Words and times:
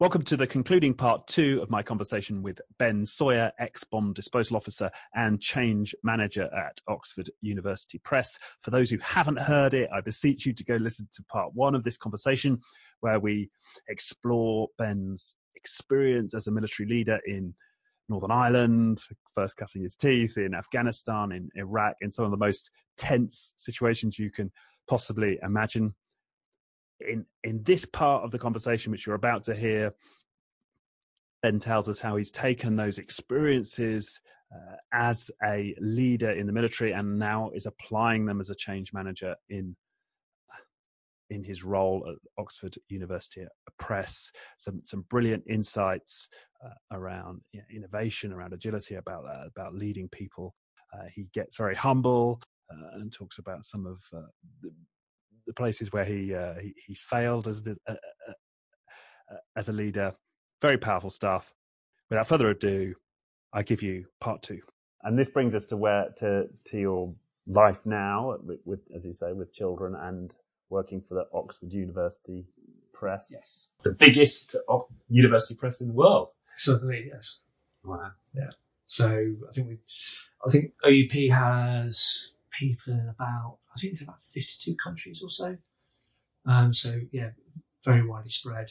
Welcome 0.00 0.22
to 0.26 0.36
the 0.36 0.46
concluding 0.46 0.94
part 0.94 1.26
two 1.26 1.58
of 1.60 1.70
my 1.70 1.82
conversation 1.82 2.40
with 2.40 2.60
Ben 2.78 3.04
Sawyer, 3.04 3.50
ex 3.58 3.82
bomb 3.82 4.12
disposal 4.12 4.56
officer 4.56 4.92
and 5.16 5.40
change 5.40 5.92
manager 6.04 6.48
at 6.56 6.78
Oxford 6.86 7.28
University 7.40 7.98
Press. 7.98 8.38
For 8.62 8.70
those 8.70 8.90
who 8.90 8.98
haven't 9.02 9.40
heard 9.40 9.74
it, 9.74 9.90
I 9.92 10.00
beseech 10.00 10.46
you 10.46 10.52
to 10.52 10.64
go 10.64 10.76
listen 10.76 11.08
to 11.10 11.24
part 11.24 11.52
one 11.52 11.74
of 11.74 11.82
this 11.82 11.98
conversation, 11.98 12.60
where 13.00 13.18
we 13.18 13.50
explore 13.88 14.68
Ben's 14.78 15.34
experience 15.56 16.32
as 16.32 16.46
a 16.46 16.52
military 16.52 16.88
leader 16.88 17.18
in 17.26 17.52
Northern 18.08 18.30
Ireland, 18.30 19.02
first 19.34 19.56
cutting 19.56 19.82
his 19.82 19.96
teeth, 19.96 20.38
in 20.38 20.54
Afghanistan, 20.54 21.32
in 21.32 21.50
Iraq, 21.56 21.96
in 22.02 22.12
some 22.12 22.24
of 22.24 22.30
the 22.30 22.36
most 22.36 22.70
tense 22.96 23.52
situations 23.56 24.16
you 24.16 24.30
can 24.30 24.52
possibly 24.88 25.40
imagine 25.42 25.92
in 27.00 27.24
in 27.44 27.62
this 27.62 27.84
part 27.84 28.24
of 28.24 28.30
the 28.30 28.38
conversation 28.38 28.90
which 28.90 29.06
you're 29.06 29.14
about 29.14 29.42
to 29.42 29.54
hear 29.54 29.92
ben 31.42 31.58
tells 31.58 31.88
us 31.88 32.00
how 32.00 32.16
he's 32.16 32.30
taken 32.30 32.76
those 32.76 32.98
experiences 32.98 34.20
uh, 34.54 34.76
as 34.92 35.30
a 35.44 35.74
leader 35.80 36.30
in 36.30 36.46
the 36.46 36.52
military 36.52 36.92
and 36.92 37.18
now 37.18 37.50
is 37.54 37.66
applying 37.66 38.24
them 38.24 38.40
as 38.40 38.50
a 38.50 38.54
change 38.54 38.92
manager 38.92 39.34
in 39.50 39.76
in 41.30 41.44
his 41.44 41.62
role 41.62 42.04
at 42.08 42.16
Oxford 42.38 42.76
University 42.88 43.46
Press. 43.78 44.30
Some 44.56 44.80
some 44.84 45.04
brilliant 45.10 45.44
insights 45.46 46.28
uh, 46.64 46.96
around 46.96 47.40
you 47.52 47.60
know, 47.60 47.66
innovation, 47.74 48.32
around 48.32 48.52
agility, 48.52 48.94
about 48.94 49.24
uh, 49.26 49.46
about 49.46 49.74
leading 49.74 50.08
people. 50.08 50.54
Uh, 50.94 51.06
he 51.14 51.26
gets 51.34 51.56
very 51.56 51.74
humble 51.74 52.40
uh, 52.72 52.96
and 52.98 53.12
talks 53.12 53.38
about 53.38 53.64
some 53.64 53.86
of 53.86 54.00
uh, 54.16 54.26
the, 54.62 54.72
the 55.48 55.54
places 55.54 55.92
where 55.92 56.04
he 56.04 56.34
uh, 56.34 56.54
he, 56.60 56.74
he, 56.86 56.94
failed 56.94 57.48
as 57.48 57.62
the, 57.62 57.76
uh, 57.88 57.92
uh, 57.92 58.32
uh, 59.32 59.36
as 59.56 59.68
a 59.68 59.72
leader. 59.72 60.14
Very 60.60 60.76
powerful 60.76 61.10
stuff. 61.10 61.52
Without 62.10 62.28
further 62.28 62.50
ado, 62.50 62.94
I 63.52 63.62
give 63.62 63.82
you 63.82 64.04
part 64.20 64.42
two. 64.42 64.60
And 65.02 65.18
this 65.18 65.30
brings 65.30 65.54
us 65.54 65.64
to 65.66 65.76
where 65.76 66.10
to 66.18 66.44
to 66.66 66.78
your 66.78 67.14
life 67.46 67.80
now, 67.86 68.36
with, 68.44 68.60
with 68.64 68.80
as 68.94 69.06
you 69.06 69.12
say, 69.12 69.32
with 69.32 69.52
children 69.52 69.96
and 69.96 70.36
working 70.70 71.00
for 71.00 71.14
the 71.14 71.26
Oxford 71.32 71.72
University 71.72 72.46
Press. 72.92 73.30
Yes, 73.32 73.68
the 73.82 73.92
biggest 73.92 74.54
university 75.08 75.54
press 75.54 75.80
in 75.80 75.88
the 75.88 75.94
world. 75.94 76.32
Certainly, 76.58 77.10
yes. 77.12 77.40
Wow. 77.84 78.10
Yeah. 78.34 78.50
So 78.86 79.06
I 79.06 79.52
think 79.52 79.68
we, 79.68 79.78
I 80.46 80.50
think 80.50 80.72
OUP 80.84 81.30
has 81.32 82.32
people 82.58 82.92
in 82.92 83.08
about, 83.08 83.58
I 83.74 83.78
think 83.78 83.94
it's 83.94 84.02
about 84.02 84.22
52 84.34 84.74
countries 84.82 85.22
or 85.22 85.30
so. 85.30 85.56
Um, 86.46 86.72
so 86.74 87.00
yeah, 87.12 87.30
very 87.84 88.06
widely 88.06 88.30
spread. 88.30 88.70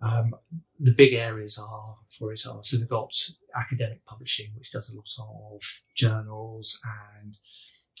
Um, 0.00 0.34
the 0.78 0.92
big 0.92 1.14
areas 1.14 1.58
are 1.58 1.96
for 2.16 2.32
it 2.32 2.46
are 2.46 2.62
so 2.62 2.76
they've 2.76 2.88
got 2.88 3.12
academic 3.56 4.04
publishing, 4.04 4.50
which 4.56 4.70
does 4.70 4.88
a 4.88 4.94
lot 4.94 5.08
of 5.54 5.60
journals 5.96 6.78
and 7.20 7.36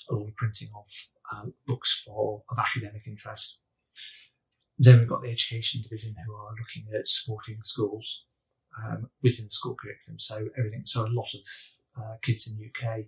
a 0.08 0.14
lot 0.14 0.28
of 0.28 0.36
printing 0.36 0.68
of 0.76 0.86
uh, 1.32 1.46
books 1.66 2.02
for 2.04 2.42
of 2.50 2.58
academic 2.58 3.02
interest. 3.06 3.58
Then 4.78 5.00
we've 5.00 5.08
got 5.08 5.22
the 5.22 5.30
education 5.30 5.82
division 5.82 6.14
who 6.24 6.34
are 6.34 6.54
looking 6.56 6.86
at 6.94 7.08
supporting 7.08 7.58
schools 7.64 8.24
um, 8.84 9.10
within 9.22 9.46
the 9.46 9.50
school 9.50 9.74
curriculum. 9.74 10.20
So 10.20 10.48
everything, 10.56 10.82
so 10.84 11.04
a 11.04 11.08
lot 11.08 11.28
of 11.34 11.40
uh, 12.00 12.16
kids 12.22 12.46
in 12.46 12.56
the 12.56 12.66
UK 12.66 13.06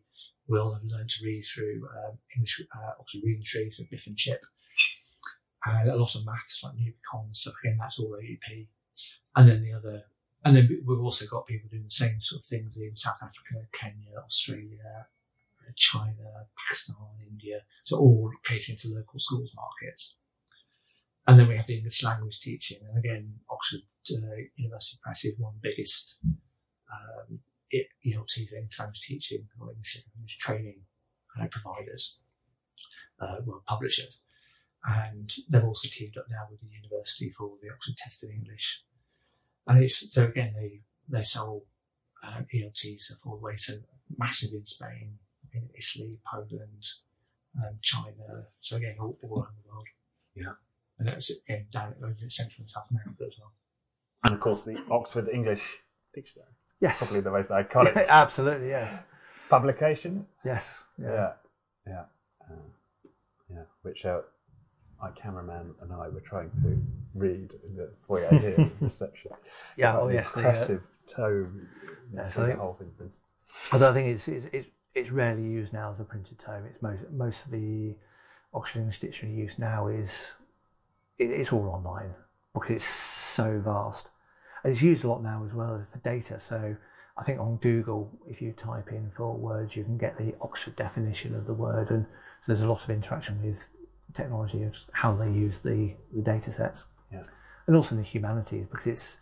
will 0.51 0.75
have 0.75 0.85
learned 0.85 1.09
to 1.11 1.25
read 1.25 1.43
through 1.43 1.89
um, 1.97 2.19
English, 2.35 2.61
uh, 2.75 2.91
Oxford 2.99 3.23
Reading 3.25 3.45
Tree 3.45 3.71
through 3.71 3.87
Biff 3.91 4.07
and 4.07 4.17
Chip. 4.17 4.43
And 5.65 5.91
a 5.91 5.97
lot 5.97 6.15
of 6.15 6.27
maths 6.27 6.63
like 6.63 6.75
Numicon 6.75 7.35
stuff. 7.35 7.55
Again, 7.63 7.79
that's 7.79 7.99
all 7.99 8.15
OUP. 8.17 8.67
And 9.37 9.49
then 9.49 9.63
the 9.63 9.73
other, 9.73 10.03
and 10.45 10.57
then 10.57 10.83
we've 10.87 11.01
also 11.01 11.27
got 11.27 11.47
people 11.47 11.69
doing 11.71 11.85
the 11.85 11.91
same 11.91 12.21
sort 12.21 12.41
of 12.41 12.47
things 12.47 12.77
in 12.77 12.97
South 12.97 13.19
Africa, 13.23 13.67
Kenya, 13.73 14.19
Australia, 14.25 15.07
uh, 15.61 15.73
China, 15.77 16.47
Pakistan, 16.67 16.97
India. 17.31 17.61
So 17.85 17.99
all 17.99 18.31
catering 18.45 18.79
to 18.79 18.89
local 18.89 19.21
schools 19.21 19.51
markets. 19.55 20.17
And 21.27 21.39
then 21.39 21.47
we 21.47 21.57
have 21.57 21.67
the 21.67 21.77
English 21.77 22.03
language 22.03 22.41
teaching. 22.41 22.79
And 22.89 22.99
again, 22.99 23.35
Oxford 23.51 23.83
uh, 24.11 24.37
University 24.57 24.99
Press 25.03 25.25
is 25.25 25.39
one 25.39 25.55
of 25.55 25.63
the 25.63 25.69
biggest 25.69 26.17
um, 26.91 27.39
ELT, 27.73 28.39
English 28.39 28.79
language 28.79 29.01
teaching 29.01 29.47
or 29.61 29.71
English 29.71 30.03
language 30.15 30.39
training 30.39 30.81
uh, 31.41 31.47
providers, 31.51 32.19
uh, 33.21 33.37
well, 33.45 33.63
publishers. 33.67 34.19
And 34.85 35.31
they've 35.49 35.65
also 35.65 35.89
teamed 35.91 36.17
up 36.17 36.27
now 36.31 36.47
with 36.51 36.61
the 36.61 36.75
university 36.75 37.31
for 37.37 37.53
the 37.63 37.71
Oxford 37.71 37.97
Test 37.99 38.25
of 38.25 38.31
English. 38.31 38.83
And 39.67 39.85
it's, 39.85 40.13
so 40.13 40.25
again, 40.25 40.55
they, 40.57 40.81
they 41.09 41.25
sell 41.25 41.63
um, 42.23 42.47
ELTs 42.53 43.13
all 43.25 43.37
the 43.37 43.43
way 43.43 43.57
to 43.67 43.81
massive 44.17 44.53
in 44.53 44.67
Spain, 44.67 45.19
in 45.53 45.69
Italy, 45.75 46.19
Poland, 46.31 46.87
um, 47.57 47.79
China. 47.83 48.47
So 48.61 48.77
again, 48.77 48.97
all, 48.99 49.19
all 49.23 49.43
around 49.43 49.55
the 49.63 49.71
world. 49.71 49.87
Yeah. 50.35 50.53
And 50.99 51.09
it's 51.09 51.31
again 51.31 51.67
down 51.73 51.95
over 51.99 52.15
in 52.21 52.31
Central 52.31 52.61
and 52.61 52.71
South 52.71 52.87
America 52.91 53.25
as 53.27 53.35
well. 53.39 53.53
And 54.25 54.35
of 54.35 54.41
course, 54.41 54.63
the 54.65 54.83
Oxford 54.91 55.29
English 55.29 55.63
Dictionary. 56.15 56.51
Yes. 56.81 56.99
Probably 56.99 57.21
the 57.21 57.31
most 57.31 57.51
iconic. 57.51 58.07
Absolutely, 58.09 58.69
yes. 58.69 59.01
Publication. 59.49 60.27
Yes. 60.45 60.85
Yeah. 61.01 61.13
Yeah. 61.13 61.33
Yeah. 61.87 62.05
Uh, 62.51 63.09
yeah. 63.53 63.63
Which 63.83 64.05
uh, 64.05 64.21
my 65.01 65.11
cameraman 65.11 65.75
and 65.83 65.93
I 65.93 66.09
were 66.09 66.21
trying 66.21 66.51
to 66.63 66.81
read 67.15 67.55
in 67.67 67.77
the 67.77 67.91
foyer 68.07 68.29
here 68.39 68.71
reception. 68.81 69.33
Yeah. 69.77 69.99
Oh, 69.99 70.09
yes. 70.09 70.35
Impressive 70.35 70.83
the, 71.07 71.13
uh, 71.13 71.17
tome. 71.17 71.69
Yeah, 72.15 72.23
so 72.25 72.47
the 72.47 72.55
whole 72.55 72.75
thing. 72.75 72.91
Although 73.73 73.91
I 73.91 73.95
think 73.95 74.09
it's, 74.09 74.29
it's, 74.29 74.47
it's 74.53 74.69
it's 74.95 75.11
rarely 75.11 75.43
used 75.43 75.73
now 75.73 75.91
as 75.91 76.01
a 76.01 76.05
printed 76.05 76.39
tome. 76.39 76.65
It's 76.67 76.83
most 76.83 77.03
most 77.11 77.47
of 77.47 77.53
the 77.53 77.95
Oxford 78.53 78.81
English 78.81 79.01
Dictionary 79.01 79.39
use 79.39 79.59
now 79.59 79.87
is 79.89 80.35
it, 81.19 81.31
it's 81.31 81.53
all 81.53 81.69
online 81.69 82.13
because 82.53 82.71
it's 82.71 82.85
so 82.85 83.61
vast. 83.61 84.11
And 84.63 84.73
it's 84.73 84.83
used 84.83 85.05
a 85.05 85.09
lot 85.09 85.23
now 85.23 85.45
as 85.45 85.55
well 85.55 85.85
for 85.91 85.99
data. 85.99 86.39
So 86.41 86.77
I 87.17 87.23
think 87.23 87.41
on 87.41 87.57
Google, 87.57 88.11
if 88.29 88.41
you 88.41 88.53
type 88.53 88.93
in 88.93 89.11
for 89.17 89.35
words, 89.35 89.77
you 89.77 89.85
can 89.85 89.99
get 89.99 90.17
the 90.19 90.35
Oxford 90.41 90.77
definition 90.77 91.35
of 91.35 91.47
the 91.47 91.55
word. 91.55 91.91
And 91.91 92.05
so 92.05 92.47
there's 92.47 92.63
a 92.63 92.69
lot 92.69 92.83
of 92.83 92.91
interaction 92.91 93.43
with 93.43 93.71
technology 94.15 94.63
of 94.63 94.77
how 94.93 95.15
they 95.15 95.31
use 95.31 95.61
the, 95.61 95.95
the 96.13 96.23
data 96.23 96.51
sets. 96.51 96.87
Yeah. 97.13 97.23
And 97.67 97.77
also 97.77 97.95
in 97.95 98.03
the 98.03 98.07
humanities, 98.07 98.67
because 98.71 98.87
it's 98.87 99.19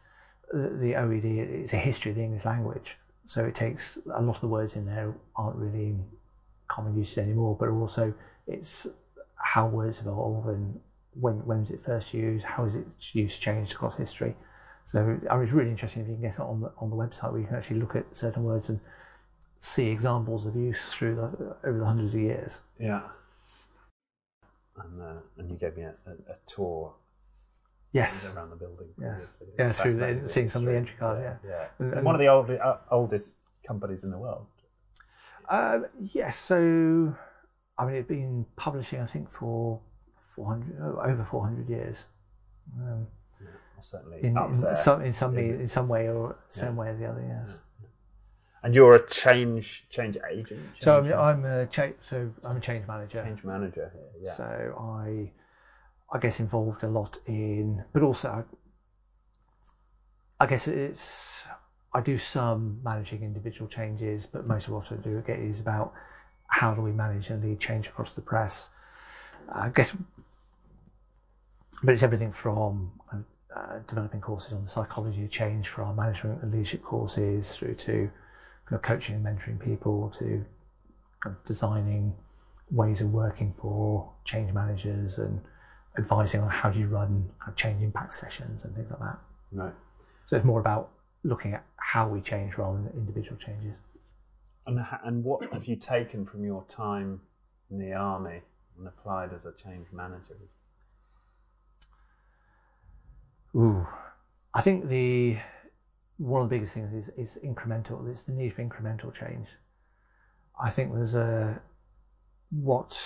uh, 0.55 0.59
the 0.59 0.95
OED, 0.97 1.25
it's 1.25 1.73
a 1.73 1.77
history 1.77 2.13
of 2.13 2.17
the 2.17 2.23
English 2.23 2.45
language. 2.45 2.97
So 3.27 3.45
it 3.45 3.55
takes 3.55 3.99
a 4.15 4.23
lot 4.23 4.37
of 4.37 4.41
the 4.41 4.49
words 4.49 4.77
in 4.77 4.87
there 4.87 5.15
aren't 5.37 5.57
really 5.57 5.87
in 5.89 6.05
common 6.69 6.97
use 6.97 7.19
anymore, 7.19 7.57
but 7.59 7.69
also 7.69 8.15
it's 8.47 8.87
how 9.37 9.67
words 9.67 10.01
evolve 10.01 10.49
and 10.49 10.81
when 11.21 11.45
when 11.47 11.61
was 11.61 11.71
it 11.71 11.81
first 11.81 12.15
used, 12.15 12.45
how 12.45 12.65
is 12.65 12.75
its 12.75 13.15
use 13.15 13.37
changed 13.37 13.73
across 13.73 13.97
history. 13.97 14.37
So 14.89 15.01
I 15.31 15.35
mean, 15.35 15.45
it's 15.45 15.53
really 15.53 15.69
interesting 15.69 16.01
if 16.01 16.09
you 16.09 16.15
can 16.15 16.23
get 16.23 16.35
it 16.37 16.41
on 16.41 16.63
the 16.63 16.73
on 16.79 16.89
the 16.89 16.97
website 16.97 17.31
where 17.31 17.43
you 17.43 17.47
can 17.47 17.57
actually 17.57 17.79
look 17.79 17.95
at 17.95 18.17
certain 18.17 18.43
words 18.43 18.71
and 18.71 18.81
see 19.59 19.87
examples 19.89 20.47
of 20.47 20.57
use 20.57 20.95
through 20.95 21.17
the 21.17 21.57
over 21.69 21.79
the 21.79 21.85
hundreds 21.85 22.15
of 22.15 22.23
years. 22.23 22.63
Yeah. 22.81 23.03
And 24.83 25.03
uh, 25.03 25.21
and 25.37 25.51
you 25.51 25.59
gave 25.59 25.77
me 25.77 25.83
a, 25.83 25.95
a, 26.07 26.33
a 26.33 26.37
tour. 26.47 26.95
Yes. 27.93 28.33
Around 28.35 28.49
the 28.49 28.57
building. 28.57 28.89
Yes. 28.99 29.37
Yeah, 29.59 29.73
through 29.73 29.93
the, 29.93 30.23
seeing 30.27 30.49
some 30.49 30.63
of 30.63 30.73
the 30.73 30.79
entry 30.79 30.97
cards. 30.99 31.21
Yeah. 31.23 31.51
Yeah. 31.51 31.67
And, 31.81 31.93
and 31.93 32.05
one 32.07 32.15
of 32.15 32.19
the 32.19 32.29
old, 32.29 32.51
uh, 32.51 32.77
oldest 32.91 33.37
companies 33.67 34.05
in 34.05 34.11
the 34.11 34.19
world. 34.19 34.47
Uh, 35.51 35.81
yes. 36.01 36.39
So, 36.39 37.15
I 37.77 37.85
mean, 37.85 37.97
it's 37.97 38.09
been 38.09 38.47
publishing, 38.57 39.01
I 39.01 39.07
think, 39.07 39.31
for 39.31 39.81
400 40.35 40.81
over 40.81 41.25
400 41.25 41.69
years. 41.69 42.07
Um, 42.79 43.07
certainly 43.81 44.23
in, 44.23 44.37
up 44.37 44.51
in 44.51 44.61
there. 44.61 44.75
Some, 44.75 45.03
in 45.03 45.13
some 45.13 45.37
in, 45.39 45.61
in 45.61 45.69
some 45.69 45.89
way 45.89 46.09
or 46.09 46.37
some 46.51 46.75
yeah. 46.75 46.81
way 46.81 46.89
or 46.89 46.97
the 46.97 47.07
other. 47.07 47.25
Yes. 47.27 47.61
And 48.63 48.75
you're 48.75 48.95
a 48.95 49.07
change 49.09 49.87
change 49.89 50.17
agent. 50.31 50.61
Change 50.75 50.81
so 50.81 50.99
I'm, 50.99 51.13
I'm 51.13 51.45
a 51.45 51.67
change. 51.67 51.95
So 52.01 52.31
I'm 52.45 52.57
a 52.57 52.61
change 52.61 52.87
manager. 52.87 53.23
Change 53.23 53.45
manager. 53.45 53.93
Yeah. 54.21 54.31
So 54.33 54.97
I 54.99 55.31
I 56.11 56.19
get 56.19 56.41
involved 56.41 56.83
a 56.83 56.89
lot 56.89 57.19
in, 57.27 57.85
but 57.93 58.03
also 58.03 58.45
I 60.41 60.47
guess 60.47 60.69
it's 60.69 61.47
I 61.95 62.01
do 62.01 62.19
some 62.19 62.81
managing 62.83 63.23
individual 63.23 63.69
changes, 63.69 64.27
but 64.27 64.47
most 64.47 64.69
of 64.69 64.75
what 64.75 64.91
I 64.93 64.97
do 64.97 65.23
get 65.27 65.39
is 65.39 65.61
about 65.61 65.93
how 66.49 66.75
do 66.75 66.81
we 66.81 66.93
manage 66.93 67.31
and 67.31 67.43
lead 67.43 67.61
change 67.61 67.87
across 67.87 68.15
the 68.15 68.23
press. 68.23 68.71
I 69.51 69.71
guess, 69.71 69.97
but 71.83 71.95
it's 71.95 72.03
everything 72.03 72.33
from 72.33 72.93
uh, 73.59 73.79
developing 73.87 74.21
courses 74.21 74.53
on 74.53 74.63
the 74.63 74.69
psychology 74.69 75.25
of 75.25 75.31
change 75.31 75.69
for 75.69 75.83
our 75.83 75.95
management 75.95 76.43
and 76.43 76.53
leadership 76.53 76.83
courses 76.83 77.57
through 77.57 77.75
to 77.75 78.11
kind 78.67 78.77
of 78.77 78.83
coaching 78.83 79.17
and 79.17 79.25
mentoring 79.25 79.59
people 79.59 80.11
to 80.11 80.45
kind 81.21 81.35
of 81.37 81.45
designing 81.45 82.15
ways 82.71 83.01
of 83.01 83.13
working 83.13 83.53
for 83.61 84.13
change 84.25 84.53
managers 84.53 85.19
and 85.19 85.41
advising 85.97 86.41
on 86.41 86.49
how 86.49 86.71
do 86.71 86.79
you 86.79 86.87
run 86.87 87.29
kind 87.41 87.49
of 87.49 87.57
change 87.57 87.83
impact 87.83 88.15
sessions 88.15 88.65
and 88.65 88.75
things 88.77 88.91
like 88.91 89.01
that. 89.01 89.19
Right. 89.53 89.75
So 90.27 90.37
it's 90.37 90.45
more 90.45 90.61
about 90.61 90.91
looking 91.25 91.55
at 91.55 91.65
how 91.79 92.09
we 92.09 92.21
change 92.21 92.59
rather 92.59 92.77
than 92.77 92.93
individual 92.95 93.37
changes. 93.39 93.75
And, 94.67 94.79
and 95.05 95.25
what 95.25 95.51
have 95.53 95.65
you 95.65 95.77
taken 95.77 96.27
from 96.27 96.45
your 96.45 96.65
time 96.69 97.21
in 97.71 97.79
the 97.79 97.95
army 97.95 98.43
and 98.79 98.87
applied 98.87 99.33
as 99.33 99.47
a 99.47 99.53
change 99.53 99.87
manager? 99.93 100.37
Ooh, 103.57 103.87
I 104.55 104.61
think 104.61 104.89
the 104.89 105.39
one 106.19 106.43
of 106.43 106.49
the 106.49 106.57
biggest 106.57 106.75
things 106.75 106.93
is, 106.93 107.09
is 107.17 107.39
incremental. 107.45 108.09
It's 108.09 108.25
the 108.25 108.33
need 108.33 108.53
for 108.55 108.63
incremental 108.63 109.13
change. 109.13 109.49
I 110.61 110.71
think 110.71 110.93
there's 110.93 111.15
a 111.15 111.61
what 112.51 113.01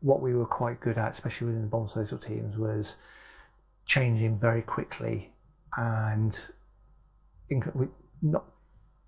what 0.00 0.20
we 0.20 0.34
were 0.34 0.46
quite 0.46 0.80
good 0.80 0.98
at, 0.98 1.12
especially 1.12 1.48
within 1.48 1.62
the 1.62 1.68
bomb 1.68 1.86
disposal 1.86 2.18
teams, 2.18 2.56
was 2.56 2.96
changing 3.86 4.38
very 4.38 4.62
quickly 4.62 5.32
and 5.76 6.48
inc- 7.50 7.88
not 8.22 8.44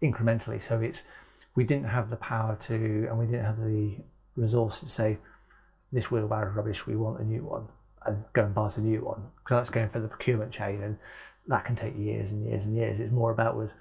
incrementally. 0.03 0.63
So 0.63 0.81
it's 0.81 1.05
we 1.55 1.65
didn't 1.65 1.89
have 1.89 2.09
the 2.11 2.17
power 2.17 2.57
to, 2.61 2.75
and 3.09 3.19
we 3.19 3.27
didn't 3.27 3.45
have 3.45 3.59
the 3.61 3.97
resource 4.37 4.81
to 4.81 4.89
say, 4.89 5.19
this 5.91 6.11
wheelbarrow 6.11 6.51
is 6.51 6.57
rubbish. 6.57 6.87
We 6.87 6.97
want 6.97 7.21
a 7.21 7.25
new 7.25 7.45
one, 7.45 7.69
and 8.09 8.25
go 8.33 8.45
and 8.45 8.55
buy 8.55 8.65
us 8.65 8.79
a 8.79 8.83
new 8.83 9.05
one 9.05 9.23
because 9.39 9.59
that's 9.59 9.71
going 9.71 9.89
for 9.89 10.01
the 10.01 10.09
procurement 10.09 10.53
chain, 10.53 10.83
and 10.83 10.99
that 11.47 11.65
can 11.65 11.77
take 11.77 11.97
years 11.97 12.33
and 12.33 12.47
years 12.47 12.65
and 12.65 12.77
years. 12.77 13.01
It's 13.01 13.13
more 13.13 13.31
about 13.31 13.57
with, 13.57 13.73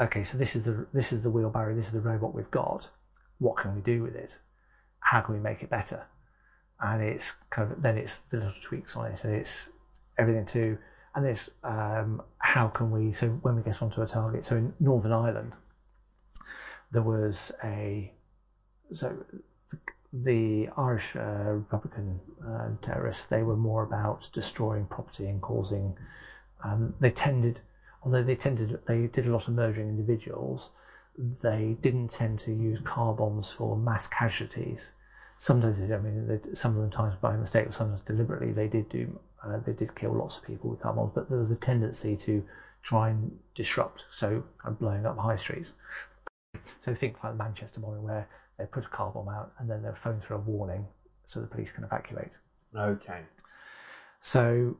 okay, 0.00 0.24
so 0.24 0.38
this 0.38 0.56
is 0.56 0.64
the 0.64 0.86
this 0.92 1.12
is 1.12 1.22
the 1.22 1.30
wheelbarrow, 1.30 1.74
this 1.74 1.86
is 1.86 1.92
the 1.92 2.00
robot 2.00 2.34
we've 2.34 2.50
got. 2.50 2.88
What 3.38 3.56
can 3.56 3.74
we 3.74 3.80
do 3.80 4.02
with 4.02 4.14
it? 4.14 4.38
How 5.00 5.20
can 5.20 5.34
we 5.34 5.40
make 5.40 5.62
it 5.62 5.70
better? 5.70 6.04
And 6.80 7.02
it's 7.02 7.36
kind 7.50 7.70
of 7.70 7.82
then 7.82 7.96
it's 7.98 8.20
the 8.30 8.38
little 8.38 8.60
tweaks 8.62 8.96
on 8.96 9.06
it, 9.06 9.24
and 9.24 9.34
it's 9.34 9.68
everything 10.18 10.46
to 10.46 10.78
and 11.14 11.26
it's 11.26 11.50
um, 11.62 12.22
how 12.38 12.68
can 12.68 12.90
we 12.90 13.12
so 13.12 13.28
when 13.42 13.56
we 13.56 13.62
get 13.62 13.82
onto 13.82 14.02
a 14.02 14.06
target 14.06 14.44
so 14.44 14.56
in 14.56 14.72
northern 14.80 15.12
ireland 15.12 15.52
there 16.92 17.02
was 17.02 17.52
a 17.62 18.12
so 18.92 19.16
the 20.22 20.68
irish 20.76 21.16
uh, 21.16 21.52
republican 21.52 22.20
uh, 22.46 22.68
terrorists 22.80 23.26
they 23.26 23.42
were 23.42 23.56
more 23.56 23.82
about 23.82 24.28
destroying 24.32 24.86
property 24.86 25.26
and 25.26 25.42
causing 25.42 25.96
um, 26.62 26.94
they 27.00 27.10
tended 27.10 27.60
although 28.02 28.22
they 28.22 28.36
tended 28.36 28.78
they 28.86 29.06
did 29.08 29.26
a 29.26 29.30
lot 29.30 29.48
of 29.48 29.54
murdering 29.54 29.88
individuals 29.88 30.70
they 31.42 31.76
didn't 31.80 32.08
tend 32.08 32.38
to 32.38 32.52
use 32.52 32.78
car 32.80 33.12
bombs 33.14 33.50
for 33.50 33.76
mass 33.76 34.06
casualties 34.06 34.92
sometimes 35.38 35.78
they, 35.78 35.94
I 35.94 35.98
mean, 35.98 36.26
they, 36.26 36.54
some 36.54 36.78
of 36.78 36.88
the 36.88 36.96
times 36.96 37.16
by 37.20 37.36
mistake 37.36 37.66
or 37.66 37.72
sometimes 37.72 38.00
deliberately 38.02 38.52
they 38.52 38.68
did 38.68 38.88
do 38.88 39.18
uh, 39.44 39.58
they 39.58 39.72
did 39.72 39.94
kill 39.94 40.12
lots 40.12 40.38
of 40.38 40.44
people 40.44 40.70
with 40.70 40.80
car 40.80 40.94
bombs, 40.94 41.12
but 41.14 41.28
there 41.28 41.38
was 41.38 41.50
a 41.50 41.56
tendency 41.56 42.16
to 42.16 42.42
try 42.82 43.10
and 43.10 43.30
disrupt, 43.54 44.04
so 44.10 44.42
kind 44.58 44.72
of 44.72 44.78
blowing 44.78 45.04
up 45.06 45.18
high 45.18 45.36
streets. 45.36 45.72
So 46.82 46.94
think 46.94 47.22
like 47.22 47.32
the 47.34 47.38
Manchester 47.38 47.80
bombing, 47.80 48.02
where 48.02 48.28
they 48.58 48.66
put 48.66 48.84
a 48.84 48.88
car 48.88 49.10
bomb 49.10 49.28
out 49.28 49.52
and 49.58 49.68
then 49.68 49.82
they're 49.82 49.94
phone 49.94 50.20
through 50.20 50.36
a 50.36 50.40
warning 50.40 50.86
so 51.26 51.40
the 51.40 51.46
police 51.46 51.70
can 51.70 51.84
evacuate. 51.84 52.38
Okay. 52.76 53.22
So 54.20 54.76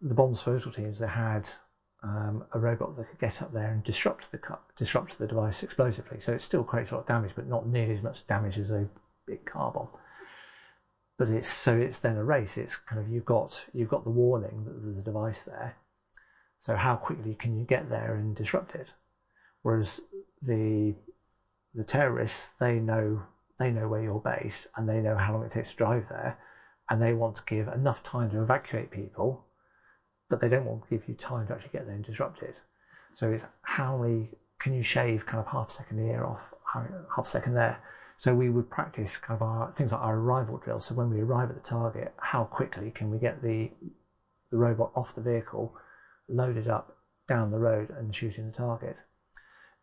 the 0.00 0.14
bomb 0.14 0.32
disposal 0.32 0.72
teams 0.72 0.98
they 0.98 1.06
had 1.06 1.48
um, 2.02 2.44
a 2.52 2.58
robot 2.58 2.96
that 2.96 3.08
could 3.08 3.18
get 3.18 3.42
up 3.42 3.52
there 3.52 3.72
and 3.72 3.82
disrupt 3.82 4.30
the 4.30 4.40
disrupt 4.76 5.18
the 5.18 5.26
device 5.26 5.62
explosively. 5.62 6.20
So 6.20 6.32
it 6.32 6.42
still 6.42 6.64
creates 6.64 6.90
a 6.90 6.94
lot 6.94 7.00
of 7.00 7.06
damage, 7.06 7.32
but 7.34 7.46
not 7.46 7.66
nearly 7.66 7.94
as 7.94 8.02
much 8.02 8.26
damage 8.26 8.58
as 8.58 8.70
a 8.70 8.88
big 9.26 9.44
car 9.44 9.72
bomb 9.72 9.88
but 11.18 11.28
it's 11.28 11.48
so 11.48 11.76
it's 11.76 12.00
then 12.00 12.16
a 12.16 12.24
race. 12.24 12.58
It's 12.58 12.76
kind 12.76 13.00
of 13.00 13.10
you've 13.10 13.24
got 13.24 13.64
you've 13.72 13.88
got 13.88 14.04
the 14.04 14.10
warning 14.10 14.64
that 14.64 14.82
there's 14.82 14.98
a 14.98 15.02
device 15.02 15.42
there. 15.44 15.76
So 16.58 16.76
how 16.76 16.96
quickly 16.96 17.34
can 17.34 17.58
you 17.58 17.64
get 17.64 17.88
there 17.88 18.14
and 18.16 18.34
disrupt 18.34 18.74
it? 18.74 18.92
Whereas 19.62 20.00
the 20.42 20.94
the 21.76 21.84
terrorists 21.84 22.54
they 22.58 22.78
know 22.78 23.22
they 23.58 23.70
know 23.70 23.88
where 23.88 24.02
you're 24.02 24.20
based 24.20 24.66
and 24.76 24.88
they 24.88 25.00
know 25.00 25.16
how 25.16 25.32
long 25.32 25.44
it 25.44 25.50
takes 25.50 25.70
to 25.70 25.76
drive 25.76 26.06
there, 26.08 26.38
and 26.90 27.00
they 27.00 27.14
want 27.14 27.36
to 27.36 27.42
give 27.46 27.68
enough 27.68 28.02
time 28.02 28.30
to 28.30 28.42
evacuate 28.42 28.90
people, 28.90 29.46
but 30.28 30.40
they 30.40 30.48
don't 30.48 30.66
want 30.66 30.82
to 30.82 30.90
give 30.90 31.08
you 31.08 31.14
time 31.14 31.46
to 31.46 31.54
actually 31.54 31.70
get 31.72 31.86
there 31.86 31.94
and 31.94 32.04
disrupt 32.04 32.42
it. 32.42 32.60
So 33.14 33.30
it's 33.30 33.44
how 33.62 33.96
many 33.96 34.30
can 34.58 34.74
you 34.74 34.82
shave 34.82 35.26
kind 35.26 35.40
of 35.40 35.46
half 35.46 35.70
second 35.70 35.98
here 35.98 36.24
off, 36.24 36.52
half 37.14 37.26
second 37.26 37.54
there 37.54 37.80
so 38.18 38.34
we 38.34 38.48
would 38.48 38.70
practice 38.70 39.18
kind 39.18 39.36
of 39.36 39.42
our 39.42 39.72
things 39.72 39.92
like 39.92 40.00
our 40.00 40.16
arrival 40.16 40.56
drills. 40.56 40.86
So 40.86 40.94
when 40.94 41.10
we 41.10 41.20
arrive 41.20 41.50
at 41.50 41.62
the 41.62 41.68
target, 41.68 42.14
how 42.18 42.44
quickly 42.44 42.90
can 42.90 43.10
we 43.10 43.18
get 43.18 43.42
the 43.42 43.70
the 44.50 44.58
robot 44.58 44.92
off 44.94 45.14
the 45.14 45.20
vehicle, 45.20 45.76
loaded 46.28 46.68
up 46.68 46.96
down 47.28 47.50
the 47.50 47.58
road 47.58 47.90
and 47.90 48.14
shooting 48.14 48.46
the 48.46 48.52
target? 48.52 49.02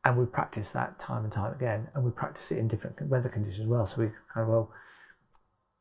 And 0.06 0.18
we 0.18 0.26
practice 0.26 0.72
that 0.72 1.00
time 1.00 1.24
and 1.24 1.32
time 1.32 1.54
again, 1.54 1.88
and 1.94 2.04
we 2.04 2.12
practice 2.12 2.52
it 2.52 2.58
in 2.58 2.68
different 2.68 3.02
weather 3.08 3.30
conditions 3.30 3.62
as 3.62 3.68
well. 3.68 3.86
So 3.86 4.02
we 4.02 4.08
kind 4.34 4.44
of 4.44 4.48
well 4.48 4.72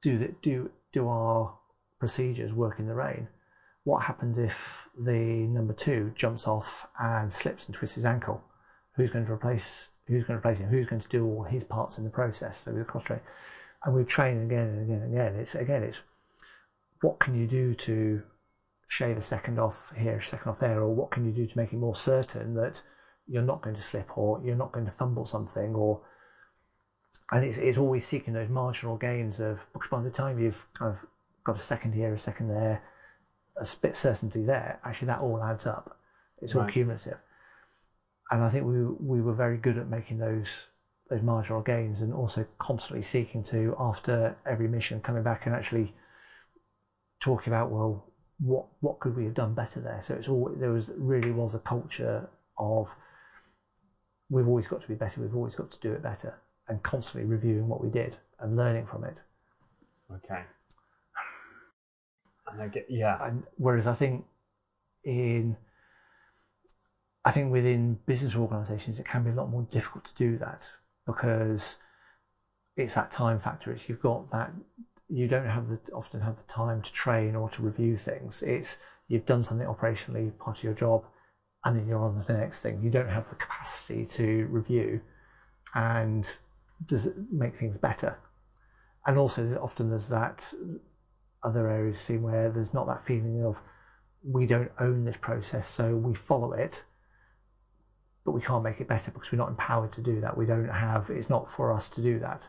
do 0.01 0.19
the, 0.19 0.35
do 0.43 0.71
do 0.93 1.09
our 1.09 1.57
procedures 1.99 2.53
work 2.53 2.79
in 2.79 2.87
the 2.87 2.95
rain? 2.95 3.29
What 3.85 4.03
happens 4.03 4.39
if 4.39 4.89
the 4.97 5.47
number 5.49 5.73
two 5.73 6.13
jumps 6.15 6.47
off 6.47 6.87
and 7.01 7.33
slips 7.33 7.67
and 7.67 7.75
twists 7.75 7.97
his 7.97 8.05
ankle? 8.05 8.43
Who's 8.95 9.11
going 9.11 9.27
to 9.27 9.33
replace 9.33 9.91
who's 10.07 10.25
going 10.25 10.39
to 10.39 10.41
replace 10.41 10.59
him, 10.59 10.69
who's 10.69 10.87
going 10.87 11.01
to 11.01 11.09
do 11.09 11.25
all 11.27 11.43
his 11.43 11.65
parts 11.65 11.99
in 11.99 12.05
the 12.05 12.11
process. 12.11 12.59
So 12.59 12.73
we 12.73 12.83
train, 13.01 13.21
and 13.85 13.95
we 13.95 14.05
train 14.05 14.43
again 14.43 14.69
and 14.69 14.83
again 14.83 15.03
and 15.03 15.13
again. 15.13 15.37
It's 15.37 15.55
again, 15.55 15.83
it's 15.83 16.03
what 17.01 17.19
can 17.19 17.35
you 17.35 17.47
do 17.47 17.75
to 17.75 18.23
shave 18.89 19.17
a 19.17 19.23
second 19.23 19.59
off 19.59 19.93
here, 19.97 20.19
a 20.19 20.23
second 20.23 20.51
off 20.51 20.61
there, 20.61 20.81
or 20.81 20.95
what 20.95 21.11
can 21.11 21.25
you 21.25 21.33
do 21.33 21.47
to 21.47 21.59
make 21.59 21.73
it 21.73 21.77
more 21.77 21.97
certain 21.97 22.55
that 22.55 22.83
you're 23.27 23.43
not 23.43 23.63
going 23.63 23.77
to 23.77 23.83
slip 23.83 24.17
or 24.17 24.41
you're 24.45 24.57
not 24.57 24.73
going 24.73 24.87
to 24.87 24.93
fumble 24.93 25.25
something, 25.25 25.75
or 25.75 26.01
and 27.31 27.45
it's, 27.45 27.59
it's 27.59 27.79
always 27.79 28.07
seeking 28.07 28.35
those 28.35 28.49
marginal 28.49 28.97
gains 28.97 29.41
of 29.41 29.65
because 29.73 29.89
by 29.89 30.03
the 30.03 30.11
time 30.11 30.39
you've 30.39 30.67
kind 30.75 30.93
of 30.93 31.05
got 31.45 31.57
a 31.57 31.61
second 31.61 31.93
here, 31.93 32.13
a 32.13 32.19
second 32.19 32.49
there, 32.49 32.83
a 33.57 33.67
bit 33.81 33.97
certainty 33.97 34.45
there, 34.45 34.79
actually 34.85 35.07
that 35.07 35.21
all 35.21 35.43
adds 35.43 35.67
up. 35.67 35.99
It's 36.41 36.55
all 36.55 36.63
right. 36.63 36.73
cumulative 36.73 37.19
and 38.33 38.43
I 38.43 38.49
think 38.49 38.65
we 38.65 38.83
we 38.99 39.21
were 39.21 39.35
very 39.35 39.59
good 39.59 39.79
at 39.79 39.89
making 39.89 40.19
those 40.19 40.69
those 41.11 41.23
marginal 41.23 41.61
gains 41.61 42.01
and 42.01 42.15
also 42.15 42.47
constantly 42.59 43.03
seeking 43.03 43.43
to 43.45 43.77
after 43.79 44.37
every 44.47 44.67
mission 44.67 45.01
coming 45.01 45.23
back 45.23 45.47
and 45.47 45.55
actually 45.55 45.95
talking 47.21 47.53
about 47.53 47.71
well 47.71 48.11
what 48.39 48.67
what 48.81 48.99
could 49.01 49.15
we 49.15 49.25
have 49.25 49.35
done 49.35 49.55
better 49.55 49.81
there 49.81 50.01
so 50.01 50.15
it's 50.15 50.29
all 50.29 50.51
there 50.57 50.71
was 50.71 50.93
really 50.97 51.31
was 51.31 51.55
a 51.55 51.59
culture 51.59 52.29
of 52.59 52.95
we've 54.33 54.49
always 54.49 54.67
got 54.67 54.81
to 54.81 54.89
be 54.89 54.95
better 54.95 55.21
we've 55.21 55.37
always 55.37 55.55
got 55.55 55.71
to 55.71 55.81
do 55.81 55.93
it 55.93 56.03
better 56.03 56.35
and 56.69 56.83
constantly 56.83 57.29
reviewing 57.29 57.69
what 57.69 57.83
we 57.83 57.91
did 57.91 58.17
and 58.41 58.57
learning 58.57 58.87
from 58.87 59.05
it 59.05 59.23
okay 60.11 60.43
and 62.51 62.63
I 62.63 62.69
get 62.69 62.87
yeah 62.89 63.19
and 63.27 63.45
whereas 63.57 63.87
I 63.87 63.95
think 63.95 64.25
in 65.05 65.57
I 67.25 67.31
think 67.31 67.53
within 67.53 67.99
business 68.07 68.35
organisations, 68.35 68.99
it 68.99 69.07
can 69.07 69.23
be 69.23 69.31
a 69.31 69.35
lot 69.35 69.49
more 69.49 69.67
difficult 69.71 70.05
to 70.07 70.15
do 70.15 70.39
that 70.39 70.69
because 71.07 71.79
it's 72.77 72.95
that 72.95 73.13
time 73.13 73.39
factor. 73.39 73.71
It's 73.71 73.89
you've 73.89 74.03
got 74.03 74.31
that 74.31 74.51
you 75.09 75.29
don't 75.29 75.47
have 75.47 75.69
the 75.69 75.79
often 75.93 76.21
have 76.21 76.37
the 76.37 76.43
time 76.45 76.83
to 76.83 76.93
train 76.93 77.37
or 77.37 77.49
to 77.51 77.63
review 77.63 77.97
things. 77.97 78.43
It's 78.43 78.79
you've 79.07 79.27
done 79.27 79.45
something 79.45 79.67
operationally, 79.67 80.37
part 80.39 80.59
of 80.59 80.65
your 80.65 80.75
job, 80.75 81.05
and 81.65 81.79
then 81.79 81.87
you're 81.87 82.03
on 82.03 82.21
to 82.21 82.27
the 82.27 82.39
next 82.39 82.63
thing. 82.63 82.83
You 82.83 82.91
don't 82.91 83.09
have 83.09 83.29
the 83.29 83.37
capacity 83.37 84.05
to 84.07 84.47
review 84.47 85.01
and 85.75 86.37
does 86.87 87.07
it 87.07 87.15
make 87.31 87.57
things 87.57 87.77
better. 87.79 88.19
And 89.07 89.19
also, 89.19 89.59
often 89.63 89.89
there's 89.89 90.09
that 90.09 90.53
other 91.43 91.69
areas 91.69 92.01
seen 92.01 92.23
where 92.23 92.51
there's 92.51 92.75
not 92.75 92.87
that 92.87 93.05
feeling 93.05 93.45
of 93.45 93.61
we 94.25 94.47
don't 94.47 94.71
own 94.79 95.05
this 95.05 95.17
process, 95.21 95.69
so 95.69 95.97
we 95.97 96.15
follow 96.15 96.53
it 96.53 96.85
but 98.25 98.33
we 98.33 98.41
can't 98.41 98.63
make 98.63 98.81
it 98.81 98.89
better 98.89 99.11
because 99.11 99.33
we're 99.33 99.39
not 99.39 99.49
empowered 99.49 99.93
to 99.93 100.01
do 100.01 100.21
that. 100.21 100.37
We 100.37 100.47
don't 100.47 100.69
have, 100.69 101.11
it's 101.11 101.29
not 101.29 101.51
for 101.51 101.73
us 101.73 101.89
to 101.91 102.03
do 102.03 102.19
that. 102.21 102.49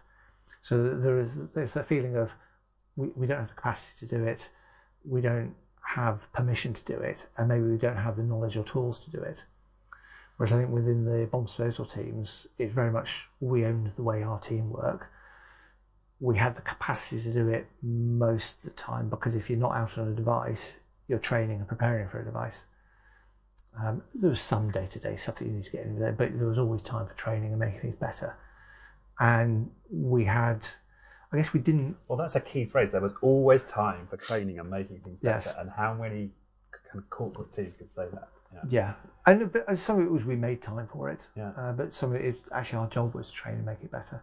So 0.62 0.96
there 0.96 1.20
is, 1.20 1.42
there's 1.54 1.74
the 1.74 1.84
feeling 1.84 2.16
of 2.16 2.34
we, 2.96 3.08
we 3.16 3.28
don't 3.28 3.40
have 3.40 3.50
the 3.50 3.56
capacity 3.56 4.06
to 4.06 4.18
do 4.18 4.24
it. 4.24 4.52
We 5.04 5.22
don't 5.22 5.54
have 5.86 6.32
permission 6.34 6.74
to 6.74 6.84
do 6.86 6.98
it. 6.98 7.28
And 7.38 7.48
maybe 7.48 7.64
we 7.64 7.78
don't 7.78 7.98
have 7.98 8.18
the 8.18 8.24
knowledge 8.24 8.58
or 8.58 8.64
tools 8.64 9.00
to 9.00 9.12
do 9.12 9.20
it. 9.20 9.46
Whereas 10.38 10.54
I 10.54 10.58
think 10.58 10.72
within 10.72 11.06
the 11.06 11.28
bomb 11.28 11.46
disposal 11.46 11.86
teams, 11.86 12.48
it's 12.58 12.74
very 12.74 12.92
much 12.92 13.30
we 13.40 13.66
owned 13.66 13.92
the 13.96 14.04
way 14.04 14.24
our 14.24 14.40
team 14.40 14.72
work. 14.72 15.10
We 16.20 16.38
had 16.38 16.56
the 16.56 16.62
capacity 16.62 17.22
to 17.22 17.34
do 17.34 17.50
it 17.50 17.68
most 17.82 18.58
of 18.58 18.64
the 18.64 18.70
time 18.72 19.10
because 19.10 19.36
if 19.36 19.50
you're 19.50 19.60
not 19.60 19.76
out 19.76 19.98
on 19.98 20.08
a 20.08 20.16
device, 20.16 20.78
you're 21.08 21.20
training 21.20 21.60
and 21.60 21.68
preparing 21.68 22.08
for 22.08 22.20
a 22.22 22.26
device. 22.26 22.64
Um, 23.82 24.04
there 24.14 24.30
was 24.30 24.42
some 24.42 24.72
day 24.72 24.88
to 24.88 25.00
day 25.00 25.16
stuff 25.16 25.36
that 25.36 25.46
you 25.46 25.52
need 25.52 25.66
to 25.66 25.72
get 25.72 25.86
in 25.86 26.00
there, 26.00 26.12
but 26.12 26.38
there 26.38 26.48
was 26.48 26.58
always 26.58 26.82
time 26.82 27.08
for 27.08 27.16
training 27.16 27.52
and 27.52 27.60
making 27.60 27.82
things 27.82 27.96
better. 27.96 28.36
And 29.20 29.70
we 29.92 30.26
had, 30.26 30.68
I 31.34 31.38
guess 31.38 31.52
we 31.52 31.60
didn't. 31.60 31.98
Well, 32.08 32.18
that's 32.18 32.36
a 32.36 32.40
key 32.40 32.64
phrase. 32.66 32.92
There 32.92 33.02
was 33.02 33.14
always 33.22 33.64
time 33.66 34.06
for 34.08 34.18
training 34.18 34.60
and 34.60 34.70
making 34.70 35.00
things 35.00 35.18
better. 35.20 35.36
Yes. 35.36 35.56
And 35.58 35.70
how 35.70 35.94
many 35.96 36.30
kind 36.72 37.00
of 37.04 37.10
corporate 37.10 37.52
teams 37.52 37.76
could 37.76 37.92
say 37.92 38.06
that? 38.14 38.30
Yeah, 38.70 38.94
and 39.26 39.52
but 39.52 39.80
some 39.80 40.00
of 40.00 40.06
it 40.06 40.12
was 40.12 40.26
we 40.26 40.36
made 40.36 40.62
time 40.62 40.88
for 40.88 41.10
it. 41.10 41.28
Yeah. 41.36 41.54
Uh, 41.58 41.72
but 41.74 41.92
some 41.92 42.14
of 42.14 42.22
it 42.22 42.36
actually 42.52 42.78
our 42.80 42.88
job 42.88 43.16
was 43.16 43.32
to 43.32 43.34
train 43.34 43.56
and 43.56 43.66
make 43.66 43.80
it 43.82 43.90
better. 43.92 44.22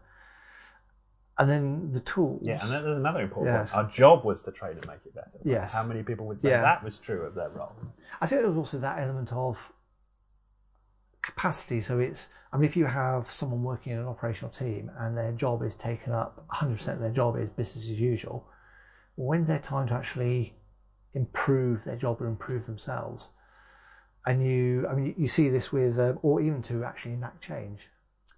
And 1.38 1.50
then 1.50 1.90
the 1.90 1.98
tools. 2.00 2.40
Yeah, 2.44 2.60
and 2.62 2.70
then 2.70 2.84
there's 2.84 2.96
another 2.96 3.22
important 3.22 3.56
Yes. 3.56 3.74
one. 3.74 3.86
Our 3.86 3.90
job 3.90 4.24
was 4.24 4.42
to 4.44 4.52
train 4.52 4.76
and 4.76 4.86
make 4.86 5.00
it 5.04 5.14
better. 5.16 5.38
Yes. 5.42 5.72
How 5.74 5.84
many 5.84 6.04
people 6.04 6.26
would 6.26 6.40
say 6.40 6.50
Yeah. 6.50 6.60
that 6.62 6.84
was 6.84 6.98
true 6.98 7.22
of 7.22 7.34
their 7.34 7.48
role? 7.48 7.74
I 8.20 8.26
think 8.26 8.42
there 8.42 8.48
was 8.50 8.58
also 8.58 8.78
that 8.78 9.00
element 9.00 9.32
of 9.32 9.72
capacity. 11.22 11.80
So 11.80 11.98
it's, 11.98 12.30
I 12.52 12.56
mean, 12.56 12.64
if 12.64 12.76
you 12.76 12.86
have 12.86 13.30
someone 13.30 13.62
working 13.62 13.92
in 13.92 13.98
an 13.98 14.06
operational 14.06 14.50
team 14.50 14.90
and 14.98 15.16
their 15.16 15.32
job 15.32 15.62
is 15.62 15.76
taken 15.76 16.12
up, 16.12 16.44
100% 16.52 16.88
of 16.94 17.00
their 17.00 17.10
job 17.10 17.36
is 17.36 17.48
business 17.50 17.84
as 17.84 18.00
usual, 18.00 18.46
when's 19.16 19.48
their 19.48 19.58
time 19.58 19.86
to 19.88 19.94
actually 19.94 20.54
improve 21.14 21.84
their 21.84 21.96
job 21.96 22.20
or 22.20 22.26
improve 22.26 22.66
themselves? 22.66 23.30
And 24.26 24.44
you, 24.44 24.86
I 24.88 24.94
mean, 24.94 25.14
you- 25.16 25.28
see 25.28 25.48
this 25.48 25.72
with, 25.72 25.98
um, 25.98 26.18
or 26.22 26.40
even 26.40 26.62
to 26.62 26.84
actually 26.84 27.14
enact 27.14 27.42
change. 27.42 27.88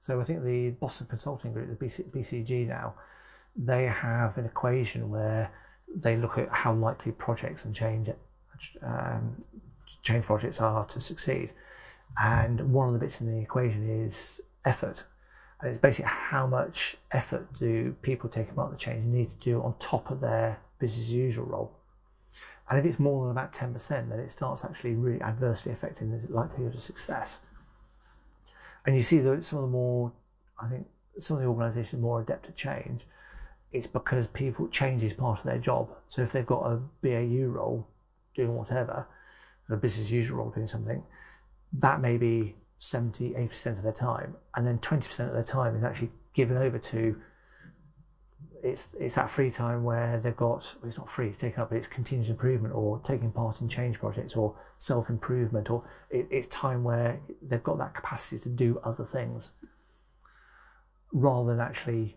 So 0.01 0.21
I 0.21 0.25
think 0.25 0.43
the 0.43 0.71
Boston 0.71 1.07
Consulting 1.09 1.53
Group, 1.53 1.69
the 1.69 1.85
BC, 1.85 2.11
BCG 2.11 2.67
now, 2.67 2.95
they 3.57 3.85
have 3.87 4.39
an 4.39 4.47
equation 4.47 5.11
where 5.11 5.51
they 5.95 6.17
look 6.17 6.39
at 6.39 6.49
how 6.51 6.73
likely 6.73 7.12
projects 7.12 7.65
and 7.65 7.75
change 7.75 8.09
um, 8.83 9.37
change 10.03 10.25
projects 10.25 10.61
are 10.61 10.85
to 10.87 11.01
succeed. 11.01 11.53
And 12.21 12.73
one 12.73 12.88
of 12.88 12.92
the 12.92 12.99
bits 12.99 13.21
in 13.21 13.26
the 13.26 13.40
equation 13.40 14.04
is 14.04 14.40
effort. 14.64 15.04
And 15.61 15.71
it's 15.71 15.81
basically 15.81 16.11
how 16.11 16.47
much 16.47 16.97
effort 17.12 17.52
do 17.54 17.95
people 18.02 18.28
taking 18.28 18.54
part 18.54 18.69
in 18.69 18.73
the 18.73 18.78
change 18.78 19.04
need 19.07 19.31
to 19.31 19.37
do 19.37 19.62
on 19.62 19.75
top 19.78 20.11
of 20.11 20.21
their 20.21 20.59
business 20.78 21.07
as 21.07 21.14
usual 21.14 21.47
role. 21.47 21.73
And 22.69 22.78
if 22.78 22.85
it's 22.85 22.99
more 22.99 23.23
than 23.23 23.33
about 23.33 23.52
10%, 23.52 24.09
then 24.09 24.19
it 24.19 24.33
starts 24.33 24.64
actually 24.64 24.95
really 24.95 25.21
adversely 25.21 25.73
affecting 25.73 26.11
the 26.11 26.26
likelihood 26.33 26.75
of 26.75 26.81
success. 26.81 27.40
And 28.87 28.97
you 28.97 29.02
see 29.02 29.19
that 29.19 29.45
some 29.45 29.59
of 29.59 29.64
the 29.64 29.71
more, 29.71 30.12
I 30.61 30.69
think, 30.69 30.87
some 31.19 31.37
of 31.37 31.42
the 31.42 31.49
organisations 31.49 32.00
more 32.00 32.21
adept 32.21 32.47
at 32.47 32.57
change, 32.57 33.02
it's 33.73 33.87
because 33.87 34.26
people 34.28 34.69
change 34.69 35.02
is 35.02 35.12
part 35.12 35.38
of 35.38 35.45
their 35.45 35.59
job. 35.59 35.90
So 36.09 36.23
if 36.23 36.33
they've 36.33 36.47
got 36.47 36.64
a 36.64 36.81
BAU 37.02 37.47
role 37.47 37.87
doing 38.35 38.54
whatever, 38.54 39.07
a 39.71 39.76
business 39.76 40.07
as 40.07 40.12
usual 40.12 40.38
role 40.38 40.50
doing 40.50 40.66
something, 40.66 41.02
that 41.75 42.00
may 42.00 42.17
be 42.17 42.55
70, 42.79 43.31
80% 43.31 43.79
of 43.79 43.83
their 43.83 43.93
time. 43.93 44.37
And 44.57 44.67
then 44.67 44.79
20% 44.79 45.29
of 45.29 45.35
their 45.35 45.43
time 45.45 45.76
is 45.76 45.85
actually 45.85 46.11
given 46.35 46.57
over 46.57 46.79
to 46.79 47.17
it's 48.62 48.95
it's 48.99 49.17
that 49.17 49.29
free 49.29 49.50
time 49.50 49.83
where 49.83 50.21
they've 50.21 50.37
got 50.37 50.75
well, 50.81 50.88
it's 50.88 50.97
not 50.97 51.11
free 51.11 51.29
it's 51.29 51.38
taken 51.38 51.61
up 51.61 51.71
but 51.71 51.76
it's 51.76 51.87
continuous 51.88 52.31
improvement 52.31 52.73
or 52.75 53.00
taking 53.00 53.31
part 53.33 53.61
in 53.61 53.69
change 53.69 53.99
projects 53.99 54.37
or 54.37 54.57
self 54.79 55.11
improvement 55.11 55.69
or 55.69 55.85
it, 56.11 56.29
it's 56.31 56.47
time 56.47 56.85
where 56.85 57.21
they've 57.43 57.62
got 57.64 57.76
that 57.79 57.93
capacity 57.93 58.38
to 58.38 58.49
do 58.49 58.81
other 58.85 59.05
things 59.05 59.50
rather 61.12 61.50
than 61.50 61.61
actually 61.61 62.17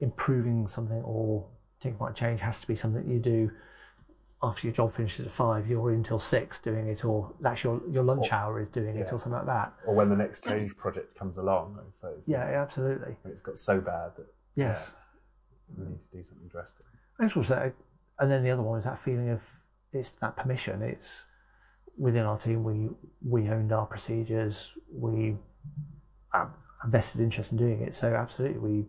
improving 0.00 0.66
something 0.66 1.02
or 1.02 1.46
taking 1.80 1.98
part 1.98 2.10
in 2.10 2.14
change 2.14 2.40
has 2.40 2.60
to 2.60 2.66
be 2.66 2.74
something 2.74 3.06
that 3.06 3.12
you 3.12 3.20
do 3.20 3.50
after 4.42 4.66
your 4.68 4.74
job 4.74 4.92
finishes 4.92 5.26
at 5.26 5.32
five 5.32 5.68
you're 5.68 5.90
in 5.90 5.96
until 5.96 6.18
six 6.18 6.60
doing 6.60 6.86
it 6.88 7.04
or 7.04 7.32
that's 7.40 7.64
your 7.64 7.80
your 7.90 8.04
lunch 8.04 8.26
Or- 8.30 8.34
hour 8.34 8.60
is 8.60 8.68
doing 8.68 8.96
it 8.96 9.12
or 9.12 9.18
something 9.18 9.32
like 9.32 9.46
that 9.46 9.72
Or 9.86 9.94
when 9.94 10.08
the 10.08 10.16
next 10.16 10.44
change 10.44 10.76
project 10.76 11.18
comes 11.18 11.38
along, 11.38 11.76
I 11.80 11.90
suppose. 11.92 12.28
yeah 12.28 12.44
absolutely 12.62 13.16
When 13.22 13.32
it's 13.32 13.42
got 13.42 13.58
so 13.58 13.80
bad 13.80 14.12
that 14.16 14.26
yes 14.54 14.94
we 15.76 15.84
need 15.86 15.98
to 16.10 16.16
do 16.16 16.22
something 16.22 16.48
drastic. 16.48 16.86
And 17.18 17.32
also, 17.36 17.72
and 18.20 18.30
then 18.30 18.42
the 18.44 18.50
other 18.50 18.62
one 18.62 18.78
is 18.78 18.84
that 18.84 18.98
feeling 18.98 19.28
of 19.30 19.42
it's 19.92 20.10
that 20.20 20.36
permission. 20.36 20.80
It's 20.82 21.26
within 21.98 22.22
our 22.24 22.38
team. 22.38 22.62
We 22.64 22.88
we 23.26 23.50
owned 23.50 23.72
our 23.72 23.84
procedures. 23.86 24.76
We 24.90 25.36
have 26.32 26.50
vested 26.86 27.20
interest 27.20 27.52
in 27.52 27.58
doing 27.58 27.82
it. 27.82 27.94
So 27.94 28.14
absolutely, 28.14 28.58
we 28.60 28.86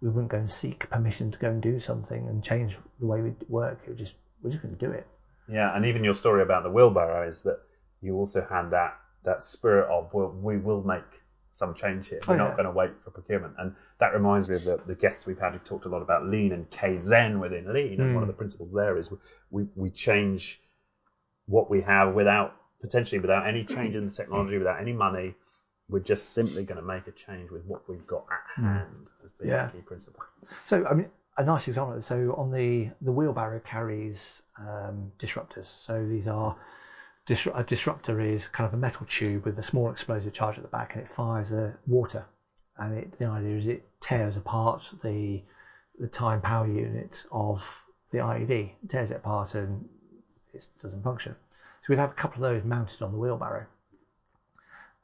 we 0.00 0.08
wouldn't 0.08 0.30
go 0.30 0.38
and 0.38 0.50
seek 0.50 0.88
permission 0.90 1.30
to 1.32 1.38
go 1.38 1.50
and 1.50 1.60
do 1.60 1.78
something 1.78 2.26
and 2.28 2.42
change 2.42 2.78
the 3.00 3.06
way 3.06 3.20
we 3.20 3.34
work. 3.48 3.80
It 3.84 3.88
would 3.90 3.98
just 3.98 4.16
we're 4.42 4.50
just 4.50 4.62
going 4.62 4.74
to 4.76 4.86
do 4.86 4.92
it. 4.92 5.06
Yeah, 5.48 5.74
and 5.76 5.84
even 5.84 6.04
your 6.04 6.14
story 6.14 6.42
about 6.42 6.62
the 6.62 6.70
wheelbarrow 6.70 7.26
is 7.26 7.42
that 7.42 7.60
you 8.00 8.16
also 8.16 8.46
had 8.48 8.70
that 8.70 8.98
that 9.24 9.42
spirit 9.42 9.88
of 9.88 10.12
well, 10.12 10.30
we 10.42 10.56
will 10.58 10.82
make 10.82 11.22
some 11.52 11.74
change 11.74 12.08
here. 12.08 12.18
We're 12.26 12.34
Oh, 12.34 12.38
not 12.38 12.48
yeah. 12.50 12.56
going 12.56 12.64
to 12.66 12.72
wait 12.72 12.90
for 13.04 13.10
procurement, 13.10 13.54
and 13.58 13.74
that 13.98 14.14
reminds 14.14 14.48
me 14.48 14.56
of 14.56 14.64
the, 14.64 14.80
the 14.86 14.94
guests 14.94 15.26
we've 15.26 15.38
had 15.38 15.52
who've 15.52 15.62
talked 15.64 15.84
a 15.84 15.88
lot 15.88 16.02
about 16.02 16.26
lean 16.26 16.52
and 16.52 16.68
Kaizen 16.70 17.38
within 17.40 17.72
lean. 17.72 18.00
And 18.00 18.14
one 18.14 18.22
of 18.22 18.28
Mm. 18.28 18.32
the 18.32 18.38
principles 18.38 18.72
there 18.72 18.96
is 18.96 19.10
we 19.50 19.66
we 19.76 19.90
change 19.90 20.60
what 21.46 21.68
we 21.70 21.80
have 21.82 22.14
without 22.14 22.56
potentially 22.80 23.20
without 23.20 23.46
any 23.46 23.64
change 23.64 23.94
in 23.94 24.06
the 24.06 24.10
technology, 24.12 24.58
without 24.58 24.80
any 24.80 24.92
money. 24.92 25.34
We're 25.88 26.00
just 26.00 26.30
simply 26.32 26.64
going 26.64 26.80
to 26.80 26.86
make 26.86 27.06
a 27.06 27.12
change 27.12 27.50
with 27.50 27.64
what 27.66 27.86
we've 27.88 28.06
got 28.06 28.24
at 28.32 28.62
hand 28.64 29.10
as 29.24 29.32
being 29.32 29.50
Yeah. 29.50 29.68
a 29.68 29.72
key 29.72 29.80
principle. 29.82 30.22
So 30.64 30.86
I 30.86 30.94
mean, 30.94 31.10
a 31.38 31.42
nice 31.42 31.68
example. 31.68 32.00
So 32.02 32.34
on 32.36 32.50
the 32.50 32.90
the 33.00 33.12
wheelbarrow 33.12 33.60
carries 33.60 34.42
um, 34.58 35.12
disruptors. 35.18 35.66
So 35.66 36.06
these 36.06 36.28
are 36.28 36.56
a 37.54 37.62
disruptor 37.62 38.20
is 38.20 38.48
kind 38.48 38.66
of 38.66 38.74
a 38.74 38.76
metal 38.76 39.06
tube 39.06 39.44
with 39.44 39.58
a 39.58 39.62
small 39.62 39.90
explosive 39.90 40.32
charge 40.32 40.56
at 40.56 40.62
the 40.62 40.68
back, 40.68 40.94
and 40.94 41.02
it 41.02 41.08
fires 41.08 41.52
uh, 41.52 41.72
water. 41.86 42.24
And 42.78 42.98
it, 42.98 43.18
the 43.18 43.26
idea 43.26 43.56
is 43.56 43.66
it 43.66 43.84
tears 44.00 44.36
apart 44.36 44.92
the 45.02 45.42
the 45.98 46.08
time 46.08 46.40
power 46.40 46.66
unit 46.66 47.24
of 47.30 47.84
the 48.10 48.18
IED, 48.18 48.50
it 48.50 48.88
tears 48.88 49.10
it 49.10 49.16
apart, 49.16 49.54
and 49.54 49.88
it 50.52 50.66
doesn't 50.80 51.02
function. 51.02 51.34
So 51.50 51.86
we'd 51.88 51.98
have 51.98 52.10
a 52.10 52.14
couple 52.14 52.44
of 52.44 52.52
those 52.52 52.64
mounted 52.64 53.02
on 53.02 53.12
the 53.12 53.18
wheelbarrow. 53.18 53.66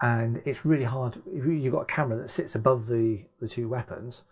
And 0.01 0.41
it's 0.45 0.65
really 0.65 0.85
hard 0.85 1.17
if 1.27 1.45
you- 1.45 1.53
you've 1.53 1.73
got 1.73 1.83
a 1.83 1.87
camera 1.87 2.17
that 2.17 2.31
sits 2.31 2.55
above 2.55 2.87
the, 2.87 3.25
the 3.41 3.49
two 3.49 3.69
weapons 3.69 4.25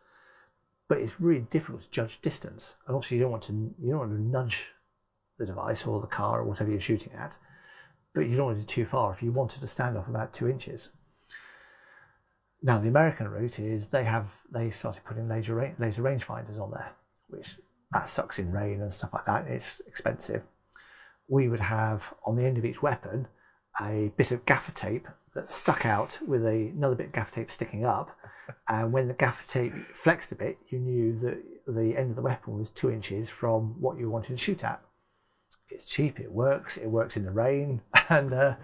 but 0.88 0.98
it's 0.98 1.20
really 1.20 1.46
difficult 1.50 1.82
to 1.82 1.90
judge 1.90 2.20
distance. 2.22 2.76
And 2.86 2.94
obviously, 2.94 3.16
you 3.16 3.22
don't 3.24 3.32
want 3.32 3.44
to 3.44 3.52
you 3.52 3.90
don't 3.90 3.98
want 3.98 4.12
to 4.12 4.20
nudge 4.20 4.66
the 5.38 5.46
device 5.46 5.86
or 5.86 6.00
the 6.00 6.06
car 6.06 6.40
or 6.40 6.44
whatever 6.44 6.70
you're 6.70 6.80
shooting 6.80 7.12
at, 7.14 7.36
but 8.14 8.28
you 8.28 8.36
don't 8.36 8.46
want 8.46 8.58
to 8.58 8.62
do 8.62 8.66
too 8.66 8.84
far. 8.84 9.12
If 9.12 9.22
you 9.22 9.32
wanted 9.32 9.60
to 9.60 9.66
stand 9.66 9.96
off 9.96 10.08
about 10.08 10.32
two 10.32 10.48
inches. 10.48 10.90
Now, 12.62 12.80
the 12.80 12.88
American 12.88 13.28
route 13.28 13.58
is 13.58 13.88
they 13.88 14.04
have 14.04 14.34
they 14.50 14.70
started 14.70 15.04
putting 15.04 15.28
laser 15.28 15.74
laser 15.78 16.02
rangefinders 16.02 16.58
on 16.58 16.70
there, 16.70 16.90
which 17.28 17.58
that 17.92 18.08
sucks 18.08 18.38
in 18.38 18.50
rain 18.50 18.80
and 18.80 18.92
stuff 18.92 19.12
like 19.12 19.26
that. 19.26 19.46
It's 19.46 19.80
expensive. 19.86 20.42
We 21.28 21.48
would 21.48 21.60
have 21.60 22.12
on 22.24 22.36
the 22.36 22.44
end 22.44 22.58
of 22.58 22.64
each 22.64 22.82
weapon 22.82 23.28
a 23.80 24.12
bit 24.16 24.32
of 24.32 24.44
gaffer 24.46 24.72
tape 24.72 25.06
that 25.36 25.52
stuck 25.52 25.86
out 25.86 26.18
with 26.26 26.44
a, 26.44 26.68
another 26.68 26.94
bit 26.94 27.06
of 27.06 27.12
gaffer 27.12 27.34
tape 27.34 27.50
sticking 27.50 27.84
up, 27.84 28.16
and 28.68 28.92
when 28.92 29.08
the 29.08 29.14
gaffer 29.14 29.46
tape 29.46 29.74
flexed 29.74 30.32
a 30.32 30.34
bit, 30.34 30.58
you 30.68 30.78
knew 30.78 31.18
that 31.20 31.42
the 31.66 31.96
end 31.96 32.10
of 32.10 32.16
the 32.16 32.22
weapon 32.22 32.58
was 32.58 32.70
two 32.70 32.90
inches 32.90 33.28
from 33.28 33.80
what 33.80 33.98
you 33.98 34.10
wanted 34.10 34.28
to 34.28 34.36
shoot 34.36 34.64
at. 34.64 34.80
It's 35.68 35.84
cheap, 35.84 36.20
it 36.20 36.30
works, 36.30 36.76
it 36.76 36.86
works 36.86 37.16
in 37.16 37.24
the 37.24 37.30
rain, 37.30 37.80
and 38.08 38.32
uh, 38.32 38.54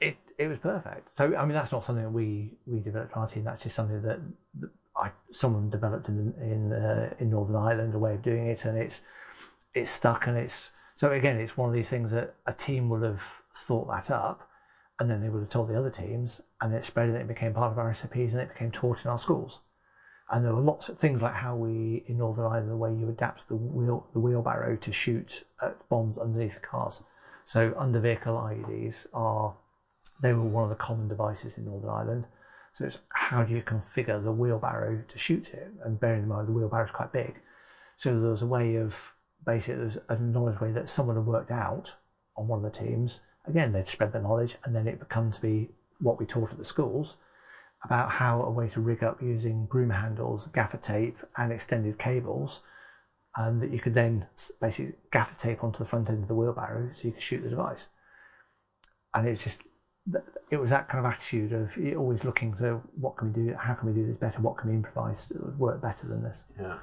it 0.00 0.16
it 0.38 0.48
was 0.48 0.58
perfect. 0.58 1.16
So 1.16 1.36
I 1.36 1.44
mean, 1.44 1.54
that's 1.54 1.72
not 1.72 1.84
something 1.84 2.04
that 2.04 2.10
we 2.10 2.52
we 2.66 2.80
developed 2.80 3.16
our 3.16 3.26
team. 3.26 3.44
That's 3.44 3.62
just 3.62 3.76
something 3.76 4.02
that, 4.02 4.20
that 4.60 4.70
I 4.96 5.10
someone 5.30 5.70
developed 5.70 6.08
in 6.08 6.34
in 6.40 6.72
uh, 6.72 7.14
in 7.18 7.30
Northern 7.30 7.56
Ireland 7.56 7.94
a 7.94 7.98
way 7.98 8.14
of 8.14 8.22
doing 8.22 8.48
it, 8.48 8.64
and 8.64 8.76
it's 8.76 9.02
it's 9.74 9.90
stuck, 9.90 10.26
and 10.26 10.36
it's 10.36 10.72
so 10.96 11.12
again, 11.12 11.38
it's 11.38 11.56
one 11.56 11.68
of 11.68 11.74
these 11.74 11.90
things 11.90 12.10
that 12.10 12.34
a 12.46 12.52
team 12.52 12.88
would 12.88 13.02
have 13.02 13.22
thought 13.54 13.86
that 13.88 14.10
up, 14.10 14.48
and 14.98 15.10
then 15.10 15.20
they 15.20 15.28
would 15.28 15.40
have 15.40 15.48
told 15.48 15.68
the 15.68 15.78
other 15.78 15.90
teams, 15.90 16.40
and 16.60 16.74
it 16.74 16.84
spread 16.84 17.08
and 17.08 17.18
it 17.18 17.28
became 17.28 17.52
part 17.52 17.72
of 17.72 17.78
our 17.78 17.92
SOPs 17.92 18.32
and 18.32 18.40
it 18.40 18.52
became 18.52 18.70
taught 18.70 19.04
in 19.04 19.10
our 19.10 19.18
schools. 19.18 19.60
And 20.30 20.44
there 20.44 20.54
were 20.54 20.60
lots 20.60 20.88
of 20.88 20.98
things 20.98 21.22
like 21.22 21.34
how 21.34 21.54
we 21.54 22.04
in 22.06 22.18
Northern 22.18 22.46
Ireland, 22.46 22.70
the 22.70 22.76
way 22.76 22.92
you 22.92 23.08
adapt 23.08 23.48
the 23.48 23.54
wheel 23.54 24.08
the 24.12 24.18
wheelbarrow 24.18 24.76
to 24.76 24.92
shoot 24.92 25.44
at 25.62 25.88
bombs 25.88 26.18
underneath 26.18 26.54
the 26.54 26.66
cars. 26.66 27.02
So 27.44 27.72
under 27.78 28.00
vehicle 28.00 28.34
IEDs 28.34 29.06
are 29.14 29.54
they 30.20 30.32
were 30.32 30.42
one 30.42 30.64
of 30.64 30.70
the 30.70 30.76
common 30.76 31.08
devices 31.08 31.58
in 31.58 31.66
Northern 31.66 31.90
Ireland. 31.90 32.26
So 32.74 32.86
it's 32.86 32.98
how 33.10 33.44
do 33.44 33.54
you 33.54 33.62
configure 33.62 34.22
the 34.22 34.32
wheelbarrow 34.32 35.02
to 35.06 35.18
shoot 35.18 35.54
it? 35.54 35.70
And 35.84 36.00
bearing 36.00 36.24
in 36.24 36.28
mind 36.28 36.48
the 36.48 36.52
wheelbarrow 36.52 36.86
is 36.86 36.90
quite 36.90 37.12
big. 37.12 37.40
So 37.96 38.18
there 38.18 38.30
was 38.30 38.42
a 38.42 38.46
way 38.46 38.76
of 38.76 39.14
basically 39.44 39.76
there's 39.76 39.98
a 40.08 40.18
knowledge 40.18 40.60
way 40.60 40.72
that 40.72 40.88
someone 40.88 41.16
had 41.16 41.24
worked 41.24 41.52
out 41.52 41.94
on 42.36 42.48
one 42.48 42.64
of 42.64 42.72
the 42.72 42.78
teams. 42.78 43.20
Again, 43.46 43.72
they'd 43.72 43.88
spread 43.88 44.12
the 44.12 44.20
knowledge 44.20 44.56
and 44.64 44.74
then 44.74 44.88
it 44.88 44.98
become 44.98 45.30
to 45.32 45.40
be 45.40 45.68
what 46.00 46.18
we 46.18 46.26
taught 46.26 46.50
at 46.50 46.58
the 46.58 46.64
schools 46.64 47.16
about 47.84 48.10
how 48.10 48.42
a 48.42 48.50
way 48.50 48.68
to 48.68 48.80
rig 48.80 49.04
up 49.04 49.22
using 49.22 49.66
broom 49.66 49.90
handles, 49.90 50.48
gaffer 50.54 50.78
tape, 50.78 51.18
and 51.36 51.52
extended 51.52 51.98
cables, 51.98 52.62
and 53.36 53.60
that 53.62 53.70
you 53.70 53.78
could 53.78 53.94
then 53.94 54.26
basically 54.60 54.94
gaffer 55.12 55.38
tape 55.38 55.62
onto 55.62 55.78
the 55.78 55.84
front 55.84 56.08
end 56.08 56.22
of 56.22 56.28
the 56.28 56.34
wheelbarrow 56.34 56.90
so 56.92 57.08
you 57.08 57.12
could 57.12 57.22
shoot 57.22 57.42
the 57.42 57.50
device. 57.50 57.88
And 59.14 59.28
it's 59.28 59.42
just 59.42 59.62
it 60.50 60.56
was 60.56 60.70
that 60.70 60.88
kind 60.88 61.04
of 61.04 61.10
attitude 61.10 61.52
of 61.52 61.76
always 61.96 62.24
looking 62.24 62.54
to 62.56 62.80
what 63.00 63.16
can 63.16 63.32
we 63.32 63.46
do, 63.46 63.54
how 63.54 63.74
can 63.74 63.88
we 63.88 63.94
do 63.94 64.06
this 64.06 64.16
better, 64.16 64.40
what 64.40 64.56
can 64.56 64.70
we 64.70 64.76
improvise 64.76 65.28
that 65.28 65.44
would 65.44 65.58
work 65.58 65.82
better 65.82 66.06
than 66.06 66.22
this. 66.22 66.44
Yeah. 66.60 66.78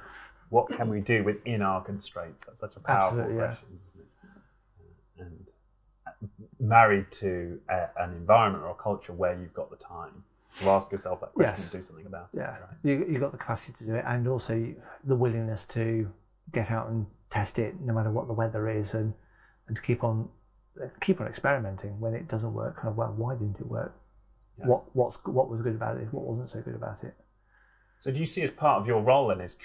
What 0.50 0.68
can 0.68 0.88
we 0.88 1.00
do 1.00 1.24
within 1.24 1.62
our 1.62 1.82
constraints? 1.82 2.44
That's 2.44 2.60
such 2.60 2.76
a 2.76 2.80
powerful 2.80 3.20
Absolutely, 3.20 3.36
yeah. 3.36 3.46
question, 3.46 3.68
isn't 3.88 4.00
it? 4.00 5.22
And 5.22 5.46
married 6.60 7.10
to 7.12 7.60
a, 7.68 7.86
an 7.98 8.12
environment 8.12 8.64
or 8.64 8.70
a 8.70 8.74
culture 8.82 9.12
where 9.12 9.38
you've 9.38 9.54
got 9.54 9.70
the 9.70 9.76
time 9.76 10.22
to 10.60 10.68
ask 10.70 10.90
yourself 10.92 11.20
that 11.20 11.32
question 11.34 11.52
Yes. 11.56 11.72
and 11.74 11.80
do 11.82 11.86
something 11.86 12.06
about 12.06 12.28
it. 12.32 12.38
Yeah, 12.38 12.50
Right? 12.50 12.60
you 12.82 13.04
you 13.08 13.18
got 13.18 13.32
the 13.32 13.38
capacity 13.38 13.72
to 13.78 13.84
do 13.84 13.94
it, 13.96 14.04
and 14.06 14.28
also 14.28 14.54
you- 14.54 14.80
the 15.04 15.16
willingness 15.16 15.64
to 15.66 16.10
get 16.52 16.70
out 16.70 16.88
and 16.88 17.06
test 17.30 17.58
it, 17.58 17.80
no 17.80 17.92
matter 17.92 18.10
what 18.10 18.26
the 18.28 18.32
weather 18.32 18.68
is, 18.68 18.94
and 18.94 19.12
and 19.66 19.76
to 19.76 19.82
keep 19.82 20.04
on 20.04 20.28
keep 21.00 21.20
on 21.20 21.26
experimenting 21.26 21.98
when 22.00 22.14
it 22.14 22.28
doesn't 22.28 22.52
work. 22.54 22.76
Kind 22.76 22.88
of, 22.88 22.96
well, 22.96 23.12
why 23.16 23.34
didn't 23.34 23.58
it 23.60 23.66
work? 23.66 23.94
Yeah. 24.58 24.66
What 24.66 24.94
what's 24.94 25.24
what 25.24 25.48
was 25.48 25.60
good 25.62 25.74
about 25.74 25.96
it? 25.96 26.06
What 26.12 26.24
wasn't 26.24 26.50
so 26.50 26.60
good 26.60 26.74
about 26.76 27.02
it? 27.04 27.14
So 28.00 28.10
do 28.12 28.18
you 28.20 28.26
see 28.26 28.42
as 28.42 28.50
part 28.50 28.80
of 28.80 28.86
your 28.86 29.00
role 29.02 29.28
then 29.28 29.40
is, 29.40 29.56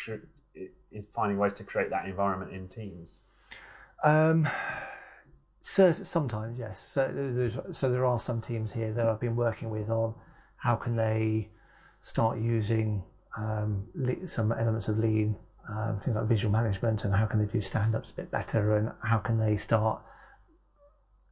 is 0.92 1.06
finding 1.14 1.38
ways 1.38 1.54
to 1.54 1.64
create 1.64 1.90
that 1.92 2.06
environment 2.08 2.52
in 2.54 2.68
teams? 2.70 3.20
Um, 4.04 4.48
so 5.62 5.92
sometimes 5.92 6.58
yes. 6.58 6.80
So 6.80 7.50
so 7.72 7.92
there 7.92 8.06
are 8.06 8.20
some 8.20 8.42
teams 8.42 8.72
here 8.72 8.94
that 8.94 9.06
I've 9.06 9.20
been 9.20 9.36
working 9.36 9.70
with 9.70 9.90
on 9.90 10.14
how 10.58 10.76
can 10.76 10.96
they 10.96 11.50
start 12.02 12.40
using 12.40 13.04
um, 13.38 13.86
some 14.26 14.52
elements 14.52 14.90
of 14.90 15.00
lean, 15.00 15.36
um, 15.70 16.00
things 16.00 16.16
like 16.16 16.26
visual 16.26 16.52
management, 16.52 17.06
and 17.06 17.14
how 17.14 17.26
can 17.26 17.40
they 17.40 17.52
do 17.52 17.62
stand-ups 17.62 18.12
a 18.12 18.14
bit 18.14 18.32
better, 18.32 18.78
and 18.78 18.92
how 19.04 19.18
can 19.18 19.38
they 19.38 19.58
start 19.58 20.02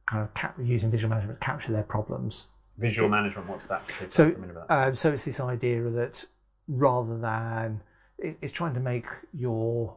kind 0.08 0.22
of 0.22 0.32
cap- 0.34 0.56
using 0.60 0.90
visual 0.90 1.10
management 1.10 1.40
to 1.40 1.44
capture 1.44 1.72
their 1.72 1.82
problems. 1.82 2.46
Visual 2.78 3.08
management, 3.08 3.48
what's 3.48 3.66
that? 3.66 3.82
So, 4.10 4.26
that 4.26 4.34
from 4.34 4.50
about. 4.50 4.70
Um, 4.70 4.94
so 4.94 5.12
it's 5.12 5.24
this 5.24 5.40
idea 5.40 5.82
that 5.82 6.24
rather 6.68 7.18
than 7.18 7.82
it, 8.18 8.38
it's 8.40 8.52
trying 8.52 8.74
to 8.74 8.80
make 8.80 9.06
your 9.34 9.96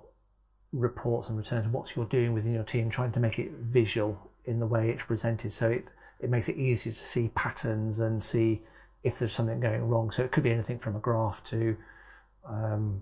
reports 0.73 1.29
and 1.29 1.37
returns, 1.37 1.67
what 1.67 1.95
you're 1.95 2.05
doing 2.05 2.33
within 2.33 2.53
your 2.53 2.63
team, 2.63 2.89
trying 2.89 3.11
to 3.11 3.19
make 3.19 3.39
it 3.39 3.51
visual 3.51 4.17
in 4.45 4.59
the 4.59 4.65
way 4.65 4.89
it's 4.89 5.03
presented. 5.03 5.51
So 5.51 5.69
it 5.69 5.85
it 6.19 6.29
makes 6.29 6.49
it 6.49 6.55
easier 6.55 6.93
to 6.93 6.99
see 6.99 7.29
patterns 7.29 7.99
and 7.99 8.21
see 8.21 8.61
if 9.03 9.17
there's 9.17 9.33
something 9.33 9.59
going 9.59 9.87
wrong. 9.87 10.11
So 10.11 10.23
it 10.23 10.31
could 10.31 10.43
be 10.43 10.51
anything 10.51 10.77
from 10.77 10.95
a 10.95 10.99
graph 10.99 11.43
to 11.45 11.75
um, 12.45 13.01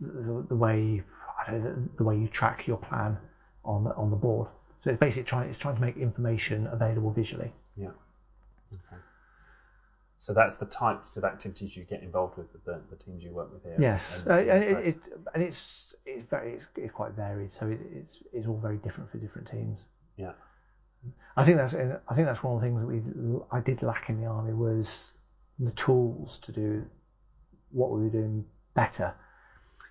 the, 0.00 0.44
the 0.48 0.56
way 0.56 1.02
know, 1.52 1.60
the, 1.60 1.88
the 1.96 2.04
way 2.04 2.16
you 2.16 2.28
track 2.28 2.66
your 2.66 2.76
plan 2.76 3.16
on 3.64 3.84
the, 3.84 3.94
on 3.94 4.10
the 4.10 4.16
board. 4.16 4.48
So 4.80 4.90
it's 4.90 5.00
basically 5.00 5.24
trying 5.24 5.48
it's 5.48 5.58
trying 5.58 5.74
to 5.74 5.80
make 5.80 5.96
information 5.96 6.66
available 6.68 7.10
visually. 7.10 7.52
yeah. 7.76 7.90
Okay. 8.72 9.02
So 10.18 10.32
that's 10.32 10.56
the 10.56 10.66
types 10.66 11.16
of 11.16 11.24
activities 11.24 11.76
you 11.76 11.84
get 11.84 12.02
involved 12.02 12.38
with 12.38 12.52
with 12.52 12.64
the, 12.64 12.80
the 12.90 12.96
teams 12.96 13.22
you 13.22 13.30
work 13.32 13.52
with 13.52 13.62
here. 13.62 13.76
Yes, 13.78 14.22
and- 14.22 14.30
uh, 14.30 14.52
and 14.52 14.64
it, 14.64 14.86
it 14.86 14.96
and 15.34 15.42
it's 15.42 15.94
it's 16.04 16.28
very 16.28 16.54
it's, 16.54 16.66
it's 16.76 16.92
quite 16.92 17.12
varied. 17.12 17.52
So 17.52 17.68
it, 17.68 17.80
it's 17.92 18.22
it's 18.32 18.46
all 18.46 18.58
very 18.58 18.78
different 18.78 19.10
for 19.10 19.18
different 19.18 19.48
teams. 19.50 19.80
Yeah. 20.16 20.32
I 21.36 21.44
think 21.44 21.58
that's 21.58 21.74
I 21.74 22.14
think 22.14 22.26
that's 22.26 22.42
one 22.42 22.54
of 22.56 22.60
the 22.60 22.66
things 22.66 22.80
that 22.80 22.86
we 22.86 23.40
I 23.52 23.60
did 23.60 23.82
lack 23.82 24.08
in 24.08 24.20
the 24.20 24.26
army 24.26 24.54
was 24.54 25.12
the 25.58 25.70
tools 25.72 26.38
to 26.38 26.52
do 26.52 26.84
what 27.70 27.90
we 27.90 28.02
were 28.02 28.10
doing 28.10 28.44
better. 28.74 29.14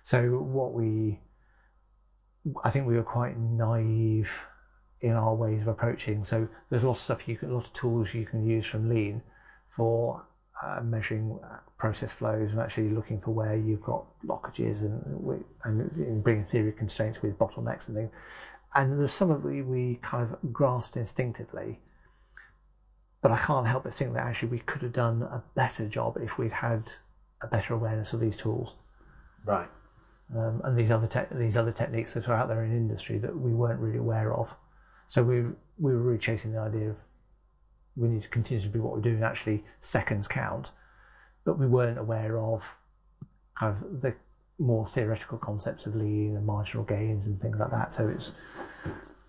So 0.02 0.22
what 0.38 0.72
we 0.72 1.20
I 2.64 2.70
think 2.70 2.86
we 2.86 2.96
were 2.96 3.02
quite 3.02 3.38
naive 3.38 4.30
in 5.00 5.12
our 5.12 5.34
ways 5.34 5.62
of 5.62 5.68
approaching. 5.68 6.24
So 6.24 6.48
there's 6.68 6.82
lots 6.82 6.98
of 7.00 7.04
stuff 7.04 7.28
you 7.28 7.36
can, 7.36 7.50
a 7.50 7.54
lot 7.54 7.66
of 7.66 7.72
tools 7.72 8.12
you 8.12 8.26
can 8.26 8.44
use 8.44 8.66
from 8.66 8.88
Lean 8.88 9.22
for 9.76 10.24
uh, 10.62 10.80
measuring 10.82 11.38
uh, 11.44 11.58
process 11.76 12.12
flows 12.12 12.52
and 12.52 12.60
actually 12.60 12.88
looking 12.88 13.20
for 13.20 13.32
where 13.32 13.56
you've 13.56 13.82
got 13.82 14.06
blockages 14.24 14.80
and 14.80 15.44
and 15.64 16.24
bringing 16.24 16.44
theory 16.46 16.72
constraints 16.72 17.20
with 17.22 17.38
bottlenecks 17.38 17.88
and 17.88 17.96
things. 17.96 18.10
And 18.74 18.98
there's 18.98 19.12
some 19.12 19.30
of 19.30 19.44
it 19.44 19.48
we, 19.48 19.62
we 19.62 19.98
kind 20.02 20.24
of 20.24 20.52
grasped 20.52 20.96
instinctively, 20.96 21.78
but 23.22 23.30
I 23.30 23.38
can't 23.38 23.66
help 23.66 23.84
but 23.84 23.94
think 23.94 24.14
that 24.14 24.26
actually 24.26 24.48
we 24.48 24.60
could 24.60 24.82
have 24.82 24.92
done 24.92 25.22
a 25.22 25.42
better 25.54 25.86
job 25.86 26.16
if 26.20 26.38
we'd 26.38 26.52
had 26.52 26.90
a 27.42 27.46
better 27.46 27.74
awareness 27.74 28.14
of 28.14 28.20
these 28.20 28.36
tools 28.36 28.76
right. 29.44 29.68
um, 30.34 30.60
and 30.64 30.76
these 30.76 30.90
other 30.90 31.06
te- 31.06 31.34
these 31.34 31.56
other 31.56 31.72
techniques 31.72 32.14
that 32.14 32.28
are 32.28 32.34
out 32.34 32.48
there 32.48 32.64
in 32.64 32.72
industry 32.72 33.18
that 33.18 33.34
we 33.36 33.52
weren't 33.52 33.80
really 33.80 33.98
aware 33.98 34.32
of. 34.34 34.56
So 35.06 35.22
we 35.22 35.42
we 35.78 35.92
were 35.92 36.02
really 36.02 36.18
chasing 36.18 36.52
the 36.52 36.60
idea 36.60 36.90
of 36.90 36.96
we 37.96 38.08
need 38.08 38.22
to 38.22 38.28
continue 38.28 38.62
to 38.62 38.68
do 38.68 38.82
what 38.82 38.92
we're 38.94 39.00
doing. 39.00 39.22
Actually, 39.22 39.64
seconds 39.80 40.28
count, 40.28 40.72
but 41.44 41.58
we 41.58 41.66
weren't 41.66 41.98
aware 41.98 42.38
of 42.38 42.76
kind 43.58 43.74
of 43.74 44.02
the 44.02 44.14
more 44.58 44.86
theoretical 44.86 45.38
concepts 45.38 45.86
of 45.86 45.94
lean 45.94 46.36
and 46.36 46.46
marginal 46.46 46.84
gains 46.84 47.26
and 47.26 47.40
things 47.40 47.58
like 47.58 47.70
that. 47.70 47.92
So 47.92 48.08
it's 48.08 48.32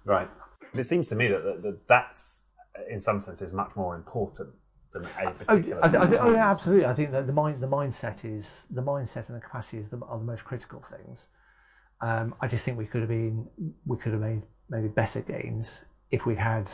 Right. 0.06 0.30
It 0.73 0.86
seems 0.86 1.10
to 1.10 1.15
me 1.15 1.27
that, 1.27 1.43
that, 1.43 1.62
that 1.63 1.88
that's, 1.88 2.43
in 2.89 3.01
some 3.01 3.19
senses, 3.19 3.51
much 3.51 3.75
more 3.75 3.95
important 3.95 4.49
than 4.93 5.03
a 5.03 5.08
Oh, 5.25 5.32
particular. 5.32 5.84
I, 5.84 5.89
th- 5.89 6.19
oh, 6.21 6.32
yeah, 6.32 6.49
absolutely. 6.49 6.86
I 6.86 6.93
think 6.93 7.12
that 7.12 7.27
the 7.27 7.34
mind, 7.34 7.62
the 7.62 7.67
mindset 7.67 8.23
is 8.23 8.67
the 8.71 8.82
mindset 8.82 9.27
and 9.27 9.36
the 9.36 9.41
capacity 9.41 9.80
is 9.80 9.89
the, 9.89 9.99
are 10.08 10.17
the 10.17 10.23
most 10.23 10.45
critical 10.45 10.82
things. 10.82 11.27
Um, 11.99 12.36
I 12.39 12.47
just 12.47 12.63
think 12.63 12.77
we 12.77 12.86
could 12.86 13.01
have 13.01 13.10
been, 13.10 13.47
we 13.86 13.97
could 13.97 14.13
have 14.13 14.21
made 14.21 14.43
maybe 14.69 14.88
better 14.88 15.21
gains 15.21 15.84
if 16.12 16.25
we'd 16.25 16.38
had 16.38 16.69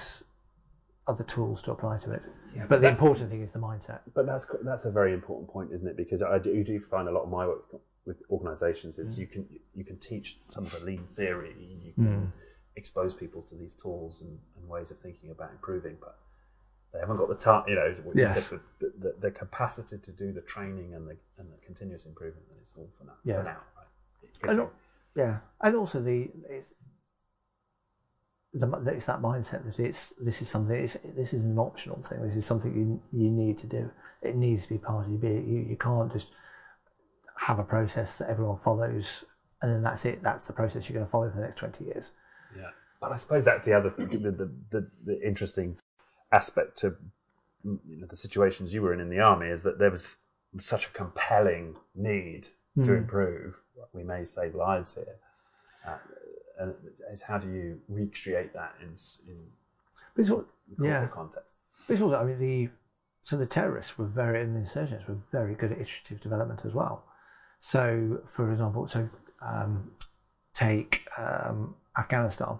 other 1.07 1.23
tools 1.23 1.61
to 1.63 1.71
apply 1.71 1.97
to 1.99 2.11
it. 2.11 2.21
Yeah, 2.55 2.65
But 2.67 2.81
the 2.81 2.87
important 2.87 3.29
thing 3.29 3.41
is 3.41 3.51
the 3.51 3.59
mindset. 3.59 3.99
But 4.13 4.25
that's 4.25 4.45
that's 4.63 4.85
a 4.85 4.91
very 4.91 5.13
important 5.13 5.49
point, 5.49 5.71
isn't 5.73 5.87
it? 5.87 5.97
Because 5.97 6.21
I 6.21 6.39
do, 6.39 6.51
you 6.51 6.63
do 6.63 6.79
find 6.79 7.07
a 7.07 7.11
lot 7.11 7.23
of 7.23 7.29
my 7.29 7.47
work 7.47 7.65
with 8.05 8.17
organisations 8.29 8.99
is 8.99 9.15
mm. 9.15 9.19
you 9.19 9.27
can 9.27 9.47
you 9.73 9.83
can 9.83 9.97
teach 9.97 10.37
some 10.49 10.63
of 10.63 10.71
the 10.71 10.85
lean 10.85 11.05
theory, 11.15 11.55
you 11.83 11.93
can 11.93 12.05
mm. 12.05 12.31
expose 12.75 13.13
people 13.13 13.41
to 13.43 13.55
these 13.55 13.75
tools 13.75 14.21
and, 14.21 14.37
and 14.57 14.69
ways 14.69 14.91
of 14.91 14.99
thinking 14.99 15.31
about 15.31 15.51
improving, 15.51 15.97
but 15.99 16.19
they 16.93 16.99
haven't 16.99 17.17
got 17.17 17.29
the 17.29 17.35
time. 17.35 17.63
You 17.67 17.75
know, 17.75 17.95
what 18.03 18.15
you 18.15 18.27
said, 18.29 18.59
the, 18.79 18.93
the, 18.99 19.15
the 19.19 19.31
capacity 19.31 19.97
to 19.97 20.11
do 20.11 20.31
the 20.31 20.41
training 20.41 20.93
and 20.93 21.07
the 21.07 21.17
and 21.37 21.51
the 21.51 21.65
continuous 21.65 22.05
improvement. 22.05 22.45
And 22.51 22.59
it's 22.61 22.71
all 22.77 22.89
for 22.97 23.05
now. 23.05 23.13
Yeah. 23.23 23.37
For 23.37 23.43
now, 23.43 23.57
right? 23.77 24.59
And, 24.59 24.69
yeah, 25.15 25.37
and 25.61 25.75
also 25.75 26.01
the 26.01 26.29
it's 26.49 26.73
the 28.53 28.67
it's 28.87 29.07
that 29.07 29.21
mindset 29.21 29.65
that 29.65 29.79
it's 29.79 30.13
this 30.21 30.41
is 30.41 30.49
something 30.49 30.75
it's, 30.75 30.97
this 31.15 31.33
is 31.33 31.43
an 31.43 31.57
optional 31.57 32.01
thing. 32.03 32.21
This 32.21 32.35
is 32.35 32.45
something 32.45 32.73
you 32.75 33.01
you 33.19 33.29
need 33.29 33.57
to 33.59 33.67
do. 33.67 33.89
It 34.21 34.35
needs 34.35 34.63
to 34.63 34.69
be 34.69 34.77
part 34.77 35.05
of 35.05 35.11
your 35.11 35.19
being. 35.19 35.47
You 35.47 35.65
you 35.69 35.75
can't 35.75 36.11
just 36.11 36.31
have 37.37 37.59
a 37.59 37.63
process 37.63 38.19
that 38.19 38.29
everyone 38.29 38.57
follows 38.57 39.25
and 39.61 39.71
then 39.73 39.81
that's 39.81 40.05
it. 40.05 40.21
That's 40.21 40.45
the 40.47 40.53
process 40.53 40.87
you're 40.87 40.95
going 40.95 41.05
to 41.05 41.11
follow 41.11 41.29
for 41.29 41.37
the 41.37 41.45
next 41.45 41.59
twenty 41.59 41.85
years. 41.85 42.11
Yeah, 42.55 42.69
but 43.01 43.11
I 43.11 43.17
suppose 43.17 43.43
that's 43.43 43.65
the 43.65 43.73
other 43.73 43.93
the, 43.97 44.05
the, 44.05 44.51
the, 44.69 44.91
the 45.05 45.27
interesting 45.27 45.77
aspect 46.31 46.77
to 46.77 46.95
you 47.63 47.97
know, 47.99 48.07
the 48.07 48.15
situations 48.15 48.73
you 48.73 48.81
were 48.81 48.93
in 48.93 48.99
in 48.99 49.09
the 49.09 49.19
army 49.19 49.47
is 49.47 49.63
that 49.63 49.79
there 49.79 49.89
was 49.91 50.17
such 50.59 50.85
a 50.85 50.89
compelling 50.89 51.75
need 51.95 52.47
to 52.83 52.91
Mm. 52.91 52.97
improve. 52.97 53.55
We 53.93 54.03
may 54.03 54.25
save 54.25 54.55
lives 54.55 54.95
here, 54.95 55.15
uh, 55.87 55.97
and 56.59 56.73
it's 57.11 57.21
how 57.21 57.37
do 57.37 57.49
you 57.49 57.79
recreate 57.87 58.53
that 58.53 58.75
in 58.81 58.89
in 59.27 59.37
But 60.13 60.21
it's 60.21 60.29
what, 60.29 60.45
the 60.77 60.85
Yeah. 60.85 61.07
context? 61.07 61.55
but 61.87 61.93
it's 61.93 62.01
I 62.01 62.23
mean, 62.23 62.39
the 62.39 62.69
so 63.23 63.37
the 63.37 63.45
terrorists 63.45 63.97
were 63.97 64.05
very 64.05 64.41
and 64.41 64.53
the 64.55 64.59
insurgents 64.59 65.07
were 65.07 65.17
very 65.31 65.55
good 65.55 65.71
at 65.71 65.79
iterative 65.79 66.19
development 66.19 66.65
as 66.65 66.73
well. 66.73 67.05
So, 67.59 68.19
for 68.25 68.51
example, 68.51 68.87
so 68.87 69.07
um, 69.41 69.91
take 70.53 71.07
um, 71.17 71.75
Afghanistan. 71.97 72.59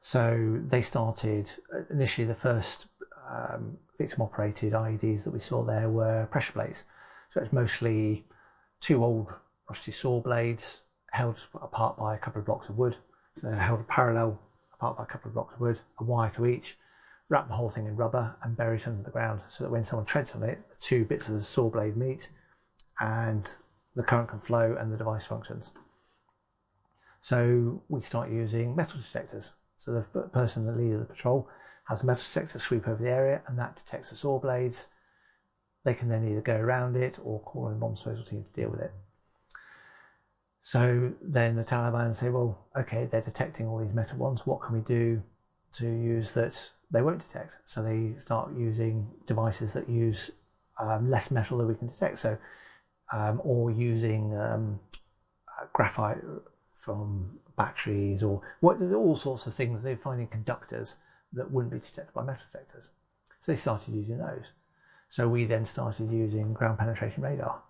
So 0.00 0.60
they 0.68 0.82
started 0.82 1.50
initially 1.90 2.26
the 2.26 2.34
first 2.34 2.86
um, 3.28 3.76
victim 3.98 4.22
operated 4.22 4.72
IEDs 4.72 5.24
that 5.24 5.30
we 5.32 5.40
saw 5.40 5.64
there 5.64 5.88
were 5.88 6.26
pressure 6.26 6.52
plates. 6.52 6.84
So 7.30 7.40
it's 7.40 7.52
mostly 7.52 8.24
two 8.80 9.02
old 9.02 9.28
rusty 9.68 9.90
saw 9.90 10.20
blades 10.20 10.82
held 11.14 11.46
apart 11.62 11.96
by 11.96 12.14
a 12.14 12.18
couple 12.18 12.40
of 12.40 12.46
blocks 12.46 12.68
of 12.68 12.76
wood. 12.76 12.96
They're 13.40 13.54
held 13.54 13.86
parallel 13.86 14.40
apart 14.74 14.96
by 14.96 15.04
a 15.04 15.06
couple 15.06 15.28
of 15.28 15.34
blocks 15.34 15.54
of 15.54 15.60
wood, 15.60 15.80
a 16.00 16.04
wire 16.04 16.30
to 16.30 16.46
each. 16.46 16.76
Wrap 17.28 17.46
the 17.46 17.54
whole 17.54 17.70
thing 17.70 17.86
in 17.86 17.96
rubber 17.96 18.34
and 18.42 18.56
bury 18.56 18.76
it 18.76 18.88
under 18.88 19.02
the 19.02 19.10
ground 19.10 19.40
so 19.48 19.62
that 19.64 19.70
when 19.70 19.84
someone 19.84 20.06
treads 20.06 20.34
on 20.34 20.42
it, 20.42 20.58
the 20.68 20.76
two 20.78 21.04
bits 21.04 21.28
of 21.28 21.36
the 21.36 21.42
saw 21.42 21.70
blade 21.70 21.96
meet 21.96 22.30
and 23.00 23.56
the 23.94 24.02
current 24.02 24.28
can 24.28 24.40
flow 24.40 24.76
and 24.78 24.92
the 24.92 24.96
device 24.96 25.24
functions. 25.24 25.72
So 27.20 27.80
we 27.88 28.02
start 28.02 28.28
using 28.30 28.74
metal 28.74 29.00
detectors. 29.00 29.54
So 29.78 29.92
the 29.92 30.20
person, 30.28 30.66
the 30.66 30.72
leader 30.72 30.94
of 30.94 31.00
the 31.00 31.14
patrol, 31.14 31.48
has 31.86 32.02
a 32.02 32.06
metal 32.06 32.24
detector 32.24 32.58
sweep 32.58 32.88
over 32.88 33.02
the 33.02 33.10
area, 33.10 33.42
and 33.46 33.58
that 33.58 33.76
detects 33.76 34.10
the 34.10 34.16
saw 34.16 34.38
blades. 34.40 34.88
They 35.84 35.94
can 35.94 36.08
then 36.08 36.26
either 36.28 36.40
go 36.40 36.56
around 36.56 36.96
it 36.96 37.18
or 37.22 37.40
call 37.40 37.68
in 37.68 37.74
a 37.74 37.76
bomb 37.76 37.94
disposal 37.94 38.24
team 38.24 38.44
to 38.44 38.60
deal 38.60 38.70
with 38.70 38.80
it. 38.80 38.92
So 40.66 41.12
then 41.20 41.56
the 41.56 41.62
Taliban 41.62 42.16
say, 42.16 42.30
well, 42.30 42.58
okay, 42.74 43.06
they're 43.10 43.20
detecting 43.20 43.68
all 43.68 43.78
these 43.78 43.92
metal 43.92 44.16
ones. 44.16 44.46
What 44.46 44.62
can 44.62 44.74
we 44.74 44.80
do 44.80 45.22
to 45.72 45.84
use 45.84 46.32
that 46.32 46.70
they 46.90 47.02
won't 47.02 47.20
detect? 47.20 47.56
So 47.66 47.82
they 47.82 48.14
start 48.18 48.50
using 48.56 49.06
devices 49.26 49.74
that 49.74 49.90
use 49.90 50.30
um, 50.80 51.10
less 51.10 51.30
metal 51.30 51.58
that 51.58 51.66
we 51.66 51.74
can 51.74 51.88
detect. 51.88 52.18
So, 52.18 52.38
um, 53.12 53.42
or 53.44 53.72
using 53.72 54.34
um, 54.38 54.80
uh, 55.60 55.66
graphite 55.74 56.22
from 56.72 57.38
batteries 57.58 58.22
or 58.22 58.40
what 58.60 58.80
all 58.80 59.16
sorts 59.16 59.46
of 59.46 59.52
things 59.52 59.82
they're 59.82 59.98
finding 59.98 60.28
conductors 60.28 60.96
that 61.34 61.50
wouldn't 61.50 61.74
be 61.74 61.78
detected 61.78 62.14
by 62.14 62.22
metal 62.22 62.46
detectors. 62.50 62.88
So 63.42 63.52
they 63.52 63.56
started 63.56 63.94
using 63.94 64.16
those. 64.16 64.46
So 65.10 65.28
we 65.28 65.44
then 65.44 65.66
started 65.66 66.10
using 66.10 66.54
ground 66.54 66.78
penetration 66.78 67.22
radar, 67.22 67.60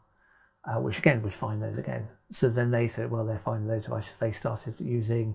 uh, 0.67 0.81
which 0.81 0.99
again 0.99 1.23
would 1.23 1.35
find 1.35 1.63
those 1.63 1.79
again. 1.79 2.09
So 2.31 2.49
then 2.49 2.71
they 2.71 2.89
said, 2.89 3.11
well, 3.11 3.25
they're 3.25 3.39
finding 3.39 3.69
those 3.69 3.85
devices. 3.85 4.19
They 4.19 4.33
started 4.33 4.81
using, 4.81 5.35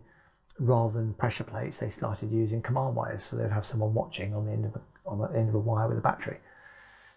rather 0.60 0.94
than 0.94 1.14
pressure 1.14 1.44
plates, 1.44 1.80
they 1.80 1.90
started 1.90 2.32
using 2.32 2.62
command 2.62 2.96
wires. 2.96 3.24
So 3.24 3.36
they'd 3.36 3.52
have 3.52 3.66
someone 3.66 3.94
watching 3.94 4.34
on 4.34 4.46
the 4.46 4.52
end 4.52 4.66
of 4.66 4.76
a, 4.76 4.82
on 5.06 5.20
the 5.20 5.38
end 5.38 5.50
of 5.50 5.56
a 5.56 5.60
wire 5.60 5.88
with 5.88 5.98
a 5.98 6.02
battery. 6.02 6.38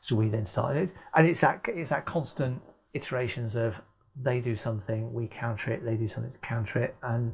So 0.00 0.16
we 0.16 0.28
then 0.28 0.46
started, 0.46 0.90
and 1.14 1.28
it's 1.28 1.40
that 1.40 1.60
it's 1.68 1.90
that 1.90 2.04
constant 2.06 2.60
iterations 2.92 3.54
of 3.54 3.80
they 4.20 4.40
do 4.40 4.56
something, 4.56 5.12
we 5.12 5.28
counter 5.28 5.72
it, 5.72 5.84
they 5.84 5.96
do 5.96 6.08
something 6.08 6.32
to 6.32 6.38
counter 6.38 6.82
it, 6.82 6.96
and 7.02 7.32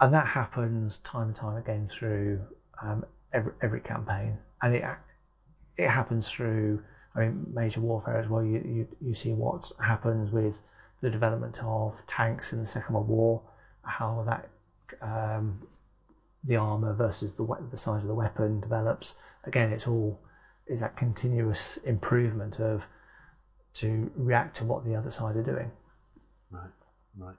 and 0.00 0.12
that 0.14 0.26
happens 0.26 0.98
time 1.00 1.28
and 1.28 1.36
time 1.36 1.56
again 1.56 1.86
through 1.86 2.40
um, 2.82 3.04
every 3.34 3.52
every 3.62 3.80
campaign, 3.80 4.38
and 4.62 4.74
it 4.74 4.82
it 5.76 5.88
happens 5.88 6.28
through 6.28 6.82
I 7.14 7.20
mean 7.20 7.46
major 7.52 7.80
warfare 7.80 8.18
as 8.18 8.28
well. 8.28 8.44
You 8.44 8.60
you 8.64 8.88
you 9.00 9.14
see 9.14 9.32
what 9.32 9.70
happens 9.80 10.32
with 10.32 10.60
the 11.00 11.10
development 11.10 11.62
of 11.62 12.00
tanks 12.06 12.52
in 12.52 12.60
the 12.60 12.66
Second 12.66 12.94
World 12.94 13.08
War, 13.08 13.42
how 13.82 14.24
that 14.26 14.48
um, 15.00 15.60
the 16.44 16.56
armor 16.56 16.94
versus 16.94 17.34
the 17.34 17.46
the 17.70 17.76
size 17.76 18.02
of 18.02 18.08
the 18.08 18.14
weapon 18.14 18.60
develops. 18.60 19.16
Again, 19.44 19.72
it's 19.72 19.86
all 19.86 20.20
is 20.66 20.80
that 20.80 20.96
continuous 20.96 21.76
improvement 21.78 22.58
of 22.60 22.86
to 23.74 24.10
react 24.16 24.56
to 24.56 24.64
what 24.64 24.84
the 24.84 24.94
other 24.94 25.10
side 25.10 25.36
are 25.36 25.42
doing. 25.42 25.70
Right, 26.50 26.70
right. 27.18 27.36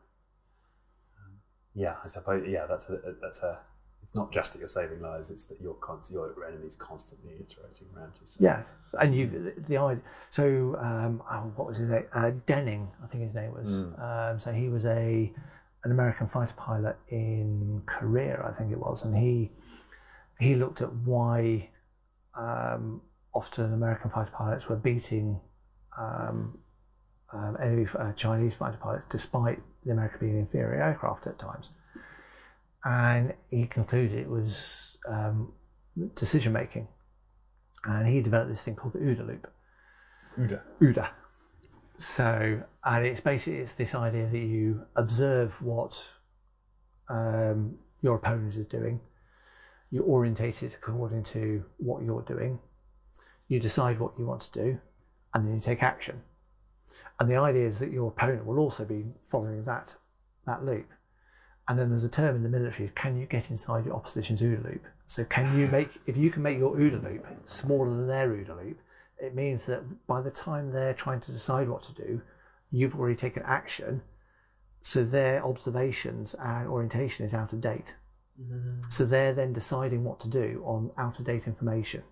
Um, 1.17 1.33
yeah, 1.73 1.95
I 2.03 2.07
suppose. 2.07 2.45
Yeah, 2.47 2.65
that's 2.67 2.89
a 2.89 2.99
that's 3.21 3.41
a. 3.41 3.59
It's 4.05 4.15
not 4.15 4.31
just 4.31 4.53
that 4.53 4.59
you're 4.59 4.69
saving 4.69 5.01
lives; 5.01 5.31
it's 5.31 5.45
that 5.45 5.59
your 5.61 5.75
your 6.11 6.45
enemy's 6.47 6.75
constantly 6.75 7.33
iterating 7.33 7.87
around 7.95 8.13
you. 8.21 8.27
So. 8.27 8.37
Yeah, 8.43 8.63
and 8.99 9.15
you 9.15 9.27
the, 9.27 9.61
the 9.61 9.77
idea. 9.77 10.03
So, 10.29 10.77
um, 10.79 11.21
oh, 11.29 11.51
what 11.55 11.67
was 11.67 11.77
his 11.77 11.89
name? 11.89 12.05
Uh, 12.13 12.31
Denning, 12.45 12.87
I 13.03 13.07
think 13.07 13.23
his 13.23 13.33
name 13.33 13.53
was. 13.53 13.69
Mm. 13.69 14.31
Um, 14.31 14.39
so 14.39 14.51
he 14.51 14.69
was 14.69 14.85
a 14.85 15.33
an 15.83 15.91
American 15.91 16.27
fighter 16.27 16.55
pilot 16.57 16.97
in 17.09 17.81
Korea, 17.85 18.43
I 18.47 18.51
think 18.53 18.71
it 18.71 18.79
was, 18.79 19.05
and 19.05 19.15
he 19.15 19.51
he 20.39 20.55
looked 20.55 20.81
at 20.81 20.93
why 20.93 21.69
um, 22.35 23.01
often 23.33 23.73
American 23.73 24.09
fighter 24.09 24.31
pilots 24.31 24.67
were 24.67 24.75
beating 24.75 25.39
um, 25.97 26.57
um, 27.31 27.57
enemy 27.61 27.85
uh, 27.97 28.11
Chinese 28.13 28.55
fighter 28.55 28.77
pilots, 28.77 29.05
despite 29.09 29.61
the 29.85 29.91
American 29.91 30.19
being 30.19 30.39
inferior 30.39 30.81
aircraft 30.81 31.27
at 31.27 31.37
times. 31.39 31.71
And 32.85 33.33
he 33.49 33.65
concluded 33.65 34.17
it 34.17 34.29
was 34.29 34.97
um, 35.07 35.51
decision 36.15 36.53
making. 36.53 36.87
And 37.85 38.07
he 38.07 38.21
developed 38.21 38.51
this 38.51 38.63
thing 38.63 38.75
called 38.75 38.93
the 38.93 38.99
OODA 38.99 39.27
loop. 39.27 39.51
OODA. 40.37 40.61
OODA. 40.81 41.09
So, 41.97 42.61
and 42.83 43.05
it's 43.05 43.21
basically 43.21 43.59
it's 43.59 43.73
this 43.73 43.95
idea 43.95 44.27
that 44.27 44.37
you 44.37 44.85
observe 44.95 45.59
what 45.61 46.05
um, 47.09 47.77
your 48.01 48.15
opponent 48.15 48.55
is 48.55 48.65
doing, 48.67 48.99
you 49.91 50.03
orientate 50.03 50.61
it 50.63 50.75
according 50.75 51.23
to 51.23 51.63
what 51.77 52.03
you're 52.03 52.23
doing, 52.23 52.59
you 53.47 53.59
decide 53.59 53.99
what 53.99 54.13
you 54.17 54.25
want 54.25 54.41
to 54.41 54.51
do, 54.51 54.79
and 55.33 55.47
then 55.47 55.55
you 55.55 55.61
take 55.61 55.83
action. 55.83 56.21
And 57.19 57.29
the 57.29 57.37
idea 57.37 57.67
is 57.67 57.79
that 57.79 57.91
your 57.91 58.09
opponent 58.09 58.45
will 58.45 58.59
also 58.59 58.83
be 58.83 59.05
following 59.23 59.63
that 59.65 59.95
that 60.45 60.65
loop. 60.65 60.87
And 61.67 61.79
then 61.79 61.89
there's 61.89 62.03
a 62.03 62.09
term 62.09 62.35
in 62.35 62.43
the 62.43 62.49
military: 62.49 62.91
can 62.95 63.17
you 63.17 63.25
get 63.25 63.49
inside 63.49 63.85
your 63.85 63.95
opposition's 63.95 64.41
OODA 64.41 64.63
loop? 64.63 64.85
So 65.07 65.23
can 65.25 65.57
you 65.57 65.67
make 65.67 65.89
if 66.05 66.17
you 66.17 66.29
can 66.31 66.43
make 66.43 66.57
your 66.57 66.75
OODA 66.75 67.03
loop 67.03 67.25
smaller 67.45 67.89
than 67.89 68.07
their 68.07 68.29
OODA 68.29 68.55
loop, 68.55 68.79
it 69.17 69.33
means 69.35 69.65
that 69.65 69.83
by 70.07 70.21
the 70.21 70.31
time 70.31 70.71
they're 70.71 70.93
trying 70.93 71.21
to 71.21 71.31
decide 71.31 71.67
what 71.67 71.81
to 71.83 71.93
do, 71.93 72.21
you've 72.71 72.95
already 72.95 73.15
taken 73.15 73.43
action. 73.43 74.01
So 74.81 75.03
their 75.03 75.43
observations 75.43 76.35
and 76.35 76.67
orientation 76.67 77.25
is 77.25 77.33
out 77.33 77.53
of 77.53 77.61
date. 77.61 77.95
Mm. 78.39 78.91
So 78.93 79.05
they're 79.05 79.33
then 79.33 79.53
deciding 79.53 80.03
what 80.03 80.19
to 80.21 80.29
do 80.29 80.61
on 80.65 80.91
out 80.97 81.19
of 81.19 81.25
date 81.25 81.47
information. 81.47 82.03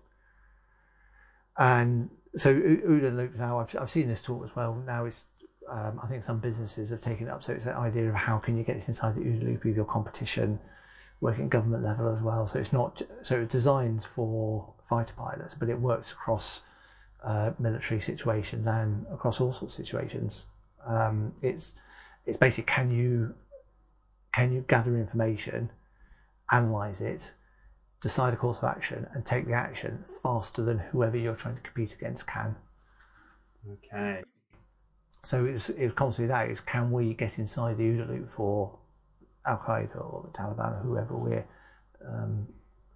And 1.56 2.10
so 2.36 2.52
OODA 2.52 3.16
Loop 3.16 3.36
now, 3.36 3.60
I've, 3.60 3.76
I've 3.80 3.90
seen 3.90 4.08
this 4.08 4.22
talk 4.22 4.44
as 4.44 4.56
well. 4.56 4.74
Now 4.74 5.04
it's, 5.04 5.26
um, 5.68 6.00
I 6.02 6.06
think 6.06 6.24
some 6.24 6.38
businesses 6.38 6.90
have 6.90 7.00
taken 7.00 7.28
it 7.28 7.30
up. 7.30 7.42
So 7.42 7.52
it's 7.52 7.64
that 7.64 7.76
idea 7.76 8.08
of 8.08 8.14
how 8.14 8.38
can 8.38 8.56
you 8.56 8.64
get 8.64 8.76
it 8.76 8.88
inside 8.88 9.14
the 9.14 9.20
OODA 9.20 9.44
Loop 9.44 9.64
of 9.64 9.76
your 9.76 9.84
competition, 9.84 10.58
working 11.20 11.44
at 11.44 11.50
government 11.50 11.84
level 11.84 12.14
as 12.14 12.22
well. 12.22 12.46
So 12.46 12.58
it's 12.58 12.72
not, 12.72 13.02
so 13.22 13.40
it's 13.40 13.52
designed 13.52 14.02
for 14.02 14.72
fighter 14.82 15.14
pilots, 15.16 15.54
but 15.54 15.68
it 15.68 15.80
works 15.80 16.12
across 16.12 16.62
uh, 17.22 17.52
military 17.58 18.00
situations 18.00 18.66
and 18.66 19.06
across 19.12 19.40
all 19.40 19.52
sorts 19.52 19.78
of 19.78 19.86
situations. 19.86 20.46
Um, 20.86 21.32
it's, 21.42 21.76
it's 22.26 22.36
basically 22.36 22.72
can 22.72 22.90
you, 22.90 23.34
can 24.32 24.52
you 24.52 24.64
gather 24.68 24.96
information, 24.98 25.70
analyze 26.50 27.00
it, 27.00 27.32
decide 28.00 28.34
a 28.34 28.36
course 28.36 28.58
of 28.58 28.64
action 28.64 29.06
and 29.14 29.24
take 29.24 29.46
the 29.46 29.54
action 29.54 30.04
faster 30.22 30.62
than 30.62 30.78
whoever 30.78 31.16
you're 31.16 31.34
trying 31.34 31.54
to 31.54 31.60
compete 31.62 31.94
against 31.94 32.26
can. 32.26 32.54
Okay. 33.72 34.22
So 35.24 35.44
it 35.44 35.52
was, 35.52 35.70
it 35.70 35.84
was 35.84 35.94
constantly 35.94 36.32
that 36.32 36.50
is 36.50 36.60
can 36.60 36.90
we 36.90 37.14
get 37.14 37.38
inside 37.38 37.78
the 37.78 37.84
OODA 37.84 38.08
loop 38.08 38.30
for 38.30 38.78
Al 39.46 39.58
Qaeda 39.58 39.96
or 39.96 40.28
the 40.30 40.38
Taliban 40.38 40.80
or 40.80 40.82
whoever 40.82 41.16
we're 41.16 41.46
um, 42.06 42.46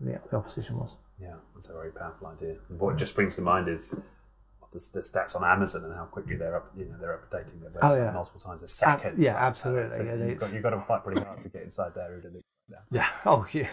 the, 0.01 0.21
the, 0.31 0.37
opposition 0.37 0.79
was. 0.79 0.97
Yeah, 1.21 1.35
that's 1.55 1.69
a 1.69 1.73
very 1.73 1.91
powerful 1.91 2.29
idea. 2.29 2.57
And 2.69 2.79
what 2.79 2.97
just 2.97 3.13
springs 3.13 3.35
to 3.37 3.43
mind 3.43 3.69
is 3.69 3.91
the, 3.91 4.89
the, 4.93 5.01
stats 5.01 5.35
on 5.35 5.45
Amazon 5.45 5.85
and 5.85 5.95
how 5.95 6.05
quickly 6.05 6.37
they're 6.37 6.57
up, 6.57 6.71
you 6.77 6.85
know, 6.85 6.97
they're 7.01 7.19
updating 7.19 7.61
their 7.61 7.71
website 7.71 7.79
oh, 7.83 7.97
yeah. 7.97 8.11
multiple 8.13 8.41
times 8.41 8.63
a 8.63 8.69
second. 8.69 9.21
Yeah, 9.21 9.37
absolutely. 9.37 9.97
So 9.97 10.03
you've, 10.03 10.39
got, 10.39 10.53
you've, 10.53 10.63
got, 10.63 10.71
to 10.71 10.81
fight 10.83 11.03
pretty 11.03 11.23
hard 11.23 11.41
to 11.41 11.49
get 11.49 11.63
inside 11.63 11.95
their 11.95 12.11
OODA 12.11 12.35
loop. 12.35 12.43
Yeah. 12.71 12.77
yeah. 12.93 13.09
Oh, 13.25 13.47
yeah. 13.53 13.69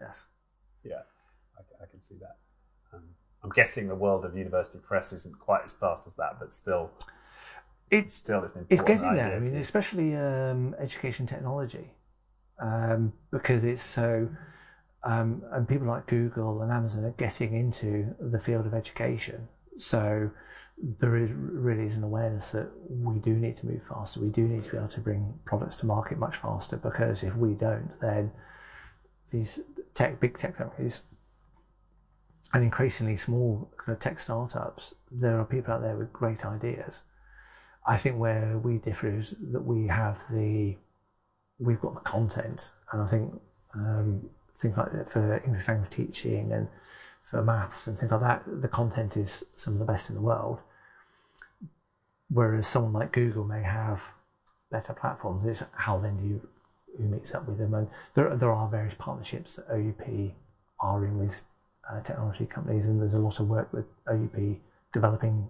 Yes 0.00 0.26
yeah, 0.88 1.02
I, 1.58 1.84
I 1.84 1.86
can 1.90 2.02
see 2.02 2.16
that. 2.20 2.36
Um, 2.92 3.02
I'm 3.42 3.50
guessing 3.50 3.88
the 3.88 3.94
world 3.94 4.24
of 4.24 4.36
university 4.36 4.78
press 4.78 5.12
isn't 5.12 5.38
quite 5.38 5.62
as 5.64 5.72
fast 5.72 6.06
as 6.06 6.14
that, 6.14 6.38
but 6.38 6.54
still, 6.54 6.90
it's 7.90 8.14
still 8.14 8.44
it's, 8.44 8.54
it's 8.68 8.82
getting 8.82 9.14
there. 9.14 9.36
I 9.36 9.38
mean, 9.38 9.56
especially 9.56 10.16
um, 10.16 10.74
education 10.78 11.26
technology, 11.26 11.90
um, 12.60 13.12
because 13.30 13.64
it's 13.64 13.82
so. 13.82 14.28
Um, 15.04 15.42
and 15.52 15.68
people 15.68 15.86
like 15.86 16.08
Google 16.08 16.62
and 16.62 16.72
Amazon 16.72 17.04
are 17.04 17.12
getting 17.12 17.54
into 17.54 18.12
the 18.18 18.40
field 18.40 18.66
of 18.66 18.74
education. 18.74 19.46
So 19.76 20.28
there 20.98 21.16
is 21.16 21.30
really 21.32 21.84
is 21.84 21.94
an 21.96 22.02
awareness 22.02 22.50
that 22.52 22.68
we 22.88 23.18
do 23.18 23.34
need 23.34 23.56
to 23.58 23.66
move 23.66 23.82
faster. 23.82 24.20
We 24.20 24.30
do 24.30 24.42
need 24.42 24.62
to 24.64 24.70
be 24.72 24.76
able 24.76 24.88
to 24.88 25.00
bring 25.00 25.32
products 25.44 25.76
to 25.76 25.86
market 25.86 26.18
much 26.18 26.36
faster 26.36 26.76
because 26.76 27.22
if 27.22 27.34
we 27.36 27.54
don't, 27.54 27.90
then 28.00 28.30
these 29.30 29.60
tech, 29.94 30.20
big 30.20 30.36
tech 30.36 30.56
companies, 30.56 31.02
and 32.52 32.62
increasingly 32.62 33.16
small 33.16 33.70
kind 33.78 33.94
of 33.94 34.00
tech 34.00 34.20
startups, 34.20 34.94
there 35.10 35.38
are 35.38 35.44
people 35.44 35.72
out 35.72 35.82
there 35.82 35.96
with 35.96 36.12
great 36.12 36.44
ideas. 36.44 37.04
I 37.86 37.96
think 37.96 38.18
where 38.18 38.58
we 38.58 38.78
differ 38.78 39.18
is 39.18 39.34
that 39.52 39.60
we 39.60 39.86
have 39.86 40.22
the, 40.30 40.76
we've 41.58 41.80
got 41.80 41.94
the 41.94 42.00
content, 42.00 42.70
and 42.92 43.02
I 43.02 43.06
think 43.06 43.40
um, 43.74 44.28
things 44.58 44.76
like 44.76 44.92
that 44.92 45.10
for 45.10 45.42
English 45.44 45.68
language 45.68 45.90
teaching 45.90 46.52
and 46.52 46.68
for 47.22 47.42
maths 47.42 47.86
and 47.86 47.98
things 47.98 48.12
like 48.12 48.20
that, 48.20 48.42
the 48.46 48.68
content 48.68 49.16
is 49.16 49.44
some 49.54 49.74
of 49.74 49.78
the 49.78 49.84
best 49.84 50.10
in 50.10 50.16
the 50.16 50.22
world. 50.22 50.58
Whereas 52.28 52.66
someone 52.66 52.92
like 52.92 53.12
Google 53.12 53.44
may 53.44 53.62
have 53.62 54.02
better 54.70 54.92
platforms. 54.92 55.44
It's 55.44 55.62
how 55.72 55.98
then 55.98 56.16
do 56.16 56.24
you 56.24 56.48
who 56.96 57.04
meets 57.04 57.34
up 57.34 57.46
with 57.46 57.58
them. 57.58 57.74
And 57.74 57.88
there, 58.14 58.34
there 58.36 58.52
are 58.52 58.68
various 58.68 58.94
partnerships 58.94 59.56
that 59.56 59.70
OUP 59.70 60.32
are 60.80 61.04
in 61.04 61.18
with 61.18 61.44
uh, 61.90 62.00
technology 62.00 62.46
companies, 62.46 62.86
and 62.86 63.00
there's 63.00 63.14
a 63.14 63.18
lot 63.18 63.40
of 63.40 63.48
work 63.48 63.72
with 63.72 63.86
OUP 64.08 64.58
developing 64.92 65.48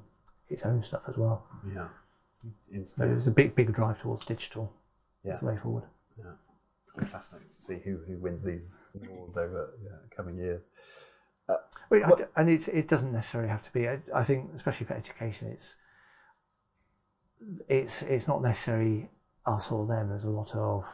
its 0.48 0.64
own 0.66 0.82
stuff 0.82 1.02
as 1.08 1.16
well. 1.16 1.44
Yeah. 1.74 1.88
So 2.84 2.94
there's 2.98 3.26
a 3.26 3.30
big, 3.30 3.54
big 3.54 3.74
drive 3.74 4.00
towards 4.00 4.24
digital. 4.24 4.72
Yeah. 5.24 5.30
That's 5.30 5.40
the 5.40 5.46
way 5.46 5.56
forward. 5.56 5.84
Yeah. 6.18 6.32
It's 6.98 7.10
fascinating 7.10 7.48
to 7.48 7.54
see 7.54 7.78
who, 7.84 7.98
who 8.06 8.18
wins 8.18 8.42
these 8.42 8.80
wars 9.08 9.36
over 9.36 9.74
yeah, 9.84 9.90
coming 10.16 10.36
years. 10.36 10.68
Uh, 11.48 11.56
well, 11.90 12.18
and 12.36 12.50
it, 12.50 12.68
it 12.68 12.88
doesn't 12.88 13.12
necessarily 13.12 13.50
have 13.50 13.62
to 13.62 13.72
be. 13.72 13.88
I, 13.88 13.98
I 14.14 14.24
think, 14.24 14.50
especially 14.54 14.86
for 14.86 14.94
education, 14.94 15.48
it's 15.48 15.76
it's 17.68 18.02
it's 18.02 18.26
not 18.26 18.42
necessarily 18.42 19.08
us 19.46 19.70
or 19.70 19.86
them. 19.86 20.08
There's 20.08 20.24
a 20.24 20.30
lot 20.30 20.54
of 20.54 20.84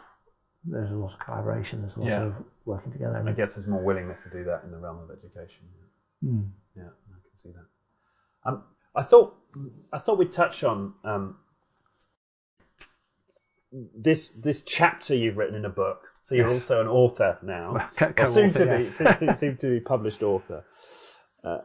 there's 0.64 0.90
a 0.90 0.94
lot 0.94 1.12
of 1.12 1.18
collaboration. 1.18 1.80
There's 1.80 1.96
a 1.96 2.00
lot 2.00 2.08
yeah. 2.08 2.22
of 2.22 2.34
working 2.64 2.92
together. 2.92 3.16
And 3.16 3.28
I 3.28 3.32
guess 3.32 3.54
there's 3.54 3.66
more 3.66 3.82
willingness 3.82 4.24
to 4.24 4.30
do 4.30 4.44
that 4.44 4.62
in 4.64 4.70
the 4.70 4.78
realm 4.78 4.98
of 4.98 5.10
education. 5.10 5.62
Mm. 6.24 6.50
Yeah, 6.76 6.82
I 6.84 7.18
can 7.28 7.36
see 7.36 7.50
that. 7.50 8.48
Um, 8.48 8.64
I 8.94 9.02
thought 9.02 9.34
I 9.92 9.98
thought 9.98 10.18
we'd 10.18 10.32
touch 10.32 10.64
on 10.64 10.94
um, 11.04 11.36
this 13.72 14.28
this 14.30 14.62
chapter 14.62 15.14
you've 15.14 15.36
written 15.36 15.54
in 15.54 15.64
a 15.64 15.70
book 15.70 16.02
So 16.22 16.34
you're 16.34 16.46
Yes. 16.46 16.54
also 16.54 16.80
an 16.80 16.86
author 16.88 17.38
now. 17.42 17.90
Well, 18.00 18.26
soon 18.28 18.52
to 18.52 18.64
be, 18.64 18.70
yes. 18.70 18.96
soon, 18.96 19.14
soon- 19.14 19.34
soon 19.34 19.56
to 19.58 19.68
be 19.70 19.80
published 19.80 20.22
author. 20.22 20.64
Uh, 21.42 21.58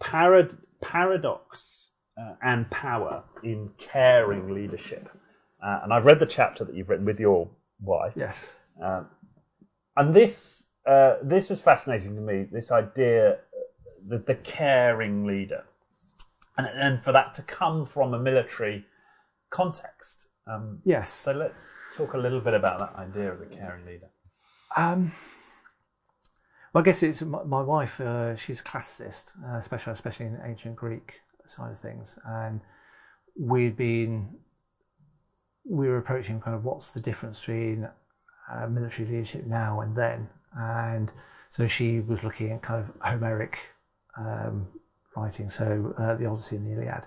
parad- 0.00 0.58
paradox 0.82 1.92
uh, 2.18 2.34
and 2.42 2.70
power 2.70 3.24
in 3.42 3.70
caring 3.78 4.52
leadership. 4.54 5.08
Uh, 5.62 5.80
and 5.82 5.92
I've 5.94 6.04
read 6.04 6.18
the 6.18 6.26
chapter 6.26 6.64
that 6.64 6.74
you've 6.74 6.90
written 6.90 7.06
with 7.06 7.18
your 7.20 7.48
wife. 7.80 8.12
Yes. 8.16 8.54
Um, 8.82 9.08
and 9.96 10.14
this 10.14 10.66
uh, 10.84 11.16
this 11.22 11.48
was 11.50 11.60
fascinating 11.62 12.14
to 12.16 12.20
me. 12.20 12.44
This 12.52 12.70
idea 12.70 13.32
uh, 13.32 13.36
that 14.08 14.26
the 14.26 14.34
caring 14.36 15.24
leader, 15.24 15.64
and 16.58 16.66
and 16.66 17.02
for 17.02 17.12
that 17.12 17.34
to 17.34 17.42
come 17.42 17.84
from 17.86 18.14
a 18.14 18.18
military 18.18 18.84
context. 19.50 20.28
Um, 20.46 20.80
Yes. 20.84 21.10
so 21.10 21.32
let's 21.32 21.76
talk 21.92 22.14
a 22.14 22.18
little 22.18 22.40
bit 22.40 22.54
about 22.54 22.78
that 22.78 22.94
idea 22.96 23.32
of 23.32 23.40
the 23.40 23.46
caring 23.46 23.84
leader. 23.84 24.08
Um, 24.76 25.10
well, 26.72 26.82
I 26.82 26.84
guess 26.84 27.02
it's 27.02 27.22
my, 27.22 27.42
my 27.42 27.62
wife. 27.62 28.00
Uh, 28.00 28.36
she's 28.36 28.60
a 28.60 28.62
classicist, 28.64 29.32
uh, 29.44 29.58
especially 29.58 29.92
especially 29.92 30.26
in 30.26 30.38
ancient 30.44 30.76
Greek 30.76 31.20
side 31.46 31.72
of 31.72 31.80
things, 31.80 32.18
and 32.26 32.60
we'd 33.38 33.76
been 33.76 34.28
we 35.68 35.88
were 35.88 35.98
approaching 35.98 36.40
kind 36.40 36.54
of 36.56 36.64
what's 36.64 36.92
the 36.92 37.00
difference 37.00 37.40
between 37.40 37.88
uh, 38.52 38.66
military 38.68 39.08
leadership 39.08 39.46
now 39.46 39.80
and 39.80 39.96
then, 39.96 40.28
and 40.56 41.10
so 41.50 41.66
she 41.66 42.00
was 42.00 42.22
looking 42.22 42.52
at 42.52 42.62
kind 42.62 42.80
of 42.80 42.90
Homeric 43.00 43.58
um, 44.16 44.68
writing, 45.16 45.48
so 45.50 45.94
uh, 45.98 46.14
the 46.14 46.26
Odyssey 46.26 46.56
and 46.56 46.66
the 46.66 46.80
Iliad, 46.80 47.02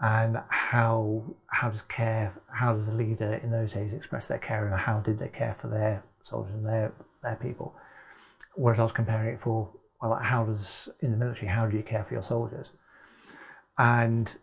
and 0.00 0.38
how 0.48 1.22
how 1.46 1.70
does 1.70 1.82
care 1.82 2.34
how 2.52 2.74
does 2.74 2.88
a 2.88 2.92
leader 2.92 3.34
in 3.42 3.50
those 3.50 3.72
days 3.72 3.92
express 3.92 4.28
their 4.28 4.38
care 4.38 4.66
and 4.66 4.74
how 4.74 5.00
did 5.00 5.18
they 5.18 5.28
care 5.28 5.54
for 5.54 5.68
their 5.68 6.02
soldiers 6.22 6.54
and 6.54 6.66
their 6.66 6.92
their 7.22 7.36
people? 7.36 7.74
Whereas 8.54 8.78
I 8.78 8.82
was 8.82 8.92
comparing 8.92 9.34
it 9.34 9.40
for 9.40 9.70
well 10.02 10.14
how 10.16 10.44
does 10.44 10.90
in 11.00 11.10
the 11.10 11.16
military 11.16 11.48
how 11.48 11.66
do 11.66 11.76
you 11.76 11.82
care 11.82 12.04
for 12.04 12.14
your 12.14 12.22
soldiers? 12.22 12.72
And 13.78 14.34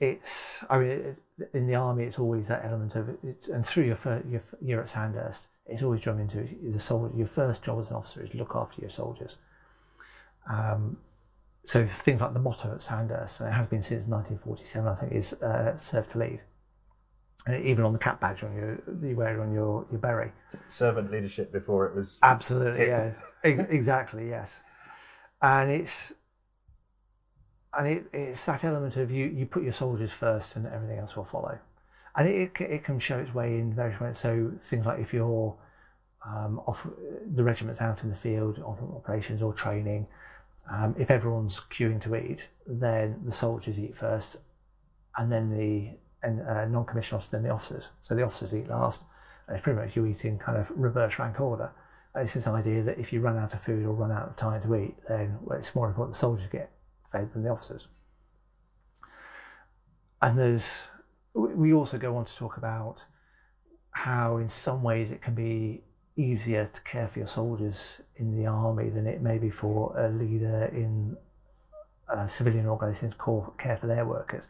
it's 0.00 0.64
I 0.70 0.78
mean 0.78 1.16
in 1.52 1.66
the 1.66 1.74
army 1.74 2.04
it's 2.04 2.18
always 2.18 2.48
that 2.48 2.64
element 2.64 2.96
of 2.96 3.10
it 3.10 3.48
and 3.48 3.64
through 3.64 3.84
your 3.84 3.96
first 3.96 4.26
your 4.26 4.42
year 4.62 4.80
at 4.80 4.88
Sandhurst 4.88 5.48
it's 5.66 5.82
always 5.82 6.00
drummed 6.00 6.20
into 6.20 6.48
the 6.62 6.78
soldier 6.78 7.16
your 7.16 7.26
first 7.26 7.62
job 7.62 7.78
as 7.78 7.90
an 7.90 7.96
officer 7.96 8.22
is 8.22 8.34
look 8.34 8.52
after 8.54 8.80
your 8.80 8.90
soldiers. 8.90 9.38
Um, 10.48 10.98
so 11.64 11.86
things 11.86 12.20
like 12.20 12.34
the 12.34 12.40
motto 12.40 12.72
at 12.72 12.82
Sandhurst, 12.82 13.40
and 13.40 13.48
it 13.48 13.52
has 13.52 13.66
been 13.66 13.82
since 13.82 14.06
1947, 14.06 14.88
I 14.88 14.94
think, 14.94 15.12
is 15.12 15.32
uh, 15.34 15.76
"Serve 15.76 16.10
to 16.12 16.18
Lead." 16.18 16.40
And 17.46 17.64
even 17.64 17.84
on 17.84 17.92
the 17.92 17.98
cap 17.98 18.20
badge 18.20 18.42
on 18.42 18.54
your 18.54 18.82
you 19.02 19.16
wear 19.16 19.40
on 19.40 19.52
your 19.52 19.86
your 19.90 20.00
beret. 20.00 20.32
Servant 20.68 21.10
leadership 21.10 21.52
before 21.52 21.86
it 21.86 21.94
was. 21.94 22.18
Absolutely, 22.22 22.86
yeah, 22.86 23.12
exactly, 23.42 24.28
yes. 24.28 24.62
And 25.42 25.70
it's 25.70 26.12
and 27.76 27.88
it, 27.88 28.04
it's 28.12 28.44
that 28.44 28.64
element 28.64 28.96
of 28.96 29.10
you 29.10 29.26
you 29.26 29.46
put 29.46 29.62
your 29.62 29.72
soldiers 29.72 30.12
first, 30.12 30.56
and 30.56 30.66
everything 30.66 30.98
else 30.98 31.16
will 31.16 31.24
follow. 31.24 31.58
And 32.16 32.28
it 32.28 32.52
it, 32.58 32.60
it 32.60 32.84
can 32.84 32.98
show 32.98 33.18
its 33.18 33.34
way 33.34 33.58
in 33.58 33.74
various 33.74 34.00
ways. 34.00 34.18
So 34.18 34.52
things 34.60 34.86
like 34.86 35.00
if 35.00 35.12
you're 35.14 35.56
um, 36.26 36.60
off 36.66 36.86
the 37.34 37.44
regiment's 37.44 37.80
out 37.80 38.02
in 38.02 38.10
the 38.10 38.16
field 38.16 38.58
on 38.58 38.78
operations 38.96 39.42
or 39.42 39.52
training. 39.52 40.06
Um, 40.70 40.94
if 40.98 41.10
everyone's 41.10 41.60
queuing 41.60 42.00
to 42.02 42.16
eat, 42.16 42.48
then 42.66 43.20
the 43.24 43.32
soldiers 43.32 43.78
eat 43.78 43.96
first, 43.96 44.36
and 45.16 45.30
then 45.30 45.50
the 45.50 45.98
and, 46.22 46.40
uh, 46.40 46.64
non-commissioned 46.64 47.18
officers, 47.18 47.30
then 47.30 47.42
the 47.42 47.50
officers. 47.50 47.90
So 48.00 48.14
the 48.14 48.24
officers 48.24 48.54
eat 48.54 48.68
last, 48.68 49.04
and 49.46 49.56
it's 49.56 49.62
pretty 49.62 49.78
much 49.78 49.94
you 49.94 50.06
eat 50.06 50.24
in 50.24 50.38
kind 50.38 50.56
of 50.56 50.70
reverse 50.74 51.18
rank 51.18 51.38
order. 51.40 51.70
And 52.14 52.24
it's 52.24 52.32
this 52.32 52.46
idea 52.46 52.82
that 52.82 52.98
if 52.98 53.12
you 53.12 53.20
run 53.20 53.36
out 53.36 53.52
of 53.52 53.60
food 53.60 53.84
or 53.84 53.92
run 53.92 54.10
out 54.10 54.28
of 54.28 54.36
time 54.36 54.62
to 54.62 54.74
eat, 54.76 54.96
then 55.06 55.36
well, 55.42 55.58
it's 55.58 55.74
more 55.74 55.88
important 55.88 56.14
the 56.14 56.18
soldiers 56.18 56.46
get 56.50 56.70
fed 57.10 57.32
than 57.32 57.42
the 57.42 57.50
officers. 57.50 57.88
And 60.22 60.38
there's 60.38 60.88
we 61.34 61.54
we 61.54 61.74
also 61.74 61.98
go 61.98 62.16
on 62.16 62.24
to 62.24 62.36
talk 62.36 62.56
about 62.56 63.04
how 63.90 64.38
in 64.38 64.48
some 64.48 64.82
ways 64.82 65.10
it 65.10 65.20
can 65.20 65.34
be 65.34 65.82
easier 66.16 66.70
to 66.72 66.80
care 66.82 67.08
for 67.08 67.18
your 67.18 67.28
soldiers 67.28 68.00
in 68.16 68.36
the 68.36 68.46
army 68.46 68.88
than 68.88 69.06
it 69.06 69.20
may 69.20 69.38
be 69.38 69.50
for 69.50 69.98
a 69.98 70.08
leader 70.10 70.66
in 70.66 71.16
a 72.08 72.28
civilian 72.28 72.66
organisation 72.66 73.10
to 73.10 73.52
care 73.58 73.76
for 73.76 73.86
their 73.86 74.04
workers 74.04 74.46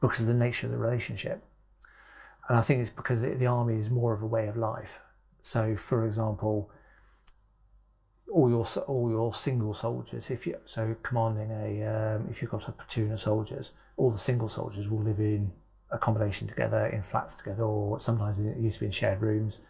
because 0.00 0.20
of 0.20 0.26
the 0.26 0.34
nature 0.34 0.66
of 0.66 0.72
the 0.72 0.78
relationship. 0.78 1.42
And 2.48 2.58
I 2.58 2.62
think 2.62 2.80
it's 2.80 2.90
because 2.90 3.20
the, 3.20 3.46
army 3.46 3.78
is 3.78 3.90
more 3.90 4.14
of 4.14 4.22
a 4.22 4.26
way 4.26 4.46
of 4.46 4.56
life. 4.56 5.00
So, 5.42 5.76
for 5.76 6.06
example, 6.06 6.70
all 8.32 8.48
your 8.50 8.66
all 8.86 9.10
your 9.10 9.32
single 9.34 9.74
soldiers, 9.74 10.30
if 10.30 10.46
you 10.46 10.56
so 10.64 10.94
commanding 11.02 11.50
a 11.50 11.86
um, 11.86 12.28
if 12.30 12.40
you've 12.42 12.50
got 12.50 12.68
a 12.68 12.72
platoon 12.72 13.12
of 13.12 13.20
soldiers, 13.20 13.72
all 13.96 14.10
the 14.10 14.18
single 14.18 14.48
soldiers 14.48 14.88
will 14.88 15.02
live 15.02 15.18
in 15.18 15.50
accommodation 15.90 16.46
together, 16.46 16.86
in 16.86 17.02
flats 17.02 17.36
together, 17.36 17.62
or 17.62 17.98
sometimes 17.98 18.38
it 18.38 18.60
used 18.60 18.74
to 18.74 18.80
be 18.80 18.86
in 18.86 18.92
shared 18.92 19.20
rooms. 19.20 19.60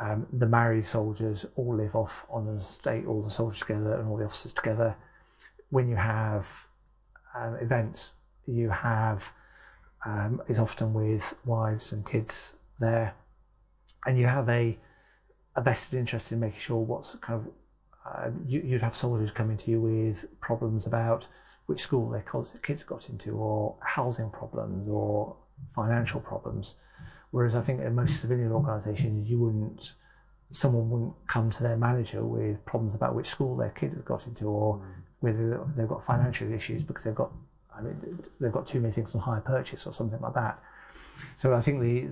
Um, 0.00 0.26
the 0.32 0.46
married 0.46 0.86
soldiers 0.86 1.44
all 1.56 1.76
live 1.76 1.96
off 1.96 2.26
on 2.30 2.46
an 2.46 2.58
estate, 2.58 3.06
all 3.06 3.22
the 3.22 3.30
soldiers 3.30 3.60
together 3.60 3.94
and 3.94 4.08
all 4.08 4.16
the 4.16 4.24
officers 4.24 4.52
together. 4.52 4.96
When 5.70 5.88
you 5.88 5.96
have 5.96 6.48
um, 7.36 7.56
events, 7.56 8.12
you 8.46 8.70
have 8.70 9.30
um, 10.06 10.40
it's 10.48 10.58
often 10.58 10.94
with 10.94 11.36
wives 11.44 11.92
and 11.92 12.06
kids 12.06 12.56
there, 12.78 13.14
and 14.06 14.18
you 14.18 14.26
have 14.26 14.48
a 14.48 14.78
a 15.56 15.62
vested 15.62 15.98
interest 15.98 16.30
in 16.30 16.38
making 16.38 16.60
sure 16.60 16.78
what's 16.78 17.16
kind 17.16 17.40
of 17.40 17.52
uh, 18.06 18.30
you, 18.46 18.60
you'd 18.60 18.82
have 18.82 18.94
soldiers 18.94 19.30
coming 19.30 19.56
to 19.56 19.70
you 19.70 19.80
with 19.80 20.40
problems 20.40 20.86
about 20.86 21.26
which 21.66 21.80
school 21.80 22.08
their 22.08 22.24
kids 22.62 22.82
got 22.82 23.10
into, 23.10 23.32
or 23.32 23.76
housing 23.82 24.30
problems, 24.30 24.88
or 24.88 25.36
financial 25.74 26.20
problems. 26.20 26.76
Whereas 27.30 27.54
I 27.54 27.60
think 27.60 27.80
in 27.80 27.94
most 27.94 28.20
civilian 28.20 28.52
organisations, 28.52 29.30
you 29.30 29.38
wouldn't, 29.38 29.94
someone 30.50 30.88
wouldn't 30.88 31.14
come 31.26 31.50
to 31.50 31.62
their 31.62 31.76
manager 31.76 32.24
with 32.24 32.64
problems 32.64 32.94
about 32.94 33.14
which 33.14 33.26
school 33.26 33.56
their 33.56 33.70
kid 33.70 33.92
has 33.92 34.02
got 34.02 34.26
into, 34.26 34.46
or 34.46 34.76
mm. 34.76 34.84
whether 35.20 35.60
they've 35.76 35.88
got 35.88 36.02
financial 36.02 36.50
issues 36.52 36.82
because 36.82 37.04
they've 37.04 37.14
got, 37.14 37.30
I 37.76 37.82
mean, 37.82 38.18
they've 38.40 38.52
got 38.52 38.66
too 38.66 38.80
many 38.80 38.92
things 38.92 39.14
on 39.14 39.20
hire 39.20 39.40
purchase 39.40 39.86
or 39.86 39.92
something 39.92 40.20
like 40.20 40.34
that. 40.34 40.58
So 41.36 41.52
I 41.54 41.60
think 41.60 41.80
the 41.80 42.08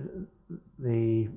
the 0.79 1.29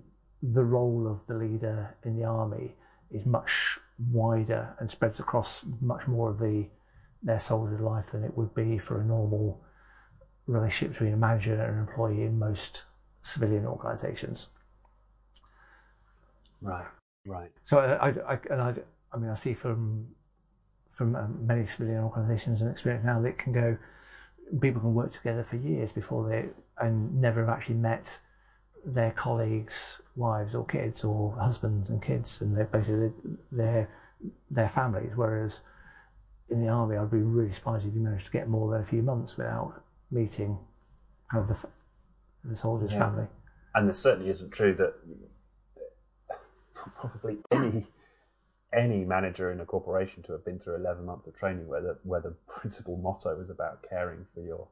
the 0.42 0.64
role 0.64 1.06
of 1.06 1.26
the 1.26 1.34
leader 1.34 1.96
in 2.04 2.16
the 2.16 2.24
army 2.24 2.74
is 3.10 3.26
much 3.26 3.78
wider 4.10 4.74
and 4.78 4.90
spreads 4.90 5.20
across 5.20 5.64
much 5.80 6.06
more 6.06 6.30
of 6.30 6.38
the 6.38 6.66
their 7.22 7.40
soldier 7.40 7.78
life 7.78 8.12
than 8.12 8.24
it 8.24 8.36
would 8.36 8.54
be 8.54 8.78
for 8.78 9.00
a 9.00 9.04
normal 9.04 9.60
relationship 10.46 10.92
between 10.92 11.12
a 11.12 11.16
manager 11.16 11.52
and 11.52 11.74
an 11.74 11.78
employee 11.80 12.22
in 12.22 12.38
most 12.38 12.86
civilian 13.22 13.66
organisations. 13.66 14.48
Right, 16.62 16.86
right. 17.26 17.50
So 17.64 17.78
I, 17.78 18.08
I, 18.08 18.34
I 18.34 18.38
and 18.50 18.60
I, 18.60 18.74
I 19.12 19.16
mean, 19.16 19.30
I 19.30 19.34
see 19.34 19.54
from 19.54 20.06
from 20.90 21.16
um, 21.16 21.46
many 21.46 21.64
civilian 21.64 22.02
organisations 22.02 22.60
and 22.62 22.70
experience 22.70 23.04
now 23.04 23.20
that 23.20 23.38
can 23.38 23.52
go. 23.52 23.76
People 24.60 24.80
can 24.80 24.94
work 24.94 25.12
together 25.12 25.44
for 25.44 25.56
years 25.56 25.92
before 25.92 26.28
they 26.28 26.48
and 26.84 27.20
never 27.20 27.40
have 27.40 27.48
actually 27.48 27.76
met 27.76 28.20
their 28.84 29.12
colleagues' 29.12 30.00
wives 30.16 30.54
or 30.54 30.64
kids 30.66 31.04
or 31.04 31.32
husbands 31.36 31.90
and 31.90 32.02
kids, 32.02 32.40
and 32.40 32.56
they're 32.56 32.64
basically 32.64 33.12
their 33.52 33.88
their 34.50 34.68
families. 34.68 35.12
Whereas 35.14 35.62
in 36.48 36.60
the 36.60 36.68
army, 36.68 36.96
I'd 36.96 37.10
be 37.10 37.18
really 37.18 37.52
surprised 37.52 37.86
if 37.86 37.94
you 37.94 38.00
managed 38.00 38.26
to 38.26 38.32
get 38.32 38.48
more 38.48 38.70
than 38.72 38.80
a 38.80 38.84
few 38.84 39.02
months 39.02 39.36
without 39.36 39.82
meeting 40.10 40.58
kind 41.30 41.48
of 41.48 41.48
the, 41.48 41.68
the 42.44 42.56
soldier's 42.56 42.92
Yeah. 42.92 42.98
family. 43.00 43.26
And 43.74 43.88
it 43.88 43.96
certainly 43.96 44.30
isn't 44.30 44.50
true 44.50 44.74
that 44.74 44.94
probably 46.74 47.38
any 47.50 47.86
any 48.72 49.04
manager 49.04 49.50
in 49.50 49.60
a 49.60 49.64
corporation 49.66 50.22
to 50.22 50.30
have 50.32 50.44
been 50.44 50.56
through 50.58 50.76
11 50.76 51.04
months 51.04 51.26
of 51.26 51.34
training 51.34 51.66
where 51.66 51.80
the, 51.80 51.98
where 52.04 52.20
the 52.20 52.30
principal 52.46 52.96
motto 52.96 53.34
was 53.36 53.50
about 53.50 53.84
caring 53.88 54.24
for 54.32 54.40
your 54.40 54.68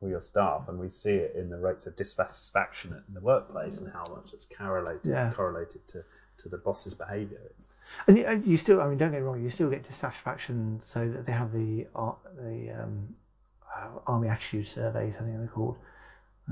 for 0.00 0.08
your 0.08 0.20
staff 0.20 0.68
and 0.68 0.78
we 0.78 0.88
see 0.88 1.10
it 1.14 1.34
in 1.36 1.50
the 1.50 1.58
rates 1.58 1.86
of 1.88 1.96
dissatisfaction 1.96 2.92
in 3.08 3.14
the 3.14 3.20
workplace 3.20 3.78
and 3.78 3.92
how 3.92 4.04
much 4.14 4.32
it's 4.32 4.46
correlated 4.46 5.00
Yeah. 5.04 5.32
correlated 5.32 5.86
to, 5.88 6.04
to 6.38 6.48
the 6.48 6.58
boss's 6.58 6.94
behaviour. 6.94 7.40
It's, 7.58 7.74
And 8.06 8.16
you, 8.18 8.42
you 8.52 8.56
still, 8.56 8.80
I 8.80 8.86
mean, 8.88 8.98
don't 8.98 9.10
get 9.10 9.18
me 9.18 9.26
wrong, 9.26 9.42
you 9.42 9.50
still 9.50 9.68
get 9.70 9.82
dissatisfaction. 9.82 10.78
So 10.80 11.08
that 11.08 11.26
they 11.26 11.32
have 11.32 11.52
the 11.52 11.88
ar- 11.96 12.18
the 12.36 12.70
um, 12.82 13.08
uh, 13.76 13.88
army 14.06 14.28
attitude 14.28 14.66
surveys, 14.68 15.16
I 15.16 15.20
think 15.20 15.36
they're 15.38 15.48
called, 15.48 15.78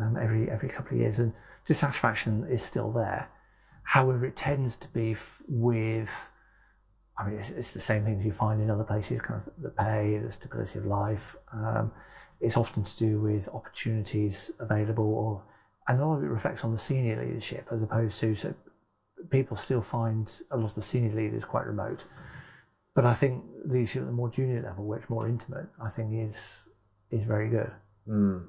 um, 0.01 0.17
every 0.17 0.51
every 0.51 0.69
couple 0.69 0.97
of 0.97 1.01
years, 1.01 1.19
and 1.19 1.33
dissatisfaction 1.65 2.47
is 2.49 2.63
still 2.63 2.91
there. 2.91 3.29
However, 3.83 4.27
it 4.27 4.37
tends 4.37 4.77
to 4.79 4.89
be 4.89 5.13
f- 5.13 5.41
with, 5.49 6.29
I 7.19 7.25
mean, 7.25 7.39
it's, 7.39 7.51
it's 7.51 7.73
the 7.73 7.81
same 7.81 8.05
things 8.05 8.25
you 8.25 8.33
find 8.33 8.61
in 8.61 8.71
other 8.71 8.85
places, 8.85 9.23
kind 9.23 9.41
of 9.41 9.63
the 9.63 9.71
pay, 9.71 10.19
the 10.19 10.31
stability 10.31 10.81
of 10.81 10.87
life. 10.87 11.37
Um, 11.53 11.93
it's 12.41 12.57
often 12.57 12.83
to 12.83 12.97
do 12.99 13.21
with 13.21 13.49
opportunities 13.49 14.51
available, 14.59 15.05
or 15.05 15.43
and 15.89 16.01
a 16.01 16.07
lot 16.07 16.17
of 16.17 16.25
it 16.25 16.29
reflects 16.29 16.65
on 16.65 16.73
the 16.73 16.79
senior 16.79 17.25
leadership 17.25 17.69
as 17.71 17.83
opposed 17.83 18.19
to 18.21 18.35
so 18.35 18.55
people 19.31 19.57
still 19.57 19.81
find 19.81 20.43
a 20.51 20.57
lot 20.57 20.67
of 20.67 20.75
the 20.75 20.83
senior 20.83 21.15
leaders 21.15 21.45
quite 21.45 21.67
remote. 21.67 22.07
But 22.95 23.05
I 23.05 23.15
think 23.15 23.45
leadership 23.65 24.03
at 24.03 24.07
the 24.07 24.13
more 24.13 24.31
junior 24.31 24.63
level, 24.63 24.87
which 24.87 25.09
more 25.09 25.29
intimate, 25.29 25.67
I 25.83 25.89
think 25.89 26.27
is 26.27 26.67
is 27.11 27.25
very 27.25 27.49
good. 27.49 27.71
Mm. 28.09 28.47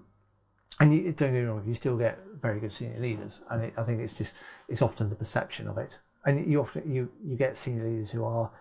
And 0.80 0.94
you, 0.94 1.04
don't 1.04 1.34
get 1.34 1.34
me 1.34 1.42
wrong, 1.42 1.64
you 1.66 1.74
still 1.74 1.98
get 1.98 2.20
very 2.42 2.60
good 2.60 2.72
senior 2.72 3.00
leaders, 3.00 3.42
and 3.50 3.64
it, 3.64 3.74
I 3.78 3.84
think 3.84 4.00
it's 4.00 4.18
just 4.18 4.36
it's 4.68 4.82
often 4.82 5.10
the 5.10 5.16
perception 5.16 5.68
of 5.68 5.78
it. 5.78 6.00
And 6.26 6.52
you 6.52 6.60
often 6.60 6.92
you 6.92 7.10
you 7.26 7.36
get 7.36 7.58
senior 7.58 7.88
leaders 7.88 8.12
who 8.12 8.24
are 8.24 8.52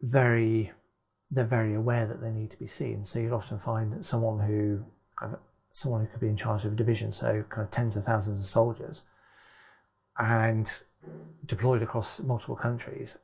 very 0.00 0.72
they're 1.30 1.44
very 1.44 1.74
aware 1.74 2.06
that 2.06 2.22
they 2.22 2.30
need 2.30 2.50
to 2.50 2.56
be 2.56 2.66
seen. 2.66 3.04
So 3.04 3.18
you'll 3.18 3.34
often 3.34 3.58
find 3.58 4.04
someone 4.04 4.38
who 4.38 4.82
kind 5.16 5.34
of, 5.34 5.40
someone 5.72 6.00
who 6.00 6.06
could 6.06 6.20
be 6.20 6.28
in 6.28 6.36
charge 6.36 6.64
of 6.64 6.72
a 6.72 6.76
division, 6.76 7.12
so 7.12 7.44
kind 7.50 7.66
of 7.66 7.70
tens 7.70 7.96
of 7.96 8.04
thousands 8.04 8.40
of 8.40 8.46
soldiers, 8.46 9.02
and 10.18 10.82
deployed 11.46 11.82
across 11.82 12.20
multiple 12.20 12.56
countries. 12.56 13.18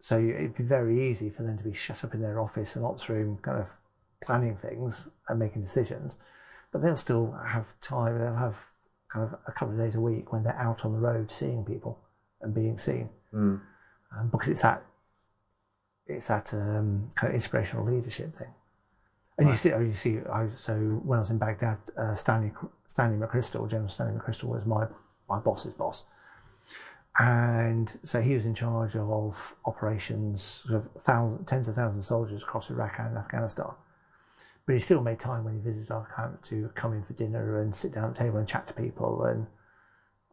So 0.00 0.18
it'd 0.18 0.56
be 0.56 0.62
very 0.62 1.10
easy 1.10 1.28
for 1.28 1.42
them 1.42 1.58
to 1.58 1.64
be 1.64 1.72
shut 1.72 2.04
up 2.04 2.14
in 2.14 2.22
their 2.22 2.40
office 2.40 2.76
and 2.76 2.84
ops 2.84 3.08
room, 3.08 3.38
kind 3.42 3.58
of 3.60 3.76
planning 4.24 4.56
things 4.56 5.08
and 5.28 5.38
making 5.38 5.62
decisions. 5.62 6.18
But 6.72 6.82
they'll 6.82 6.96
still 6.96 7.32
have 7.46 7.78
time. 7.80 8.18
They'll 8.18 8.34
have 8.34 8.58
kind 9.08 9.24
of 9.26 9.38
a 9.46 9.52
couple 9.52 9.74
of 9.74 9.80
days 9.80 9.94
a 9.94 10.00
week 10.00 10.32
when 10.32 10.42
they're 10.42 10.56
out 10.58 10.84
on 10.84 10.92
the 10.92 10.98
road 10.98 11.30
seeing 11.30 11.64
people 11.64 11.98
and 12.42 12.54
being 12.54 12.76
seen, 12.78 13.08
Mm. 13.32 13.60
um, 14.16 14.28
because 14.30 14.48
it's 14.48 14.62
that 14.62 14.82
it's 16.06 16.28
that 16.28 16.52
um, 16.54 17.10
kind 17.14 17.30
of 17.30 17.34
inspirational 17.34 17.84
leadership 17.84 18.34
thing. 18.36 18.52
And 19.38 19.48
you 19.48 19.54
see, 19.54 19.72
oh, 19.72 19.80
you 19.80 19.92
see. 19.94 20.18
I, 20.32 20.48
so 20.54 20.74
when 21.04 21.18
I 21.18 21.20
was 21.20 21.30
in 21.30 21.38
Baghdad, 21.38 21.78
uh, 21.96 22.14
Stanley 22.14 22.52
Stanley 22.88 23.16
McChrystal, 23.24 23.68
General 23.70 23.88
Stanley 23.88 24.18
McChrystal, 24.18 24.44
was 24.48 24.66
my 24.66 24.86
my 25.28 25.38
boss's 25.38 25.72
boss, 25.74 26.04
and 27.18 27.98
so 28.04 28.20
he 28.20 28.34
was 28.34 28.46
in 28.46 28.54
charge 28.54 28.96
of 28.96 29.54
operations, 29.64 30.42
sort 30.42 30.74
of 30.76 30.90
thousands, 31.02 31.46
tens 31.46 31.68
of 31.68 31.74
thousands 31.74 32.04
of 32.04 32.08
soldiers 32.08 32.42
across 32.42 32.70
Iraq 32.70 32.98
and 32.98 33.16
Afghanistan. 33.16 33.70
But 34.68 34.74
he 34.74 34.80
still 34.80 35.00
made 35.00 35.18
time 35.18 35.44
when 35.44 35.54
he 35.54 35.60
visited 35.60 35.90
our 35.90 36.06
camp 36.14 36.42
to 36.42 36.68
come 36.74 36.92
in 36.92 37.02
for 37.02 37.14
dinner 37.14 37.62
and 37.62 37.74
sit 37.74 37.94
down 37.94 38.04
at 38.04 38.14
the 38.14 38.18
table 38.18 38.36
and 38.36 38.46
chat 38.46 38.66
to 38.66 38.74
people. 38.74 39.24
And 39.24 39.46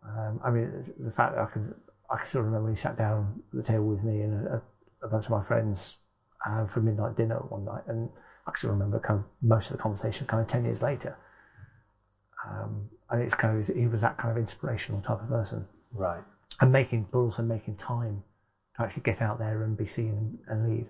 um, 0.04 0.42
I 0.44 0.50
mean, 0.50 0.74
the 1.00 1.10
fact 1.10 1.36
that 1.36 1.42
I 1.42 1.46
can 1.46 1.74
I 2.12 2.18
can 2.18 2.26
still 2.26 2.42
remember 2.42 2.66
when 2.66 2.74
he 2.74 2.76
sat 2.76 2.98
down 2.98 3.42
at 3.54 3.56
the 3.56 3.64
table 3.64 3.86
with 3.86 4.04
me 4.04 4.24
and 4.24 4.46
a, 4.48 4.62
a 5.04 5.08
bunch 5.08 5.24
of 5.24 5.32
my 5.32 5.42
friends 5.42 6.00
uh, 6.46 6.66
for 6.66 6.82
midnight 6.82 7.16
dinner 7.16 7.38
one 7.48 7.64
night, 7.64 7.84
and 7.88 8.10
I 8.46 8.52
can 8.52 8.58
still 8.58 8.72
remember 8.72 9.00
kind 9.00 9.22
of 9.22 9.26
most 9.42 9.72
of 9.72 9.78
the 9.78 9.82
conversation 9.82 10.28
kind 10.28 10.42
of 10.42 10.48
ten 10.48 10.66
years 10.66 10.82
later. 10.82 11.16
Um, 12.46 12.90
and 13.12 13.22
it's 13.22 13.36
kind 13.36 13.58
of 13.58 13.74
he 13.74 13.88
was 13.88 14.02
that 14.02 14.18
kind 14.18 14.32
of 14.32 14.38
inspirational 14.38 15.00
type 15.00 15.22
of 15.22 15.30
person, 15.30 15.66
Right. 15.94 16.22
and 16.60 16.74
making 16.74 17.08
but 17.10 17.20
also 17.20 17.42
making 17.42 17.78
time 17.78 18.22
to 18.76 18.82
actually 18.84 19.04
get 19.04 19.22
out 19.22 19.40
there 19.40 19.64
and 19.64 19.78
be 19.78 19.86
seen 19.86 20.38
and 20.48 20.68
lead. 20.70 20.88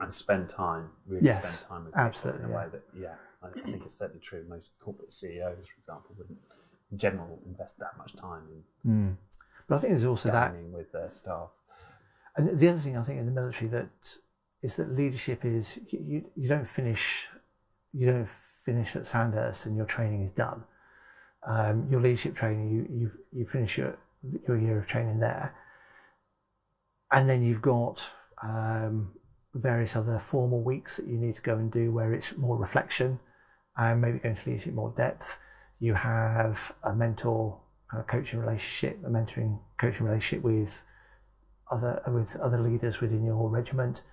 And 0.00 0.14
spend 0.14 0.48
time, 0.48 0.90
really 1.06 1.26
Yes, 1.26 1.60
spend 1.60 1.68
time 1.68 1.84
with 1.84 1.94
people 2.14 2.38
in 2.38 2.50
a 2.50 2.54
way 2.54 2.66
that, 2.70 2.82
yeah, 2.96 3.14
I, 3.42 3.48
I 3.48 3.50
think 3.50 3.82
it's 3.84 3.98
certainly 3.98 4.20
true. 4.20 4.44
Most 4.48 4.70
corporate 4.78 5.12
CEOs, 5.12 5.66
for 5.66 5.80
example, 5.80 6.14
wouldn't, 6.16 6.38
in 6.92 6.98
general, 6.98 7.40
invest 7.46 7.78
that 7.80 7.98
much 7.98 8.14
time 8.14 8.42
in 8.52 8.62
But 9.66 9.76
I 9.76 9.78
think 9.80 9.92
there's 9.92 10.04
also 10.04 10.30
that 10.30 10.54
with 10.72 10.90
their 10.92 11.10
staff. 11.10 11.50
And 12.36 12.58
the 12.58 12.68
other 12.68 12.78
thing 12.78 12.96
I 12.96 13.02
think 13.02 13.18
in 13.18 13.26
the 13.26 13.32
military 13.32 13.68
that 13.70 14.16
is 14.62 14.76
that 14.76 14.96
leadership 14.96 15.44
is 15.44 15.78
you, 15.90 16.04
you, 16.06 16.30
you 16.36 16.48
don't 16.48 16.66
finish 16.66 17.28
you 17.92 18.06
don't 18.06 18.28
finish 18.28 18.96
at 18.96 19.06
Sandhurst 19.06 19.66
and 19.66 19.76
your 19.76 19.86
training 19.86 20.22
is 20.22 20.30
done. 20.30 20.62
Um, 21.46 21.86
your 21.90 22.00
leadership 22.00 22.34
training 22.34 22.70
you 22.70 22.86
you 22.98 23.10
you 23.32 23.46
finish 23.46 23.78
your 23.78 23.96
your 24.46 24.58
year 24.58 24.78
of 24.78 24.86
training 24.86 25.20
there, 25.20 25.54
and 27.12 27.28
then 27.28 27.42
you've 27.42 27.62
got 27.62 28.12
um, 28.42 29.12
various 29.54 29.96
other 29.96 30.18
formal 30.18 30.62
weeks 30.62 30.96
that 30.98 31.06
you 31.06 31.16
need 31.16 31.34
to 31.34 31.42
go 31.42 31.56
and 31.56 31.72
do 31.72 31.90
where 31.90 32.14
it's 32.14 32.36
more 32.36 32.56
reflection 32.56 33.18
and 33.76 34.00
maybe 34.00 34.18
go 34.18 34.28
into 34.28 34.48
leadership 34.48 34.74
more 34.74 34.92
depth. 34.96 35.38
You 35.80 35.94
have 35.94 36.74
a 36.82 36.94
mentor 36.94 37.58
kind 37.90 38.00
of 38.00 38.06
coaching 38.06 38.40
relationship, 38.40 38.98
a 39.04 39.08
mentoring 39.08 39.58
coaching 39.78 40.06
relationship 40.06 40.44
with 40.44 40.84
other 41.70 42.02
with 42.08 42.36
other 42.36 42.60
leaders 42.60 43.00
within 43.00 43.24
your 43.24 43.48
regiment. 43.48 44.04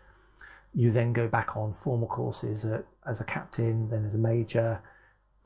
You 0.74 0.91
then 0.91 1.13
go 1.13 1.28
back 1.28 1.56
on 1.56 1.74
formal 1.74 2.08
courses 2.08 2.65
at, 2.65 2.86
as 3.08 3.21
a 3.21 3.26
captain, 3.26 3.89
then 3.89 4.06
as 4.06 4.15
a 4.15 4.19
major, 4.19 4.82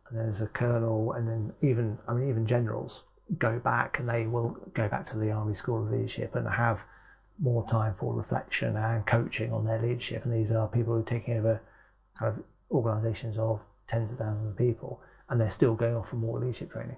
and 0.09 0.19
then 0.19 0.29
as 0.29 0.41
a 0.41 0.47
colonel, 0.47 1.13
and 1.13 1.27
then 1.27 1.53
even 1.61 1.97
I 2.07 2.13
mean 2.13 2.29
even 2.29 2.45
generals 2.45 3.05
go 3.37 3.59
back 3.59 3.99
and 3.99 4.09
they 4.09 4.25
will 4.25 4.57
go 4.73 4.87
back 4.87 5.05
to 5.05 5.17
the 5.17 5.31
Army 5.31 5.53
School 5.53 5.83
of 5.83 5.91
Leadership 5.91 6.35
and 6.35 6.47
have 6.47 6.83
more 7.41 7.65
time 7.67 7.93
for 7.95 8.13
reflection 8.13 8.75
and 8.75 9.05
coaching 9.05 9.51
on 9.53 9.65
their 9.65 9.81
leadership. 9.81 10.25
And 10.25 10.33
these 10.33 10.51
are 10.51 10.67
people 10.67 10.93
who 10.93 10.99
are 10.99 11.03
taking 11.03 11.37
over 11.37 11.61
kind 12.17 12.37
of 12.37 12.43
organisations 12.71 13.37
of 13.37 13.61
tens 13.87 14.11
of 14.11 14.17
thousands 14.17 14.47
of 14.49 14.57
people, 14.57 15.01
and 15.29 15.39
they're 15.39 15.49
still 15.49 15.75
going 15.75 15.95
off 15.95 16.09
for 16.09 16.17
more 16.17 16.39
leadership 16.39 16.71
training. 16.71 16.97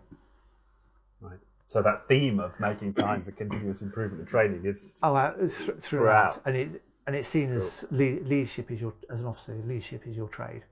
Right. 1.20 1.38
So 1.68 1.82
that 1.82 2.08
theme 2.08 2.40
of 2.40 2.60
making 2.60 2.94
time 2.96 3.24
for 3.24 3.32
continuous 3.32 3.82
improvement 3.82 4.20
and 4.22 4.28
training 4.28 4.66
is 4.66 5.00
Oh, 5.04 5.16
uh, 5.16 5.34
th- 5.38 5.78
throughout. 5.80 6.40
And 6.46 6.56
it 6.56 6.82
and 7.08 7.16
it's 7.16 7.30
seen 7.30 7.52
as 7.54 7.88
le- 7.92 8.20
leadership 8.24 8.72
is 8.72 8.82
your 8.82 8.94
as 9.10 9.22
an 9.22 9.28
officer. 9.28 9.54
Leadership 9.66 10.06
is 10.06 10.16
your 10.18 10.28
trade. 10.28 10.64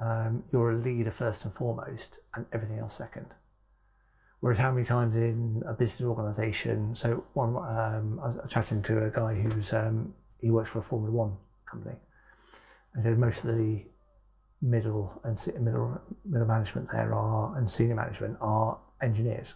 Um, 0.00 0.42
you're 0.52 0.72
a 0.72 0.76
leader 0.76 1.10
first 1.10 1.44
and 1.44 1.52
foremost, 1.54 2.20
and 2.34 2.46
everything 2.52 2.78
else 2.78 2.94
second. 2.94 3.26
Whereas 4.40 4.58
how 4.58 4.70
many 4.70 4.84
times 4.84 5.14
in 5.16 5.62
a 5.66 5.72
business 5.72 6.06
organisation? 6.06 6.94
So 6.94 7.24
one, 7.32 7.56
um, 7.56 8.20
I 8.22 8.26
was 8.26 8.38
chatting 8.48 8.82
to 8.82 9.04
a 9.04 9.10
guy 9.10 9.34
who's 9.34 9.72
um, 9.72 10.14
he 10.40 10.50
works 10.50 10.70
for 10.70 10.80
a 10.80 10.82
Formula 10.82 11.12
One 11.12 11.36
company, 11.70 11.96
and 12.94 13.02
said 13.02 13.18
most 13.18 13.44
of 13.44 13.56
the 13.56 13.84
middle 14.62 15.20
and 15.24 15.38
middle 15.60 16.00
middle 16.24 16.46
management 16.46 16.90
there 16.90 17.14
are 17.14 17.56
and 17.56 17.68
senior 17.68 17.94
management 17.94 18.36
are 18.40 18.78
engineers, 19.02 19.54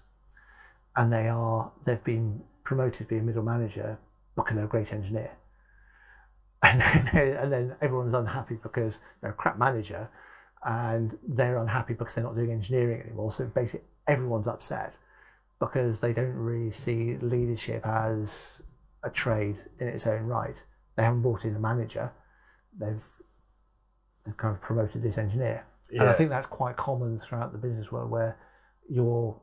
and 0.96 1.12
they 1.12 1.28
are 1.28 1.70
they've 1.84 2.04
been 2.04 2.42
promoted 2.64 2.94
to 2.94 3.04
be 3.04 3.18
a 3.18 3.22
middle 3.22 3.42
manager 3.42 3.98
because 4.34 4.56
they're 4.56 4.64
a 4.64 4.68
great 4.68 4.92
engineer. 4.92 5.30
And 6.62 6.80
then, 6.80 7.36
and 7.36 7.52
then 7.52 7.76
everyone's 7.80 8.12
unhappy 8.12 8.58
because 8.62 8.98
they're 9.20 9.30
a 9.30 9.34
crap 9.34 9.58
manager 9.58 10.10
and 10.62 11.16
they're 11.26 11.56
unhappy 11.56 11.94
because 11.94 12.14
they're 12.14 12.24
not 12.24 12.36
doing 12.36 12.52
engineering 12.52 13.00
anymore. 13.00 13.32
So 13.32 13.46
basically, 13.46 13.86
everyone's 14.10 14.46
upset 14.46 14.94
because 15.58 16.00
they 16.00 16.12
don't 16.12 16.34
really 16.34 16.70
see 16.70 17.16
leadership 17.20 17.86
as 17.86 18.62
a 19.02 19.10
trade 19.10 19.56
in 19.78 19.88
its 19.88 20.06
own 20.06 20.22
right. 20.22 20.62
They 20.96 21.02
haven't 21.02 21.22
brought 21.22 21.44
in 21.44 21.54
a 21.54 21.60
manager, 21.60 22.10
they've, 22.78 23.04
they've 24.24 24.36
kind 24.36 24.54
of 24.54 24.60
promoted 24.60 25.02
this 25.02 25.18
engineer. 25.18 25.64
And 25.90 26.02
I 26.02 26.12
think 26.12 26.30
that's 26.30 26.46
quite 26.46 26.76
common 26.76 27.18
throughout 27.18 27.52
the 27.52 27.58
business 27.58 27.90
world 27.90 28.10
where 28.10 28.38
your 28.88 29.36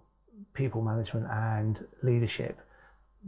people 0.53 0.81
management 0.81 1.27
and 1.29 1.85
leadership 2.03 2.59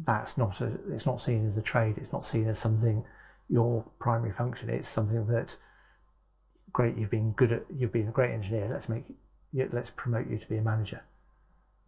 that's 0.05 0.37
not 0.37 0.61
a, 0.61 0.71
it's 0.91 1.05
not 1.05 1.19
seen 1.19 1.45
as 1.47 1.57
a 1.57 1.61
trade. 1.61 1.95
It's 1.97 2.11
not 2.13 2.25
seen 2.25 2.47
as 2.47 2.59
something 2.59 3.03
your 3.49 3.83
primary 3.99 4.31
function. 4.31 4.69
It's 4.69 4.87
something 4.87 5.25
that 5.27 5.55
great 6.71 6.95
you've 6.95 7.09
been 7.09 7.31
good 7.33 7.51
at 7.51 7.63
you've 7.75 7.91
been 7.91 8.07
a 8.07 8.11
great 8.11 8.31
engineer. 8.31 8.69
Let's 8.71 8.89
make 8.89 9.05
let's 9.71 9.89
promote 9.89 10.29
you 10.29 10.37
to 10.37 10.47
be 10.47 10.57
a 10.57 10.61
manager 10.61 11.01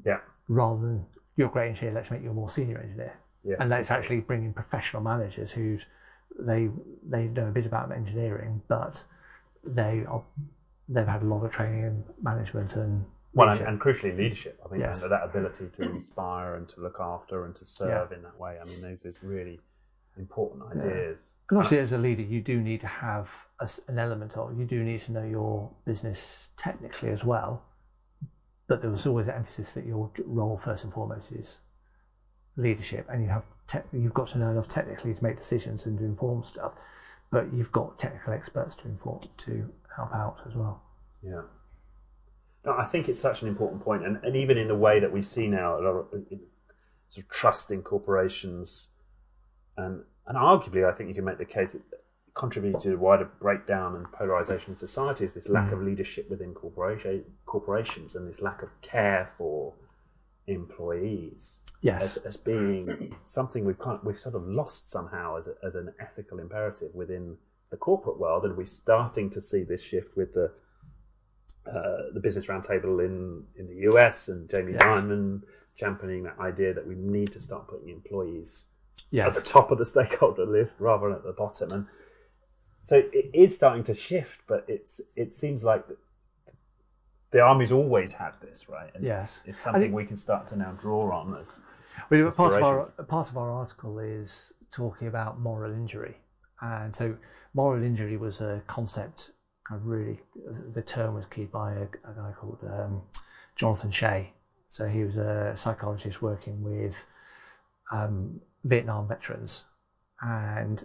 yeah. 0.06 0.20
rather 0.48 0.80
than 0.82 1.06
you're 1.36 1.48
a 1.50 1.52
great 1.52 1.70
engineer 1.70 1.94
let's 1.94 2.12
make 2.12 2.22
you 2.24 2.30
a 2.32 2.34
more 2.34 2.50
senior 2.50 2.78
engineer 2.80 3.14
Yes. 3.44 3.58
and 3.60 3.70
let's 3.70 3.90
actually 3.90 4.20
bring 4.20 4.44
in 4.44 4.54
professional 4.54 5.02
managers 5.02 5.52
who's 5.52 5.88
they 6.40 6.70
they 7.10 7.26
know 7.26 7.48
a 7.48 7.52
bit 7.52 7.66
about 7.66 7.92
engineering 7.92 8.62
but 8.68 9.04
they 9.64 10.06
are 10.08 10.24
they've 10.90 11.08
had 11.08 11.24
a 11.24 11.26
lot 11.26 11.44
of 11.44 11.52
training 11.52 11.84
in 11.84 12.04
management 12.22 12.76
and 12.76 13.04
Well, 13.34 13.50
and, 13.50 13.62
and 13.62 13.80
crucially, 13.80 14.16
leadership. 14.18 14.60
I 14.66 14.72
mean, 14.72 14.82
Yes. 14.82 15.04
and 15.04 15.12
that 15.12 15.24
ability 15.24 15.70
to 15.78 15.84
inspire 15.84 16.56
and 16.56 16.68
to 16.70 16.82
look 16.82 16.98
after 17.00 17.46
and 17.46 17.56
to 17.56 17.64
serve 17.66 18.12
in 18.12 18.22
that 18.24 18.38
way. 18.38 18.58
I 18.62 18.66
mean, 18.66 18.82
those 18.82 19.06
is 19.06 19.24
really 19.24 19.60
important 20.18 20.64
ideas. 20.72 21.34
And 21.50 21.58
obviously, 21.58 21.80
uh, 21.80 21.84
as 21.84 21.94
a 21.94 21.98
leader, 21.98 22.24
you 22.24 22.42
do 22.42 22.60
need 22.62 22.82
to 22.82 22.88
have 22.88 23.34
a 23.62 23.70
an 23.88 23.98
element 24.00 24.36
of 24.38 24.58
you 24.60 24.66
do 24.66 24.84
need 24.84 25.00
to 25.02 25.12
know 25.14 25.24
your 25.24 25.72
business 25.86 26.52
technically 26.58 27.10
as 27.10 27.24
well. 27.24 27.64
But 28.72 28.82
there 28.82 28.90
was 28.90 29.06
always 29.06 29.26
the 29.26 29.36
emphasis 29.36 29.74
that 29.74 29.86
your 29.86 30.10
role 30.26 30.56
first 30.56 30.86
and 30.86 30.94
foremost 30.94 31.34
is 31.34 31.60
leadership, 32.56 33.06
and 33.10 33.22
you 33.22 33.28
have 33.28 33.44
te- 33.68 33.80
you've 33.92 34.14
got 34.14 34.30
to 34.30 34.38
know 34.38 34.50
enough 34.50 34.70
technically 34.70 35.14
to 35.14 35.22
make 35.22 35.36
decisions 35.36 35.88
and 35.88 36.00
to 36.00 36.06
inform 36.06 36.46
stuff. 36.46 36.72
But 37.32 37.54
you've 37.54 37.74
got 37.74 38.00
technical 38.00 38.32
experts 38.32 38.78
to 38.78 38.88
inform 38.88 39.20
to 39.40 39.70
help 39.94 40.14
out 40.14 40.38
as 40.48 40.56
well. 40.56 40.82
Yeah. 41.22 41.42
No, 42.64 42.72
I 42.78 42.86
think 42.86 43.10
it's 43.10 43.20
such 43.20 43.42
an 43.42 43.50
important 43.50 43.84
point, 43.84 44.06
and, 44.06 44.24
and 44.24 44.38
even 44.38 44.58
in 44.58 44.70
the 44.70 44.76
way 44.76 45.02
that 45.02 45.12
we 45.12 45.22
see 45.22 45.50
now, 45.50 45.78
a 45.78 45.82
lot 45.82 45.96
of 45.98 46.06
sort 47.10 47.26
of 47.26 47.30
trust 47.30 47.72
in 47.72 47.82
corporations, 47.82 48.92
and 49.76 50.06
and 50.28 50.38
arguably, 50.38 50.90
I 50.90 50.94
think 50.96 51.10
you 51.10 51.16
can 51.16 51.26
make 51.26 51.40
the 51.40 51.44
case 51.44 51.74
that 51.74 51.82
contributing 52.34 52.80
to 52.80 52.90
the 52.92 52.98
wider 52.98 53.30
breakdown 53.40 53.96
and 53.96 54.10
polarization 54.12 54.72
in 54.72 54.76
society 54.76 55.26
is 55.26 55.34
this 55.34 55.50
lack 55.50 55.72
of 55.72 55.82
leadership 55.82 56.30
within 56.30 56.54
corporation 56.54 57.24
corporations 57.46 58.16
and 58.16 58.28
this 58.28 58.42
lack 58.42 58.64
of 58.64 58.70
care 58.82 59.30
for 59.38 59.74
employees 60.48 61.60
Yes. 61.82 62.18
as, 62.18 62.24
as 62.26 62.38
being 62.38 63.16
something 63.26 63.66
we've 63.66 63.80
kind 63.80 63.98
of, 63.98 64.06
we've 64.06 64.20
sort 64.20 64.36
of 64.36 64.48
lost 64.48 64.90
somehow 64.90 65.38
as, 65.38 65.48
a, 65.48 65.56
as 65.64 65.76
an 65.76 65.92
ethical 66.00 66.40
imperative 66.40 66.94
within 66.94 67.36
the 67.72 67.78
corporate 67.78 68.20
world, 68.20 68.46
and 68.46 68.56
we're 68.56 68.66
starting 68.66 69.30
to 69.32 69.42
see 69.42 69.64
this 69.64 69.82
shift 69.82 70.16
with 70.16 70.34
the 70.34 70.52
uh, 71.68 72.12
the 72.14 72.20
business 72.20 72.48
roundtable 72.48 73.04
in 73.06 73.44
in 73.56 73.68
the 73.68 73.90
US 73.92 74.28
and 74.30 74.50
Jamie 74.50 74.74
Yes. 74.74 74.82
Dimon 74.84 75.42
championing 75.78 76.24
that 76.24 76.38
idea 76.40 76.74
that 76.74 76.86
we 76.86 76.96
need 76.96 77.32
to 77.32 77.40
start 77.40 77.68
putting 77.68 77.90
employees 77.90 78.68
yes. 79.10 79.28
at 79.28 79.44
the 79.44 79.50
top 79.50 79.72
of 79.72 79.78
the 79.78 79.86
stakeholder 79.86 80.46
list 80.46 80.76
rather 80.80 81.08
than 81.08 81.16
at 81.18 81.24
the 81.24 81.34
bottom. 81.34 81.72
And 81.72 81.86
so 82.82 82.98
it 82.98 83.30
is 83.34 83.56
starting 83.56 83.84
to 83.86 83.94
shift, 83.94 84.42
but 84.48 84.66
it's 84.68 85.00
it 85.16 85.34
seems 85.36 85.64
like 85.64 85.88
the, 85.88 85.96
the 87.32 87.40
army's 87.40 87.72
always 87.72 88.12
had 88.12 88.34
this, 88.42 88.68
right? 88.68 88.92
And 88.94 89.04
Yes. 89.06 89.42
it's, 89.46 89.56
it's 89.56 89.64
something 89.64 89.84
think- 89.84 89.94
we 89.96 90.06
can 90.06 90.18
start 90.18 90.48
to 90.48 90.56
now 90.58 90.72
draw 90.74 91.12
on 91.20 91.36
as 91.40 91.60
Well, 92.10 92.32
part 92.32 92.54
of 92.56 92.64
our 92.64 92.86
part 93.08 93.30
of 93.30 93.38
our 93.38 93.52
article 93.52 94.00
is 94.00 94.54
talking 94.72 95.08
about 95.08 95.40
moral 95.40 95.72
injury, 95.72 96.18
and 96.62 96.94
so 96.94 97.16
moral 97.54 97.84
injury 97.84 98.18
was 98.18 98.42
a 98.42 98.62
concept. 98.68 99.32
Kind 99.68 99.80
of 99.82 99.88
really, 99.88 100.20
the 100.74 100.82
term 100.82 101.14
was 101.14 101.26
keyed 101.28 101.52
by 101.52 101.74
a, 101.74 101.84
a 101.84 102.14
guy 102.16 102.32
called 102.38 102.60
um, 102.64 103.02
Jonathan 103.56 103.92
Shay. 103.92 104.34
So 104.70 104.88
he 104.88 105.04
was 105.04 105.18
a 105.18 105.54
psychologist 105.56 106.22
working 106.22 106.62
with 106.64 107.06
um, 107.92 108.42
Vietnam 108.64 109.08
veterans, 109.08 109.66
and 110.22 110.84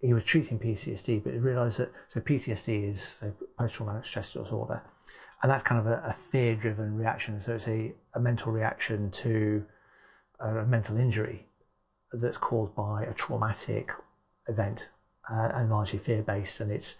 he 0.00 0.12
was 0.12 0.24
treating 0.24 0.58
PTSD, 0.58 1.22
but 1.22 1.32
he 1.32 1.38
realised 1.38 1.78
that 1.78 1.92
so 2.08 2.20
PTSD 2.20 2.90
is 2.90 3.18
so 3.20 3.32
post-traumatic 3.58 4.04
stress 4.04 4.32
disorder, 4.32 4.82
and 5.42 5.50
that's 5.50 5.62
kind 5.62 5.80
of 5.80 5.86
a, 5.86 6.02
a 6.06 6.12
fear-driven 6.12 6.96
reaction. 6.96 7.40
So 7.40 7.54
it's 7.54 7.68
a, 7.68 7.92
a 8.14 8.20
mental 8.20 8.52
reaction 8.52 9.10
to 9.12 9.64
a 10.40 10.64
mental 10.64 10.96
injury 10.96 11.46
that's 12.12 12.36
caused 12.36 12.74
by 12.74 13.04
a 13.04 13.14
traumatic 13.14 13.90
event 14.48 14.90
uh, 15.30 15.50
and 15.54 15.70
largely 15.70 15.98
fear 15.98 16.22
based 16.22 16.60
and 16.60 16.70
it's 16.70 16.98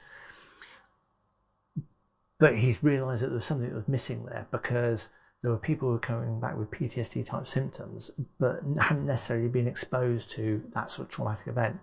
but 2.40 2.56
he's 2.56 2.82
realized 2.82 3.22
that 3.22 3.28
there 3.28 3.36
was 3.36 3.44
something 3.44 3.68
that 3.68 3.76
was 3.76 3.88
missing 3.88 4.24
there 4.24 4.46
because 4.50 5.08
there 5.42 5.50
were 5.50 5.58
people 5.58 5.88
who 5.88 5.92
were 5.92 6.00
coming 6.00 6.40
back 6.40 6.56
with 6.56 6.70
PTSD 6.70 7.24
type 7.24 7.46
symptoms 7.46 8.10
but 8.40 8.60
hadn't 8.80 9.06
necessarily 9.06 9.48
been 9.48 9.68
exposed 9.68 10.30
to 10.30 10.62
that 10.74 10.90
sort 10.90 11.08
of 11.08 11.14
traumatic 11.14 11.46
event 11.46 11.78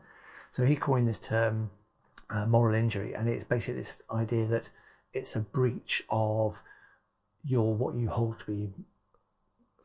so 0.52 0.64
he 0.64 0.76
coined 0.76 1.08
this 1.08 1.20
term 1.20 1.70
uh, 2.30 2.46
moral 2.46 2.76
injury 2.76 3.14
and 3.14 3.28
it's 3.28 3.44
basically 3.44 3.82
this 3.82 4.02
idea 4.12 4.46
that 4.46 4.70
it's 5.14 5.36
a 5.36 5.40
breach 5.40 6.04
of 6.10 6.62
your 7.44 7.74
what 7.74 7.96
you 7.96 8.08
hold 8.08 8.40
to 8.40 8.46
be 8.46 8.70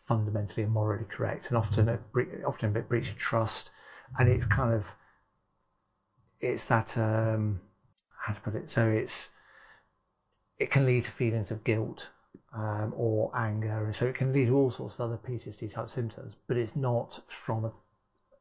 fundamentally 0.06 0.62
and 0.62 0.72
morally 0.72 1.04
correct, 1.10 1.48
and 1.48 1.56
often 1.56 1.88
a 1.88 1.98
bre- 2.12 2.44
often 2.46 2.76
a 2.76 2.80
breach 2.80 3.10
of 3.10 3.16
trust, 3.16 3.70
and 4.18 4.28
it's 4.28 4.46
kind 4.46 4.72
of 4.72 4.94
it's 6.40 6.66
that 6.66 6.96
um, 6.96 7.60
how 8.18 8.32
to 8.32 8.40
put 8.40 8.54
it. 8.54 8.70
So 8.70 8.88
it's 8.88 9.30
it 10.58 10.70
can 10.70 10.86
lead 10.86 11.04
to 11.04 11.10
feelings 11.10 11.50
of 11.50 11.64
guilt 11.64 12.10
um, 12.54 12.94
or 12.96 13.30
anger, 13.36 13.84
and 13.84 13.94
so 13.94 14.06
it 14.06 14.14
can 14.14 14.32
lead 14.32 14.46
to 14.46 14.56
all 14.56 14.70
sorts 14.70 14.94
of 14.94 15.00
other 15.00 15.18
PTSD 15.18 15.72
type 15.72 15.90
symptoms. 15.90 16.36
But 16.46 16.56
it's 16.56 16.76
not 16.76 17.20
from 17.26 17.64
a, 17.64 17.72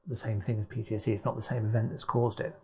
the 0.08 0.16
same 0.16 0.42
thing 0.42 0.60
as 0.60 0.66
PTSD. 0.68 1.08
It's 1.16 1.26
not 1.26 1.36
the 1.36 1.42
same 1.42 1.66
event 1.66 1.92
that's 1.92 2.04
caused 2.04 2.40
it. 2.40 2.56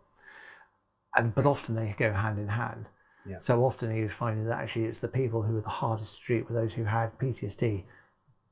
And 1.16 1.34
but 1.36 1.46
often 1.46 1.76
they 1.76 1.96
go 1.98 2.14
hand 2.14 2.40
in 2.40 2.48
hand. 2.48 2.86
Yeah. 3.28 3.40
So 3.40 3.64
often 3.64 4.02
was 4.02 4.14
finding 4.14 4.46
that 4.46 4.60
actually 4.60 4.86
it's 4.86 5.00
the 5.00 5.08
people 5.08 5.42
who 5.42 5.54
were 5.54 5.62
the 5.62 5.70
hardest 5.70 6.18
to 6.20 6.26
treat 6.26 6.50
were 6.50 6.60
those 6.60 6.74
who 6.74 6.84
had 6.84 7.18
PTSD, 7.20 7.84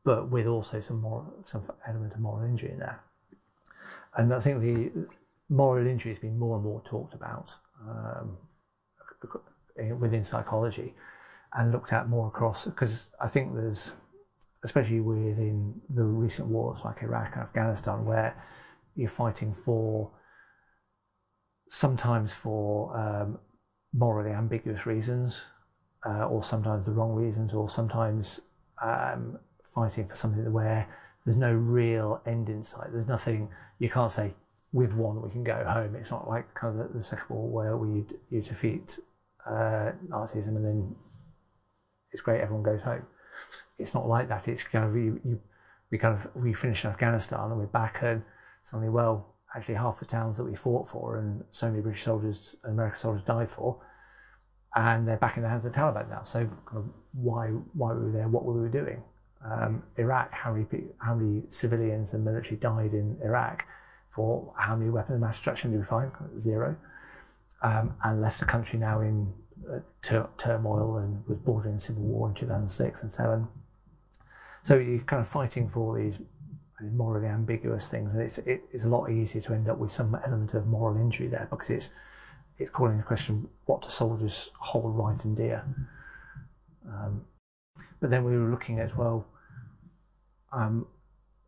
but 0.04 0.30
with 0.30 0.46
also 0.46 0.82
some 0.82 1.02
more 1.02 1.26
some 1.44 1.64
element 1.88 2.14
of 2.14 2.20
moral 2.20 2.48
injury 2.48 2.72
in 2.72 2.80
there. 2.80 3.02
And 4.16 4.34
I 4.34 4.40
think 4.40 4.62
the 4.62 4.92
moral 5.50 5.88
injury 5.88 6.12
has 6.12 6.20
been 6.20 6.38
more 6.38 6.56
and 6.56 6.66
more 6.66 6.82
talked 6.86 7.14
about 7.14 7.56
um, 7.88 8.38
within 10.00 10.24
psychology 10.24 10.94
and 11.54 11.72
looked 11.72 11.94
at 11.94 12.10
more 12.10 12.28
across 12.28 12.66
because 12.66 13.10
I 13.20 13.28
think 13.28 13.56
there's 13.56 13.94
especially 14.64 15.00
within 15.00 15.74
the 15.90 16.04
recent 16.04 16.48
wars 16.48 16.80
like 16.84 17.02
Iraq 17.02 17.34
and 17.34 17.44
Afghanistan 17.44 18.06
where 18.06 18.36
you're 18.96 19.10
fighting 19.10 19.54
for 19.54 20.12
sometimes 21.68 22.34
for 22.34 22.98
um, 22.98 23.40
morally 23.94 24.32
ambiguous 24.32 24.86
reasons 24.86 25.46
uh, 26.06 26.26
or 26.26 26.44
sometimes 26.44 26.86
the 26.86 26.92
wrong 26.92 27.14
reasons 27.14 27.54
or 27.54 27.70
sometimes 27.70 28.42
um, 28.82 29.38
fighting 29.74 30.08
for 30.08 30.16
something 30.16 30.52
where 30.52 30.88
there's 31.26 31.38
no 31.38 31.54
real 31.54 32.22
end 32.26 32.50
in 32.50 32.64
sight. 32.64 32.92
There's 32.92 33.08
nothing 33.08 33.50
you 33.80 33.90
can't 33.90 34.12
say 34.12 34.34
with 34.72 34.94
one 34.94 35.22
we 35.22 35.30
can 35.30 35.44
go 35.44 35.64
home. 35.66 35.96
It's 35.96 36.12
not 36.12 36.28
like 36.28 36.54
kind 36.54 36.80
of 36.80 36.92
the, 36.92 37.00
the 37.00 37.04
second 37.04 37.36
war 37.36 37.50
where 37.50 37.78
we 37.78 38.06
you 38.30 38.42
defeat 38.42 39.00
uh, 39.46 39.92
Nazism 40.10 40.56
and 40.56 40.66
then 40.66 40.96
it's 42.12 42.22
great 42.22 42.42
everyone 42.42 42.64
goes 42.64 42.82
home. 42.82 43.06
It's 43.78 43.94
not 43.94 44.08
like 44.08 44.30
that. 44.30 44.48
It's 44.48 44.64
kind 44.64 44.86
of 44.86 44.96
you, 44.96 45.20
you 45.24 45.40
we 45.92 45.98
kind 45.98 46.16
of 46.16 46.28
we 46.36 46.54
finish 46.54 46.84
in 46.86 46.92
Afghanistan 46.92 47.52
and 47.52 47.58
we're 47.58 47.66
back 47.68 48.00
and 48.02 48.24
suddenly 48.64 48.90
well 48.90 49.36
actually 49.56 49.76
half 49.76 50.00
the 50.00 50.06
towns 50.06 50.38
that 50.38 50.44
we 50.44 50.56
fought 50.56 50.88
for 50.88 51.18
and 51.18 51.44
so 51.52 51.70
many 51.70 51.82
British 51.82 52.04
soldiers 52.04 52.56
and 52.64 52.74
American 52.74 53.00
soldiers 53.00 53.24
died 53.26 53.50
for 53.50 53.80
and 54.76 55.08
they're 55.08 55.18
back 55.18 55.38
in 55.38 55.44
the 55.44 55.50
hands 55.50 55.66
of 55.66 55.74
the 55.74 55.80
Taliban 55.80 56.10
now. 56.10 56.24
So 56.24 56.46
kind 56.66 56.78
of 56.78 56.86
why 57.14 57.48
why 57.74 57.94
were 57.94 58.06
we 58.06 58.12
there? 58.12 58.28
What 58.28 58.46
were 58.46 58.62
we 58.62 58.70
doing? 58.70 59.02
Um, 59.44 59.84
Iraq 59.98 60.32
how 60.32 60.54
many 60.54 60.66
how 61.00 61.16
many 61.16 61.44
civilians 61.50 62.14
and 62.14 62.24
military 62.24 62.58
died 62.58 62.94
in 62.94 63.18
Iraq 63.24 63.64
for 64.10 64.54
how 64.58 64.76
many 64.76 64.92
weapons 64.92 65.16
of 65.16 65.22
mass 65.22 65.38
destruction 65.38 65.72
did 65.72 65.80
we 65.80 65.86
find? 65.86 66.12
Zero. 66.40 66.76
Um, 67.62 67.96
and 68.04 68.22
left 68.22 68.40
the 68.40 68.46
country 68.46 68.80
now 68.80 69.02
in 69.02 69.34
uh, 69.70 69.80
tur- 70.02 70.30
turmoil 70.38 70.98
and 70.98 71.26
was 71.28 71.38
bordering 71.40 71.80
civil 71.80 72.04
war 72.04 72.30
in 72.30 72.36
2006 72.36 73.02
and 73.02 73.12
7 73.12 73.48
so 74.64 74.78
you're 74.78 75.00
kind 75.00 75.22
of 75.22 75.28
fighting 75.28 75.70
for 75.70 75.98
these 75.98 76.20
morally 76.82 77.28
ambiguous 77.28 77.90
things, 77.90 78.14
and 78.14 78.22
it's 78.22 78.38
it, 78.40 78.64
it's 78.72 78.84
a 78.84 78.90
lot 78.90 79.10
easier 79.10 79.42
to 79.42 79.54
end 79.54 79.70
up 79.70 79.78
with 79.78 79.92
some 79.92 80.18
element 80.26 80.54
of 80.54 80.68
moral 80.68 80.98
injury 80.98 81.28
there 81.28 81.48
because 81.50 81.70
it's 81.70 81.92
it's 82.58 82.70
calling 82.70 82.98
the 82.98 83.04
question 83.04 83.48
what 83.66 83.82
do 83.82 83.90
soldiers 83.90 84.52
hold 84.58 84.98
right 84.98 85.24
and 85.26 85.38
dear. 85.38 85.64
Um, 86.88 87.26
but 88.00 88.10
then 88.10 88.24
we 88.24 88.38
were 88.38 88.50
looking 88.50 88.80
at 88.80 88.96
well, 88.98 89.26
um, 90.52 90.88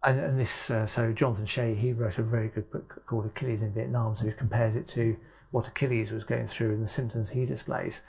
and, 0.03 0.19
and 0.19 0.39
this 0.39 0.69
uh, 0.69 0.85
so 0.85 1.11
Jonathan 1.11 1.45
Shay 1.45 1.75
he 1.75 1.93
wrote 1.93 2.17
a 2.17 2.23
very 2.23 2.49
good 2.49 2.69
book 2.71 3.03
called 3.05 3.25
Achilles 3.25 3.61
in 3.61 3.73
Vietnam, 3.73 4.15
so 4.15 4.25
he 4.25 4.33
compares 4.33 4.75
it 4.75 4.87
to 4.87 5.15
what 5.51 5.67
Achilles 5.67 6.11
was 6.11 6.23
going 6.23 6.47
through 6.47 6.73
and 6.73 6.83
the 6.83 6.87
symptoms 6.87 7.29
he 7.29 7.45
displays, 7.45 8.03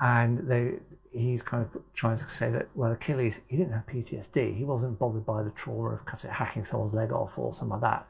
and 0.00 0.48
they 0.48 0.74
he's 1.12 1.42
kind 1.42 1.64
of 1.64 1.82
trying 1.94 2.18
to 2.18 2.28
say 2.28 2.50
that 2.50 2.68
well 2.74 2.92
Achilles 2.92 3.40
he 3.46 3.56
didn't 3.56 3.72
have 3.72 3.86
PTSD 3.86 4.56
he 4.56 4.64
wasn't 4.64 4.98
bothered 4.98 5.26
by 5.26 5.42
the 5.42 5.50
trauma 5.50 5.90
of 5.90 6.04
cut 6.04 6.22
hacking 6.22 6.64
someone's 6.64 6.94
leg 6.94 7.12
off 7.12 7.38
or 7.38 7.52
something 7.52 7.80
like 7.80 7.82
that. 7.82 8.06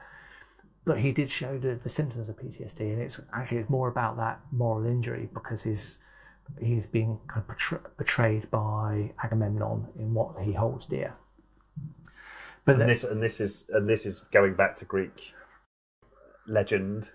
But 0.85 1.01
he 1.01 1.11
did 1.11 1.29
show 1.29 1.59
the, 1.59 1.79
the 1.83 1.89
symptoms 1.89 2.29
of 2.29 2.37
PTSD 2.37 2.81
and 2.81 3.01
it's 3.01 3.21
actually 3.35 3.59
it's 3.59 3.71
more 3.71 3.89
about 3.89 4.17
that 4.19 4.41
moral 4.53 4.87
injury 4.87 5.29
because 5.35 5.63
he's 5.63 5.99
he's 6.61 6.87
being 6.87 7.19
kind 7.27 7.43
of 7.43 7.49
betray, 7.49 7.79
betrayed 7.97 8.51
by 8.51 9.13
Agamemnon 9.23 9.87
in 9.99 10.15
what 10.15 10.37
he 10.43 10.53
holds 10.53 10.87
dear. 10.87 11.13
But 12.65 12.81
and 12.81 12.89
this 12.89 13.05
and 13.05 13.23
this 13.23 13.41
is 13.41 13.67
and 13.71 13.89
this 13.89 14.07
is 14.07 14.23
going 14.33 14.55
back 14.55 14.77
to 14.77 14.85
Greek 14.85 15.33
legend. 16.47 17.11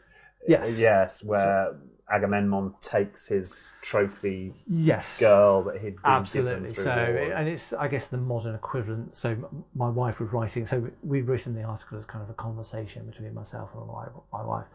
Yes. 0.48 0.80
Yes, 0.80 1.24
where 1.24 1.76
Agamemnon 2.12 2.74
takes 2.82 3.28
his 3.28 3.74
trophy 3.82 4.54
yes 4.68 5.20
girl 5.20 5.64
that 5.64 5.80
he'd 5.80 5.96
Absolutely. 6.04 6.74
So, 6.74 6.92
and 6.92 7.48
it's 7.48 7.72
I 7.74 7.88
guess 7.88 8.08
the 8.08 8.18
modern 8.18 8.54
equivalent. 8.54 9.16
So, 9.16 9.38
my 9.76 9.89
wife 9.89 10.20
was 10.20 10.32
writing. 10.34 10.68
So 10.68 10.89
we 11.04 11.22
written 11.22 11.56
the 11.56 11.64
article 11.64 12.00
as 12.00 12.06
kind 12.06 12.24
of 12.24 12.30
a 12.30 12.34
conversation 12.34 13.06
between 13.06 13.34
myself 13.34 13.70
and 13.76 13.88
my, 13.88 14.08
my 14.34 14.44
wife, 14.44 14.66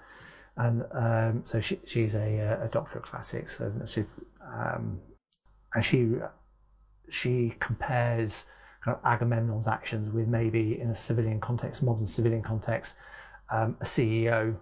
and 0.57 0.85
um, 0.93 1.43
so 1.45 1.61
she, 1.61 1.79
she's 1.85 2.14
a, 2.14 2.41
uh, 2.41 2.64
a 2.64 2.69
doctor 2.69 2.99
of 2.99 3.05
classics, 3.05 3.61
and 3.61 3.87
she 3.87 4.05
um, 4.43 4.99
and 5.75 5.85
she 5.85 6.14
she 7.11 7.55
compares 7.61 8.47
kind 8.83 8.97
of 8.97 9.05
Agamemnon's 9.05 9.69
actions 9.69 10.12
with 10.12 10.27
maybe 10.27 10.81
in 10.81 10.91
a 10.91 10.95
civilian 10.95 11.41
context, 11.41 11.83
modern 11.83 12.07
civilian 12.07 12.43
context, 12.43 12.97
um, 13.51 13.77
a 13.81 13.85
CEO 13.85 14.57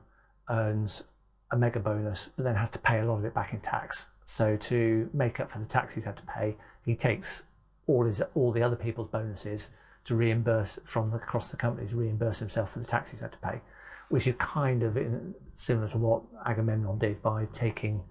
earns 0.51 1.05
a 1.51 1.57
mega 1.57 1.81
bonus, 1.81 2.31
but 2.37 2.45
then 2.45 2.55
has 2.55 2.71
to 2.71 2.79
pay 2.79 3.01
a 3.01 3.05
lot 3.05 3.19
of 3.19 3.25
it 3.25 3.35
back 3.35 3.53
in 3.53 3.61
tax. 3.61 4.09
So 4.25 4.57
to 4.57 5.09
make 5.13 5.41
up 5.41 5.51
for 5.51 5.59
the 5.59 5.67
tax 5.67 5.95
he's 5.95 6.05
had 6.05 6.17
to 6.17 6.23
pay, 6.23 6.57
he 6.85 6.95
takes 6.95 7.47
all 7.87 8.05
his 8.05 8.23
all 8.35 8.51
the 8.53 8.63
other 8.63 8.77
people's 8.77 9.09
bonuses 9.09 9.71
to 10.05 10.15
reimburse 10.15 10.79
from 10.85 11.11
the, 11.11 11.17
across 11.17 11.51
the 11.51 11.57
company 11.57 11.89
to 11.89 11.97
reimburse 11.97 12.39
himself 12.39 12.73
for 12.73 12.79
the 12.79 12.85
tax 12.87 13.11
he's 13.11 13.21
had 13.21 13.33
to 13.33 13.39
pay, 13.39 13.61
which 14.09 14.27
is 14.27 14.35
kind 14.39 14.83
of 14.83 14.97
in, 14.97 15.35
similar 15.55 15.89
to 15.89 15.99
what 15.99 16.23
Agamemnon 16.47 16.99
did 16.99 17.23
by 17.23 17.47
taking 17.53 18.03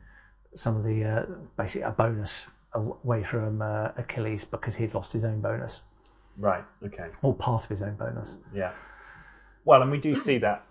some 0.54 0.76
of 0.78 0.84
the 0.84 1.04
uh, 1.04 1.26
basically 1.58 1.82
a 1.82 1.92
bonus 1.92 2.48
away 2.74 3.24
from 3.24 3.62
uh, 3.62 3.90
Achilles 3.98 4.46
because 4.46 4.76
he'd 4.76 4.94
lost 4.94 5.14
his 5.14 5.24
own 5.24 5.42
bonus. 5.42 5.84
Right. 6.38 6.64
Okay. 6.84 7.10
or 7.22 7.36
part 7.36 7.64
of 7.64 7.70
his 7.70 7.82
own 7.82 7.96
bonus. 7.96 8.38
Yeah. 8.54 8.72
Well, 9.66 9.82
and 9.82 9.92
we 9.92 10.00
do 10.00 10.16
see 10.16 10.40
that. 10.40 10.66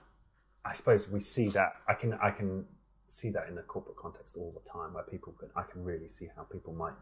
I 0.65 0.73
suppose 0.75 1.09
we 1.09 1.21
see 1.21 1.49
that. 1.49 1.75
I 1.89 1.95
can 1.95 2.15
I 2.15 2.31
can 2.31 2.65
see 3.09 3.31
that 3.31 3.49
in 3.49 3.55
the 3.55 3.63
corporate 3.63 3.97
context 3.97 4.37
all 4.37 4.53
the 4.53 4.69
time, 4.69 4.95
where 4.95 5.03
people 5.05 5.33
can. 5.39 5.49
I 5.57 5.63
can 5.63 5.85
really 5.85 6.09
see 6.09 6.29
how 6.37 6.43
people 6.45 6.73
might 6.73 6.95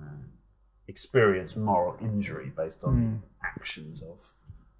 experience 0.88 1.56
moral 1.56 1.96
injury 2.00 2.52
based 2.56 2.84
on 2.84 2.94
Mm. 2.96 3.20
actions 3.44 4.02
of 4.02 4.18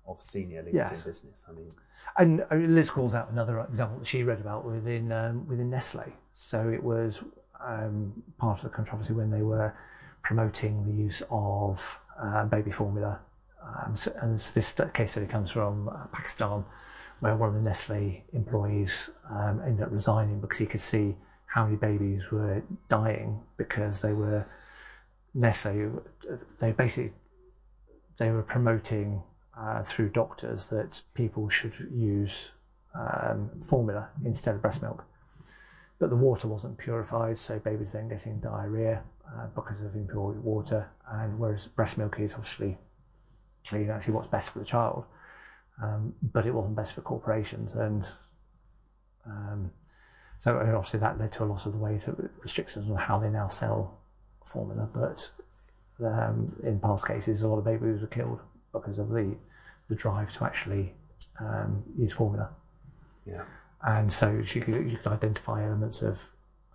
of 0.06 0.20
senior 0.20 0.62
leaders 0.62 0.74
Yes. 0.74 1.04
in 1.04 1.10
business. 1.10 1.44
I 1.48 1.52
mean, 1.52 1.70
And 2.16 2.74
Liz 2.74 2.90
calls 2.90 3.14
out 3.14 3.30
another 3.30 3.60
example 3.60 3.98
that 3.98 4.06
she 4.06 4.24
read 4.24 4.40
about 4.40 4.64
within 4.64 5.12
um, 5.12 5.46
within 5.46 5.70
Nestle. 5.70 6.12
So 6.32 6.68
it 6.70 6.82
was 6.82 7.22
um, 7.60 8.20
part 8.38 8.58
of 8.58 8.64
the 8.64 8.70
controversy 8.70 9.12
when 9.12 9.30
they 9.30 9.42
were 9.42 9.72
promoting 10.22 10.84
the 10.84 10.92
use 10.92 11.22
of 11.30 12.00
uh, 12.18 12.44
baby 12.46 12.70
formula. 12.72 13.20
Um, 13.62 13.94
so, 13.94 14.12
and 14.20 14.34
this, 14.34 14.50
this 14.52 14.74
case 14.94 15.12
study 15.12 15.26
comes 15.26 15.50
from 15.50 15.88
uh, 15.90 16.06
Pakistan, 16.12 16.64
where 17.20 17.36
one 17.36 17.50
of 17.50 17.54
the 17.54 17.60
Nestle 17.60 18.22
employees 18.32 19.10
um, 19.30 19.60
ended 19.64 19.84
up 19.84 19.92
resigning 19.92 20.40
because 20.40 20.58
he 20.58 20.66
could 20.66 20.80
see 20.80 21.14
how 21.46 21.64
many 21.64 21.76
babies 21.76 22.30
were 22.30 22.62
dying 22.88 23.40
because 23.56 24.00
they 24.00 24.12
were 24.12 24.46
Nestle. 25.34 26.02
They 26.60 26.72
basically 26.72 27.12
they 28.18 28.30
were 28.30 28.42
promoting 28.42 29.22
uh, 29.58 29.82
through 29.82 30.10
doctors 30.10 30.68
that 30.70 31.02
people 31.14 31.48
should 31.48 31.74
use 31.92 32.52
um, 32.94 33.50
formula 33.62 34.08
instead 34.24 34.54
of 34.54 34.62
breast 34.62 34.82
milk. 34.82 35.04
But 35.98 36.10
the 36.10 36.16
water 36.16 36.48
wasn't 36.48 36.78
purified, 36.78 37.38
so 37.38 37.58
babies 37.58 37.92
then 37.92 38.08
getting 38.08 38.40
diarrhea 38.40 39.02
uh, 39.26 39.46
because 39.54 39.80
of 39.84 39.94
impure 39.94 40.32
water. 40.32 40.88
And 41.10 41.38
whereas 41.38 41.66
breast 41.66 41.98
milk 41.98 42.18
is 42.18 42.34
obviously 42.34 42.78
clean, 43.66 43.90
actually 43.90 44.14
what's 44.14 44.28
best 44.28 44.50
for 44.50 44.60
the 44.60 44.64
child, 44.64 45.04
um, 45.82 46.14
but 46.32 46.46
it 46.46 46.52
wasn't 46.52 46.76
best 46.76 46.94
for 46.94 47.00
corporations. 47.00 47.74
And 47.74 48.06
um, 49.26 49.70
so 50.38 50.58
and 50.58 50.74
obviously 50.74 51.00
that 51.00 51.18
led 51.18 51.32
to 51.32 51.44
a 51.44 51.46
lot 51.46 51.66
of 51.66 51.72
the 51.72 51.78
way 51.78 51.98
to 51.98 52.30
restrictions 52.42 52.90
on 52.90 52.96
how 52.96 53.18
they 53.18 53.28
now 53.28 53.48
sell 53.48 53.98
formula. 54.44 54.88
But 54.92 55.30
um, 56.04 56.54
in 56.64 56.80
past 56.80 57.06
cases, 57.06 57.42
a 57.42 57.48
lot 57.48 57.58
of 57.58 57.64
babies 57.64 58.00
were 58.00 58.06
killed 58.06 58.40
because 58.72 58.98
of 58.98 59.10
the 59.10 59.36
the 59.88 59.96
drive 59.96 60.32
to 60.32 60.44
actually 60.44 60.94
um, 61.40 61.82
use 61.98 62.12
formula. 62.12 62.48
yeah, 63.26 63.42
And 63.82 64.12
so 64.12 64.30
you 64.30 64.60
could, 64.60 64.90
you 64.90 64.96
could 64.96 65.12
identify 65.12 65.64
elements 65.64 66.02
of 66.02 66.22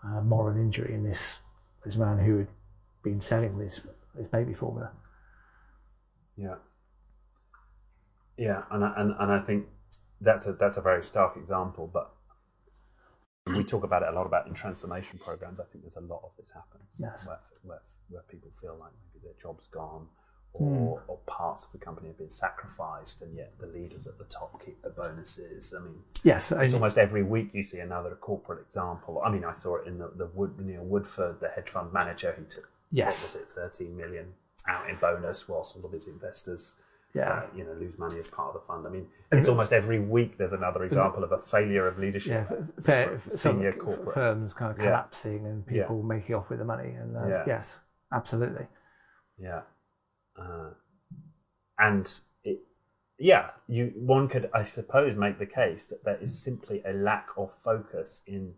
uh, 0.04 0.22
moral 0.22 0.58
injury 0.58 0.94
in 0.94 1.04
this 1.04 1.40
this 1.84 1.96
man 1.96 2.18
who 2.18 2.40
had 2.40 2.48
been 3.04 3.22
selling 3.22 3.58
this 3.58 3.82
this 4.16 4.28
baby 4.28 4.54
formula. 4.54 4.92
yeah, 6.38 6.56
yeah, 8.38 8.64
and 8.72 8.84
I, 8.84 8.94
and 8.98 9.14
and 9.20 9.32
I 9.32 9.40
think 9.40 9.66
that's 10.22 10.46
a 10.48 10.54
that's 10.54 10.78
a 10.78 10.82
very 10.82 11.04
stark 11.04 11.38
example, 11.38 11.90
but. 11.92 12.12
We 13.48 13.64
talk 13.64 13.84
about 13.84 14.02
it 14.02 14.08
a 14.10 14.12
lot 14.12 14.26
about 14.26 14.48
in 14.48 14.56
transformation 14.56 15.20
programs. 15.20 15.60
I 15.60 15.66
think 15.66 15.84
there's 15.84 15.98
a 15.98 16.00
lot 16.00 16.22
of 16.24 16.32
this 16.36 16.50
happens 16.50 16.90
Yes. 16.98 17.28
where, 17.28 17.40
where, 17.62 17.82
where 18.10 18.24
people 18.24 18.50
feel 18.60 18.76
like 18.80 18.92
maybe 19.14 19.24
their 19.24 19.40
job's 19.40 19.68
gone 19.68 20.08
or, 20.54 20.98
hmm. 21.00 21.12
or 21.12 21.20
parts 21.28 21.64
of 21.64 21.72
the 21.72 21.78
company 21.78 22.08
have 22.08 22.18
been 22.18 22.32
sacrificed, 22.32 23.22
and 23.22 23.36
yet 23.38 23.54
the 23.60 23.68
leaders 23.68 24.08
at 24.08 24.18
the 24.18 24.24
top 24.26 24.60
keep 24.66 24.82
the 24.82 24.90
bonuses. 24.90 25.76
I 25.78 25.84
mean, 25.84 25.94
Yes, 26.24 26.52
it's 26.52 26.60
and- 26.60 26.74
almost 26.74 26.98
every 26.98 27.22
week 27.22 27.52
you 27.54 27.62
see 27.62 27.82
another 27.82 28.16
corporate 28.16 28.66
example. 28.66 29.22
I 29.24 29.30
mean, 29.30 29.44
I 29.46 29.52
saw 29.52 29.76
it 29.76 29.86
in 29.86 30.00
the, 30.00 30.12
the 30.16 30.26
Wood, 30.34 30.60
Neil 30.60 30.82
Woodford, 30.84 31.40
the 31.40 31.50
hedge 31.50 31.70
fund 31.70 31.94
manager 31.94 32.34
who 32.36 32.46
took 32.46 32.68
Yes. 32.92 33.36
it, 33.36 33.48
13 33.54 33.96
million 33.96 34.34
out 34.68 34.90
in 34.90 34.96
bonus 34.98 35.48
whilst 35.48 35.76
all 35.76 35.86
of 35.86 35.92
his 35.92 36.08
investors, 36.08 36.78
yeah, 37.16 37.32
uh, 37.32 37.46
you 37.56 37.64
know, 37.64 37.74
lose 37.80 37.98
money 37.98 38.20
as 38.20 38.28
part 38.30 38.50
of 38.54 38.62
the 38.62 38.68
fund. 38.68 38.86
I 38.86 38.90
mean, 38.90 39.08
it's 39.32 39.48
almost 39.48 39.72
every 39.72 40.00
week 40.00 40.38
there's 40.38 40.52
another 40.54 40.84
example 40.84 41.24
of 41.24 41.32
a 41.32 41.38
failure 41.38 41.88
of 41.88 41.98
leadership. 41.98 42.48
yeah, 42.52 42.58
fair, 42.82 43.18
for 43.20 43.30
some 43.30 43.56
senior 43.56 43.72
corporate. 43.74 44.14
firms 44.14 44.54
kind 44.54 44.72
of 44.72 44.78
Yeah. 44.78 44.86
collapsing 44.86 45.46
and 45.46 45.66
people 45.66 46.04
making 46.04 46.36
off 46.36 46.50
with 46.50 46.60
the 46.60 46.66
money. 46.66 46.90
And 46.90 47.16
uh, 47.16 47.28
Yeah. 47.28 47.44
yes, 47.48 47.80
absolutely. 48.12 48.68
Yeah. 49.38 49.62
Uh, 50.38 50.72
and 51.80 52.20
it, 52.44 52.60
yeah, 53.18 53.52
you 53.68 53.94
one 53.96 54.28
could, 54.28 54.50
I 54.54 54.64
suppose, 54.66 55.16
make 55.16 55.40
the 55.40 55.46
case 55.46 55.88
that 55.88 56.04
there 56.04 56.18
is 56.22 56.38
simply 56.38 56.82
a 56.86 56.92
lack 56.94 57.30
of 57.38 57.54
focus 57.64 58.24
in 58.28 58.54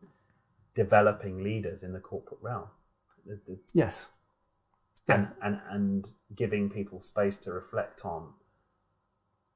developing 0.74 1.44
leaders 1.44 1.84
in 1.84 1.94
the 1.94 2.00
corporate 2.00 2.42
realm, 2.42 2.68
Yes, 3.74 4.10
yeah, 5.08 5.16
and 5.16 5.28
and 5.42 5.62
and 5.70 6.08
giving 6.36 6.70
people 6.70 7.02
space 7.02 7.38
to 7.38 7.52
reflect 7.52 8.06
on 8.06 8.34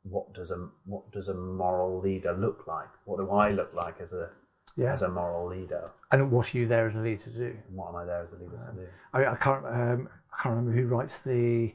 what 0.04 0.34
does 0.34 0.52
a 0.52 0.68
what 0.86 1.12
does 1.12 1.28
a 1.28 1.34
moral 1.34 1.99
leader 1.99 2.34
look 2.34 2.66
like? 2.68 2.89
What 3.06 3.18
do 3.18 3.30
I 3.32 3.52
look 3.52 3.74
like 3.74 4.02
as 4.02 4.14
a 4.14 4.30
yeah. 4.76 4.91
as 4.91 5.02
a 5.02 5.10
moral 5.10 5.47
leader? 5.47 5.86
And 6.12 6.32
what 6.32 6.54
are 6.54 6.58
you 6.58 6.68
there 6.68 6.88
as 6.88 6.95
a 6.95 6.99
leader 6.99 7.24
to 7.24 7.30
do? 7.30 7.58
And 7.68 7.78
what 7.78 7.89
am 7.89 7.95
I 7.95 8.06
there 8.06 8.22
as 8.22 8.32
a 8.32 8.36
leader 8.36 8.58
to 8.72 8.82
do? 8.82 8.88
I, 9.14 9.26
I 9.26 9.36
can't 9.36 9.66
um, 9.66 10.10
I 10.34 10.41
can't 10.41 10.56
remember 10.56 10.72
who 10.72 10.88
writes 10.88 11.20
the. 11.22 11.74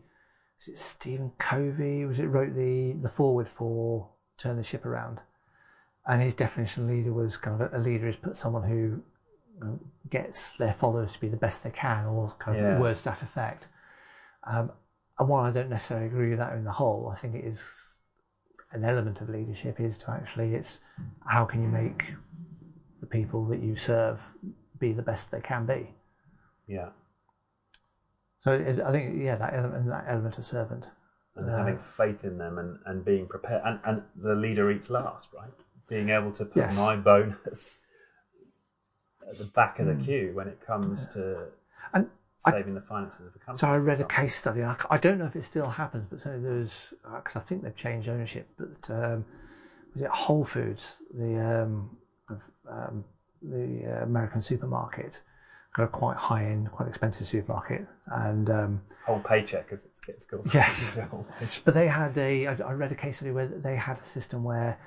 Is 0.59 0.69
it 0.69 0.79
Stephen 0.79 1.31
Covey? 1.39 2.05
Was 2.07 2.19
it 2.19 2.27
wrote 2.27 2.55
the 2.55 2.95
the 3.03 3.09
foreword 3.09 3.49
for 3.49 4.09
Turn 4.39 4.57
the 4.57 4.63
Ship 4.63 4.85
Around? 4.85 5.21
And 6.07 6.23
his 6.23 6.35
definition 6.35 6.85
of 6.85 6.91
leader 6.91 7.13
was 7.13 7.37
kind 7.37 7.61
of 7.61 7.73
a, 7.73 7.79
a 7.79 7.81
leader 7.81 8.07
is 8.07 8.17
put 8.17 8.37
someone 8.37 8.63
who 8.63 9.03
gets 10.11 10.55
their 10.55 10.73
followers 10.73 11.13
to 11.13 11.21
be 11.21 11.29
the 11.29 11.37
best 11.37 11.65
they 11.65 11.71
can, 11.71 12.07
or 12.07 12.29
kind 12.39 12.57
of 12.57 12.63
Yeah. 12.63 12.79
words 12.79 13.03
to 13.03 13.11
that 13.11 13.23
effect. 13.23 13.69
Um, 14.45 14.71
and 15.19 15.29
while 15.29 15.45
I 15.45 15.51
don't 15.51 15.69
necessarily 15.69 16.07
agree 16.07 16.31
with 16.31 16.39
that 16.39 16.53
in 16.55 16.65
the 16.65 16.73
whole, 16.73 17.09
I 17.11 17.17
think 17.17 17.35
it 17.35 17.45
is 17.45 17.96
an 18.73 18.85
element 18.85 19.21
of 19.21 19.29
leadership 19.29 19.81
is 19.81 19.97
to 19.99 20.11
actually 20.11 20.55
it's 20.55 20.81
how 21.25 21.45
can 21.45 21.63
you 21.63 21.69
make 21.69 22.15
the 23.01 23.07
people 23.07 23.47
that 23.47 23.61
you 23.61 23.77
serve 23.77 24.35
be 24.79 24.93
the 24.93 25.03
best 25.03 25.31
they 25.31 25.41
can 25.41 25.65
be. 25.67 25.95
Yeah, 26.67 26.89
So 28.41 28.53
it, 28.53 28.81
I 28.81 28.93
think, 28.93 29.17
yeah, 29.23 29.37
that 29.37 29.55
element, 29.55 29.87
that 29.89 30.05
element 30.07 30.39
of 30.39 30.45
servant. 30.45 30.91
and 31.37 31.49
Uh, 31.51 31.57
having 31.57 31.79
faith 31.79 32.25
in 32.25 32.39
them 32.39 32.59
and, 32.59 32.79
and 32.87 33.05
being 33.05 33.27
prepared. 33.27 33.63
And, 33.65 33.79
and 33.85 34.03
the 34.15 34.35
leader 34.35 34.71
eats 34.71 34.89
last, 34.91 35.29
right? 35.33 35.51
Being 35.89 36.11
able 36.11 36.31
to 36.33 36.45
put 36.45 36.57
Yes. 36.57 36.77
my 36.77 36.97
bonus 36.97 37.83
at 39.29 39.37
the 39.39 39.45
back 39.55 39.79
of 39.79 39.87
the 39.87 39.95
Mm. 39.95 40.05
queue 40.05 40.33
when 40.35 40.49
it 40.49 40.61
comes 40.61 41.07
to 41.09 41.49
And 41.93 42.07
I- 42.47 42.53
saving 42.53 42.75
the 42.75 42.81
finances 42.81 43.27
of 43.27 43.33
the 43.33 43.39
company. 43.39 43.59
So 43.59 43.69
I 43.69 43.79
read 43.79 44.01
a 44.01 44.05
case 44.05 44.37
study. 44.37 44.63
I 44.63 44.99
don't 44.99 45.19
know 45.19 45.27
if 45.27 45.37
it 45.37 45.45
still 45.45 45.69
happens, 45.69 46.07
but 46.11 46.21
certainly 46.21 46.49
there's 46.49 46.95
because 47.15 47.37
I 47.37 47.41
think 47.41 47.63
they've 47.63 47.77
changed 47.77 48.09
ownership. 48.09 48.49
But 48.57 48.91
um, 48.91 49.25
was 49.95 50.03
it 50.03 50.11
Whole 50.11 50.45
Foods, 50.45 51.03
the 51.15 51.39
um, 51.39 51.97
of, 52.29 52.43
um, 52.69 53.05
the 53.43 53.87
uh, 53.87 54.05
American 54.05 54.43
supermarket, 54.43 55.23
got 55.75 55.85
a 55.85 55.89
quite 55.89 56.17
high 56.17 56.45
end, 56.45 56.71
quite 56.71 56.89
expensive 56.89 57.27
supermarket, 57.27 57.87
and 58.07 58.51
um, 58.51 58.83
Whole 59.05 59.21
paycheck, 59.21 59.69
as 59.73 59.85
it 59.85 59.91
gets 60.07 60.25
called. 60.25 60.53
Yes. 60.53 60.99
But 61.65 61.75
they 61.75 61.87
had 61.87 62.17
a. 62.19 62.47
I 62.47 62.55
I 62.55 62.73
read 62.73 62.93
a 62.93 62.97
case 62.97 63.17
study 63.17 63.33
where 63.33 63.47
they 63.47 63.77
had 63.77 63.99
a 63.99 64.05
system 64.05 64.43
where 64.45 64.79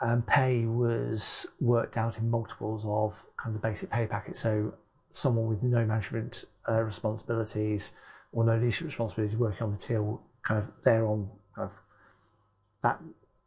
um, 0.00 0.22
pay 0.22 0.66
was 0.66 1.46
worked 1.60 1.96
out 1.96 2.18
in 2.18 2.28
multiples 2.28 2.84
of 2.84 3.24
kind 3.36 3.54
of 3.54 3.62
the 3.62 3.68
basic 3.68 3.90
pay 3.90 4.06
packet. 4.06 4.36
So 4.36 4.74
someone 5.12 5.46
with 5.46 5.62
no 5.62 5.84
management 5.84 6.44
uh, 6.68 6.82
responsibilities 6.82 7.94
or 8.32 8.44
no 8.44 8.56
leadership 8.56 8.86
responsibilities 8.86 9.36
working 9.36 9.62
on 9.62 9.70
the 9.70 9.78
till, 9.78 10.22
kind 10.42 10.62
of 10.62 10.70
they're 10.82 11.06
on 11.06 11.28
kind 11.54 11.70
of 11.70 11.80
that. 12.82 13.00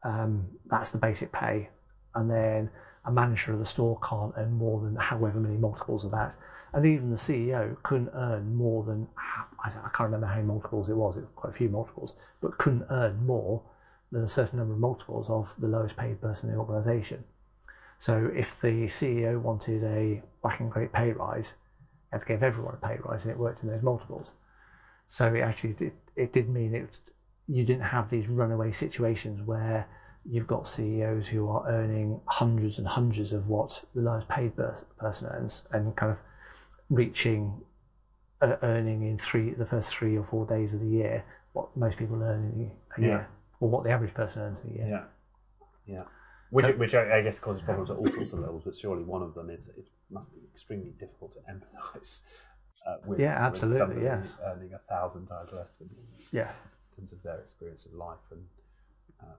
Um, 0.04 0.46
that's 0.68 0.92
the 0.92 1.00
basic 1.00 1.32
pay, 1.32 1.70
and 2.14 2.30
then 2.30 2.70
a 3.06 3.12
manager 3.12 3.54
of 3.54 3.60
the 3.60 3.66
store 3.66 4.00
can't 4.08 4.34
earn 4.38 4.54
more 4.54 4.82
than 4.82 4.96
however 4.96 5.40
many 5.40 5.58
multiples 5.58 6.06
of 6.06 6.12
that. 6.12 6.36
And 6.74 6.86
even 6.86 7.10
the 7.10 7.16
CEO 7.16 7.82
couldn't 7.84 8.12
earn 8.14 8.54
more 8.54 8.84
than 8.84 9.08
I 9.18 9.70
can't 9.70 10.12
remember 10.12 10.28
how 10.28 10.36
many 10.36 10.48
multiples 10.48 10.90
it 10.90 10.96
was. 10.96 11.16
It 11.16 11.22
was 11.22 11.30
quite 11.36 11.50
a 11.52 11.58
few 11.58 11.70
multiples, 11.70 12.16
but 12.42 12.58
couldn't 12.58 12.86
earn 12.90 13.26
more 13.26 13.64
than 14.12 14.24
a 14.24 14.30
certain 14.30 14.60
number 14.60 14.74
of 14.74 14.80
multiples 14.80 15.30
of 15.30 15.56
the 15.60 15.68
lowest 15.68 15.96
paid 15.98 16.22
person 16.22 16.50
in 16.50 16.56
the 16.56 16.62
organisation. 16.62 17.24
So 18.00 18.30
if 18.36 18.62
the 18.62 18.86
CEO 18.86 19.40
wanted 19.42 19.84
a 19.84 20.22
whacking 20.42 20.70
great 20.70 20.92
pay 20.92 21.12
rise, 21.12 21.56
he 21.80 22.08
had 22.12 22.22
to 22.22 22.28
give 22.28 22.44
everyone 22.44 22.76
a 22.82 22.88
pay 22.88 22.98
rise, 23.04 23.24
and 23.24 23.32
it 23.32 23.38
worked 23.38 23.64
in 23.64 23.70
those 23.70 23.82
multiples. 23.82 24.34
So 25.08 25.34
it 25.34 25.42
actually 25.42 25.74
did, 25.74 25.94
it 26.16 26.34
did 26.34 26.50
mean 26.50 26.74
it 26.74 27.00
you 27.48 27.64
didn't 27.64 27.84
have 27.84 28.10
these 28.10 28.28
runaway 28.28 28.72
situations 28.72 29.42
where 29.44 29.88
you've 30.28 30.48
got 30.48 30.68
CEOs 30.68 31.28
who 31.28 31.48
are 31.48 31.68
earning 31.70 32.20
hundreds 32.26 32.80
and 32.80 32.88
hundreds 32.88 33.32
of 33.34 33.48
what 33.48 33.84
the 33.94 34.02
lowest 34.02 34.28
paid 34.28 34.54
person 34.56 35.28
earns, 35.32 35.64
and 35.72 35.96
kind 35.96 36.12
of 36.12 36.18
reaching 36.90 37.62
uh, 38.42 38.56
earning 38.64 39.04
in 39.04 39.18
three 39.18 39.52
the 39.52 39.66
first 39.66 39.96
three 39.96 40.18
or 40.18 40.24
four 40.24 40.46
days 40.46 40.74
of 40.74 40.80
the 40.80 40.88
year 40.88 41.24
what 41.54 41.76
most 41.78 41.98
people 41.98 42.22
earn 42.22 42.52
in 42.56 42.72
a 42.98 43.02
Yeah. 43.02 43.08
year, 43.08 43.28
or 43.60 43.70
what 43.70 43.84
the 43.84 43.90
average 43.90 44.14
person 44.14 44.42
earns 44.42 44.62
in 44.62 44.72
a 44.72 44.74
year. 44.74 44.88
Yeah, 44.88 45.94
yeah. 45.94 46.04
Which, 46.52 46.76
which 46.78 46.94
I 46.94 47.18
I 47.18 47.22
guess 47.22 47.40
causes 47.40 47.62
problems 47.62 47.90
at 47.90 47.98
all 47.98 48.08
sorts 48.08 48.34
of 48.34 48.40
levels, 48.46 48.64
but 48.64 48.76
surely 48.76 49.04
one 49.04 49.22
of 49.22 49.34
them 49.34 49.50
is 49.50 49.70
it 49.70 49.90
must 50.10 50.32
be 50.34 50.40
extremely 50.52 50.92
difficult 50.92 51.34
to 51.34 51.40
empathise 51.52 52.22
uh, 52.88 52.98
with. 53.06 53.20
Yeah, 53.20 53.46
absolutely, 53.46 53.80
somebody 53.80 54.02
yes. 54.02 54.38
Earning 54.44 54.74
a 54.74 54.80
thousand 54.90 55.26
times 55.26 55.52
less 55.52 55.76
than 55.76 55.90
you. 55.90 56.04
Yeah. 56.32 56.52
in 56.98 57.02
terms 57.02 57.14
of 57.14 57.24
their 57.24 57.40
experience 57.40 57.86
of 57.86 57.94
life 57.94 58.26
and 58.32 58.44
uh, 59.22 59.36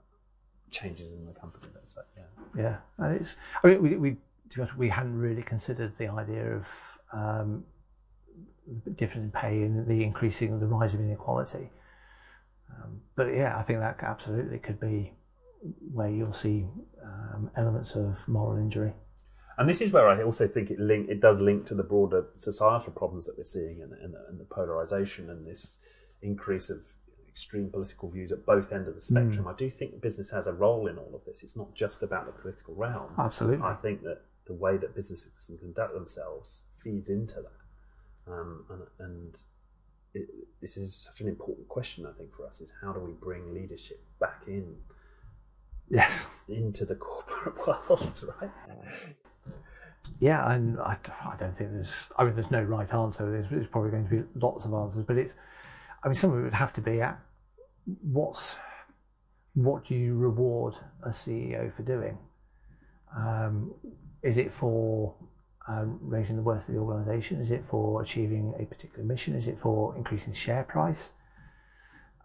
changes 0.70 1.12
in 1.12 1.24
the 1.24 1.32
company. 1.32 1.66
Let's 1.74 1.94
say, 1.94 2.02
yeah. 2.16 2.62
Yeah, 2.62 2.76
and 2.98 3.16
it's. 3.20 3.36
I 3.62 3.68
mean, 3.68 3.82
we 3.82 3.96
we 3.96 4.16
we 4.76 4.88
hadn't 4.88 5.18
really 5.18 5.42
considered 5.42 5.96
the 5.98 6.08
idea 6.08 6.44
of 6.54 6.98
um, 7.12 7.64
the 8.84 8.90
difference 8.90 9.24
in 9.24 9.30
pay 9.30 9.62
and 9.62 9.86
the 9.86 10.02
increasing 10.02 10.58
the 10.58 10.66
rise 10.66 10.94
of 10.94 11.00
inequality. 11.00 11.70
Um, 12.70 13.00
but 13.14 13.26
yeah, 13.26 13.56
I 13.56 13.62
think 13.62 13.78
that 13.78 13.98
absolutely 14.02 14.58
could 14.58 14.80
be 14.80 15.12
where 15.92 16.08
you'll 16.08 16.32
see 16.32 16.66
um, 17.02 17.50
elements 17.56 17.94
of 17.94 18.26
moral 18.28 18.58
injury. 18.58 18.92
And 19.58 19.68
this 19.68 19.80
is 19.80 19.90
where 19.90 20.08
I 20.08 20.22
also 20.22 20.46
think 20.46 20.70
it 20.70 20.78
link 20.78 21.08
it 21.08 21.20
does 21.20 21.40
link 21.40 21.64
to 21.66 21.74
the 21.74 21.82
broader 21.82 22.26
societal 22.36 22.92
problems 22.92 23.24
that 23.26 23.36
we're 23.36 23.44
seeing 23.44 23.82
and, 23.82 23.92
and, 23.92 24.14
and 24.28 24.38
the 24.38 24.44
polarization 24.44 25.30
and 25.30 25.46
this 25.46 25.78
increase 26.22 26.68
of 26.68 26.80
extreme 27.28 27.70
political 27.70 28.10
views 28.10 28.32
at 28.32 28.44
both 28.46 28.72
ends 28.72 28.88
of 28.88 28.94
the 28.94 29.00
spectrum. 29.00 29.44
Mm. 29.44 29.52
I 29.52 29.56
do 29.56 29.70
think 29.70 30.00
business 30.00 30.30
has 30.30 30.46
a 30.46 30.52
role 30.52 30.86
in 30.88 30.98
all 30.98 31.14
of 31.14 31.24
this. 31.24 31.42
It's 31.42 31.56
not 31.56 31.74
just 31.74 32.02
about 32.02 32.26
the 32.26 32.32
political 32.32 32.74
realm. 32.74 33.12
Absolutely. 33.18 33.64
I 33.64 33.74
think 33.74 34.02
that 34.02 34.22
the 34.46 34.54
way 34.54 34.76
that 34.78 34.94
businesses 34.94 35.46
can 35.46 35.58
conduct 35.58 35.92
themselves 35.92 36.62
feeds 36.76 37.08
into 37.08 37.36
that. 37.36 38.32
Um, 38.32 38.64
and, 38.70 38.82
and 38.98 39.34
it, 40.14 40.28
this 40.60 40.76
is 40.76 40.94
such 40.94 41.20
an 41.20 41.28
important 41.28 41.68
question, 41.68 42.06
I 42.06 42.12
think, 42.12 42.32
for 42.32 42.46
us: 42.46 42.60
is 42.60 42.72
how 42.82 42.92
do 42.92 43.00
we 43.00 43.12
bring 43.12 43.54
leadership 43.54 44.02
back 44.18 44.42
in? 44.46 44.74
Yes, 45.88 46.26
into 46.48 46.84
the 46.84 46.96
corporate 46.96 47.56
world, 47.66 48.24
right? 48.40 48.50
Yeah, 50.18 50.50
and 50.52 50.78
I, 50.80 50.96
I 51.24 51.36
don't 51.38 51.56
think 51.56 51.72
there's. 51.72 52.08
I 52.16 52.24
mean, 52.24 52.34
there's 52.34 52.50
no 52.50 52.62
right 52.62 52.92
answer. 52.92 53.30
There's, 53.30 53.50
there's 53.50 53.66
probably 53.66 53.90
going 53.90 54.08
to 54.08 54.10
be 54.10 54.22
lots 54.40 54.64
of 54.64 54.72
answers, 54.74 55.04
but 55.04 55.16
it's. 55.16 55.34
I 56.02 56.08
mean, 56.08 56.14
some 56.14 56.32
of 56.32 56.38
it 56.38 56.42
would 56.42 56.54
have 56.54 56.72
to 56.74 56.80
be 56.80 57.00
at 57.00 57.18
what's 58.02 58.58
what 59.54 59.84
do 59.84 59.94
you 59.94 60.14
reward 60.14 60.74
a 61.02 61.08
CEO 61.08 61.72
for 61.72 61.82
doing? 61.82 62.18
Um, 63.16 63.72
is 64.22 64.36
it 64.36 64.52
for 64.52 65.14
um, 65.66 65.98
raising 66.02 66.36
the 66.36 66.42
worth 66.42 66.68
of 66.68 66.74
the 66.74 66.80
organisation? 66.80 67.40
Is 67.40 67.50
it 67.50 67.64
for 67.64 68.02
achieving 68.02 68.54
a 68.58 68.66
particular 68.66 69.04
mission? 69.04 69.34
Is 69.34 69.48
it 69.48 69.58
for 69.58 69.96
increasing 69.96 70.32
share 70.32 70.64
price? 70.64 71.12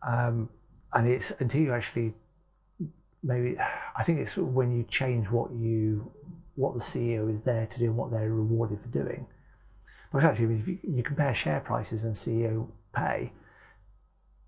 Um, 0.05 0.49
and 0.93 1.07
it's 1.07 1.31
until 1.39 1.61
you 1.61 1.73
actually 1.73 2.13
maybe 3.23 3.57
I 3.95 4.03
think 4.03 4.19
it's 4.19 4.37
when 4.37 4.71
you 4.71 4.83
change 4.83 5.29
what 5.29 5.51
you 5.51 6.11
what 6.55 6.73
the 6.73 6.79
CEO 6.79 7.31
is 7.31 7.41
there 7.41 7.65
to 7.65 7.79
do 7.79 7.85
and 7.85 7.97
what 7.97 8.11
they're 8.11 8.33
rewarded 8.33 8.79
for 8.79 8.89
doing. 8.89 9.25
Because 10.11 10.25
actually, 10.25 10.55
if 10.55 10.67
you, 10.67 10.79
you 10.83 11.03
compare 11.03 11.33
share 11.33 11.61
prices 11.61 12.03
and 12.03 12.13
CEO 12.13 12.67
pay, 12.93 13.31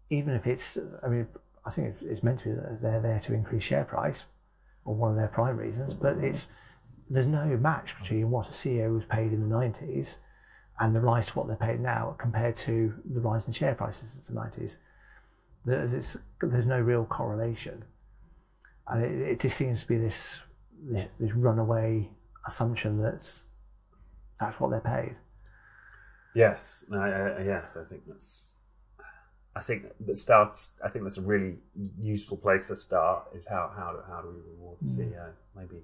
even 0.09 0.34
if 0.34 0.47
it's 0.47 0.78
I 1.03 1.07
mean 1.07 1.28
I 1.65 1.69
think 1.69 1.95
it's, 2.01 2.24
meant 2.24 2.39
to 2.39 2.49
be 2.49 2.55
that 2.55 2.82
they're 2.82 2.99
there 2.99 3.19
to 3.19 3.34
increase 3.34 3.63
share 3.63 3.86
price, 3.86 4.26
or 4.86 4.93
one 4.93 5.11
of 5.11 5.15
their 5.15 5.30
prime 5.30 5.55
reasons, 5.55 5.93
but 5.93 6.17
it's 6.17 6.47
there's 7.09 7.26
no 7.26 7.57
match 7.57 7.97
between 7.99 8.30
what 8.30 8.47
a 8.49 8.51
CEO 8.51 8.93
was 8.93 9.05
paid 9.05 9.32
in 9.34 9.47
the 9.47 9.55
90s 9.55 10.17
and 10.80 10.95
the 10.95 11.01
rise 11.01 11.28
to 11.28 11.34
what 11.34 11.47
they're 11.47 11.55
paid 11.55 11.80
now 11.80 12.15
compared 12.17 12.55
to 12.55 12.93
the 13.05 13.21
rise 13.21 13.47
in 13.47 13.53
share 13.53 13.76
prices 13.76 14.11
since 14.11 14.28
the 14.28 14.34
90s. 14.34 14.78
There's, 15.65 16.17
there's 16.41 16.65
no 16.65 16.80
real 16.82 17.05
correlation. 17.05 17.84
And 18.88 19.03
it, 19.03 19.21
it 19.31 19.39
just 19.39 19.57
seems 19.57 19.81
to 19.81 19.88
be 19.88 19.97
this, 19.97 20.43
this, 20.81 21.07
this 21.19 21.34
runaway 21.34 22.09
assumption 22.45 23.01
that's 23.01 23.47
that's 24.39 24.59
what 24.59 24.71
they're 24.71 24.81
paid. 24.81 25.15
Yes, 26.36 26.84
yes, 26.91 27.77
I 27.77 27.84
think 27.86 28.01
that's. 28.07 28.51
I 29.55 29.61
think 29.61 29.86
that 30.07 30.17
starts. 30.17 30.71
I 30.84 30.89
think 30.89 31.05
that's 31.05 31.17
a 31.17 31.21
really 31.21 31.57
useful 31.99 32.38
place 32.38 32.67
to 32.67 32.75
start. 32.75 33.27
Is 33.36 33.45
how 33.47 33.71
how 33.75 33.91
do, 33.91 33.99
how 34.07 34.21
do 34.21 34.29
we 34.29 34.51
reward 34.51 34.77
the 34.81 34.89
mm. 34.89 35.11
CEO? 35.11 35.29
Maybe 35.55 35.84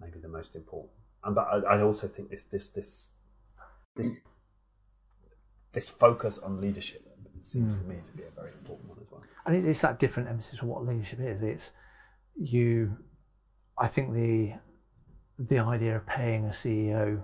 maybe 0.00 0.18
the 0.20 0.28
most 0.28 0.56
important. 0.56 0.92
And 1.22 1.34
but 1.34 1.46
I, 1.52 1.76
I 1.76 1.82
also 1.82 2.08
think 2.08 2.30
this 2.30 2.44
this 2.44 2.68
this 2.68 3.10
this 3.94 4.14
this 5.72 5.88
focus 5.90 6.38
on 6.38 6.60
leadership 6.60 7.06
seems 7.46 7.74
mm. 7.74 7.82
to 7.82 7.84
me 7.88 7.96
to 8.04 8.12
be 8.12 8.22
a 8.24 8.30
very 8.30 8.52
important 8.52 8.88
one 8.88 8.98
as 9.00 9.10
well. 9.10 9.22
And 9.46 9.66
it's 9.66 9.80
that 9.80 9.98
different 9.98 10.28
emphasis 10.28 10.60
on 10.60 10.68
what 10.68 10.86
leadership 10.86 11.20
is. 11.20 11.42
It's 11.42 11.72
you. 12.36 12.96
I 13.78 13.86
think 13.86 14.12
the 14.12 14.54
the 15.38 15.58
idea 15.58 15.96
of 15.96 16.06
paying 16.06 16.44
a 16.46 16.50
CEO 16.50 17.22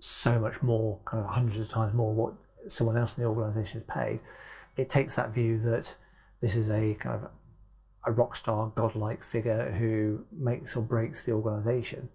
so 0.00 0.38
much 0.38 0.62
more, 0.62 0.98
kind 1.04 1.24
of 1.24 1.30
hundreds 1.30 1.58
of 1.60 1.68
times 1.68 1.94
more, 1.94 2.12
what 2.12 2.34
someone 2.68 2.96
else 2.96 3.16
in 3.16 3.22
the 3.22 3.28
organisation 3.28 3.80
is 3.80 3.86
paid, 3.88 4.20
it 4.76 4.90
takes 4.90 5.14
that 5.16 5.30
view 5.30 5.60
that 5.60 5.94
this 6.40 6.56
is 6.56 6.70
a 6.70 6.94
kind 6.94 7.22
of 7.22 7.30
a 8.06 8.12
rock 8.12 8.36
star, 8.36 8.72
godlike 8.76 9.24
figure 9.24 9.70
who 9.72 10.24
makes 10.32 10.76
or 10.76 10.82
breaks 10.82 11.24
the 11.24 11.32
organisation. 11.32 12.08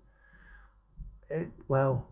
Well, 1.67 2.07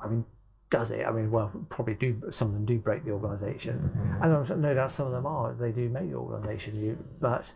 I 0.00 0.08
mean, 0.08 0.24
does 0.72 0.90
it? 0.90 1.06
I 1.06 1.12
mean, 1.12 1.30
well, 1.30 1.52
probably 1.68 1.94
do. 1.94 2.20
Some 2.30 2.48
of 2.48 2.54
them 2.54 2.64
do 2.64 2.78
break 2.78 3.04
the 3.04 3.10
organisation, 3.10 3.90
and 4.22 4.62
no 4.62 4.74
doubt 4.74 4.90
some 4.90 5.06
of 5.06 5.12
them 5.12 5.26
are. 5.26 5.52
They 5.52 5.70
do 5.70 5.90
make 5.90 6.08
the 6.10 6.16
organisation, 6.16 6.98
but 7.20 7.52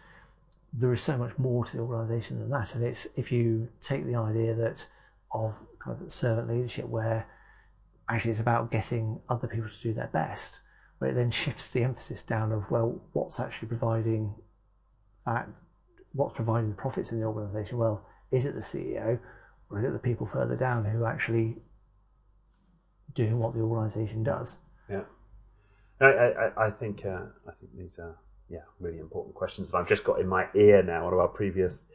there 0.75 0.93
is 0.93 1.01
so 1.01 1.17
much 1.17 1.37
more 1.39 1.65
to 1.65 1.77
the 1.79 1.83
organisation 1.83 2.39
than 2.39 2.51
that. 2.51 2.75
And 2.75 2.85
it's 2.85 3.09
if 3.17 3.33
you 3.33 3.69
take 3.81 4.05
the 4.05 4.17
idea 4.17 4.55
that 4.55 4.87
of 5.33 5.59
kind 5.79 6.01
of 6.01 6.13
servant 6.13 6.49
leadership, 6.49 6.87
where 6.87 7.27
actually 8.11 8.33
it's 8.33 8.41
about 8.41 8.71
getting 8.71 9.19
other 9.31 9.49
people 9.49 9.71
to 9.71 9.83
do 9.83 9.95
their 9.95 10.11
best, 10.13 10.61
where 10.99 11.11
it 11.11 11.15
then 11.15 11.31
shifts 11.31 11.73
the 11.73 11.83
emphasis 11.83 12.23
down 12.23 12.53
of 12.53 12.71
well, 12.71 13.01
what's 13.15 13.41
actually 13.41 13.69
providing 13.69 14.35
that 15.25 15.49
what's 16.13 16.35
providing 16.35 16.69
the 16.69 16.77
profits 16.77 17.13
in 17.13 17.19
the 17.19 17.27
organisation? 17.27 17.79
Well, 17.79 18.05
is 18.31 18.45
it 18.45 18.55
the 18.55 18.61
CEO 18.61 19.19
or 19.71 19.79
is 19.79 19.87
it 19.87 19.93
the 19.95 19.99
people 19.99 20.27
further 20.27 20.57
down 20.57 20.85
who 20.85 21.07
actually 21.07 21.57
doing 23.17 23.39
what 23.41 23.55
the 23.55 23.61
organisation 23.61 24.23
does? 24.23 24.61
Yeah, 24.89 25.03
I, 26.01 26.07
I, 26.07 26.67
I 26.67 26.71
think 26.71 27.05
uh, 27.05 27.23
I 27.49 27.53
think 27.59 27.77
these 27.77 27.99
are 27.99 28.17
yeah 28.49 28.61
really 28.79 28.99
important 28.99 29.35
questions 29.35 29.73
that 29.73 29.79
I've 29.79 29.89
just 29.89 30.05
got 30.05 30.21
in 30.21 30.29
my 30.29 30.47
ear 30.55 30.85
now. 30.85 31.05
One 31.05 31.13
of 31.13 31.19
our 31.19 31.29
previous 31.29 31.89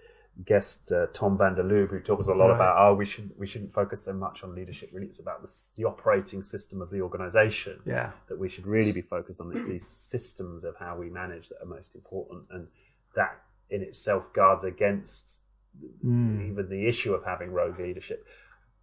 guest 0.45 0.91
uh, 0.91 1.07
Tom 1.13 1.37
van 1.37 1.55
der 1.55 1.63
Lubbe, 1.63 1.89
who 1.89 1.99
talks 1.99 2.27
a 2.27 2.33
lot 2.33 2.47
right. 2.47 2.55
about 2.55 2.75
oh 2.79 2.95
we 2.95 3.05
should 3.05 3.31
we 3.37 3.47
shouldn't 3.47 3.71
focus 3.71 4.03
so 4.03 4.11
much 4.11 4.43
on 4.43 4.55
leadership. 4.55 4.89
Really, 4.91 5.07
it's 5.07 5.19
about 5.19 5.41
the, 5.41 5.55
the 5.77 5.85
operating 5.85 6.41
system 6.41 6.81
of 6.81 6.89
the 6.89 6.99
organisation. 6.99 7.79
Yeah, 7.85 8.11
that 8.27 8.37
we 8.37 8.49
should 8.49 8.67
really 8.67 8.91
be 8.91 9.01
focused 9.01 9.39
on. 9.39 9.51
It's 9.55 9.67
these 9.67 9.87
systems 9.87 10.65
of 10.65 10.75
how 10.77 10.97
we 10.97 11.09
manage 11.09 11.49
that 11.49 11.61
are 11.61 11.67
most 11.67 11.95
important, 11.95 12.47
and 12.51 12.67
that 13.15 13.39
in 13.69 13.81
itself 13.81 14.33
guards 14.33 14.65
against 14.65 15.39
mm. 16.05 16.49
even 16.49 16.69
the 16.69 16.87
issue 16.87 17.13
of 17.13 17.23
having 17.23 17.51
rogue 17.51 17.79
leadership. 17.79 18.27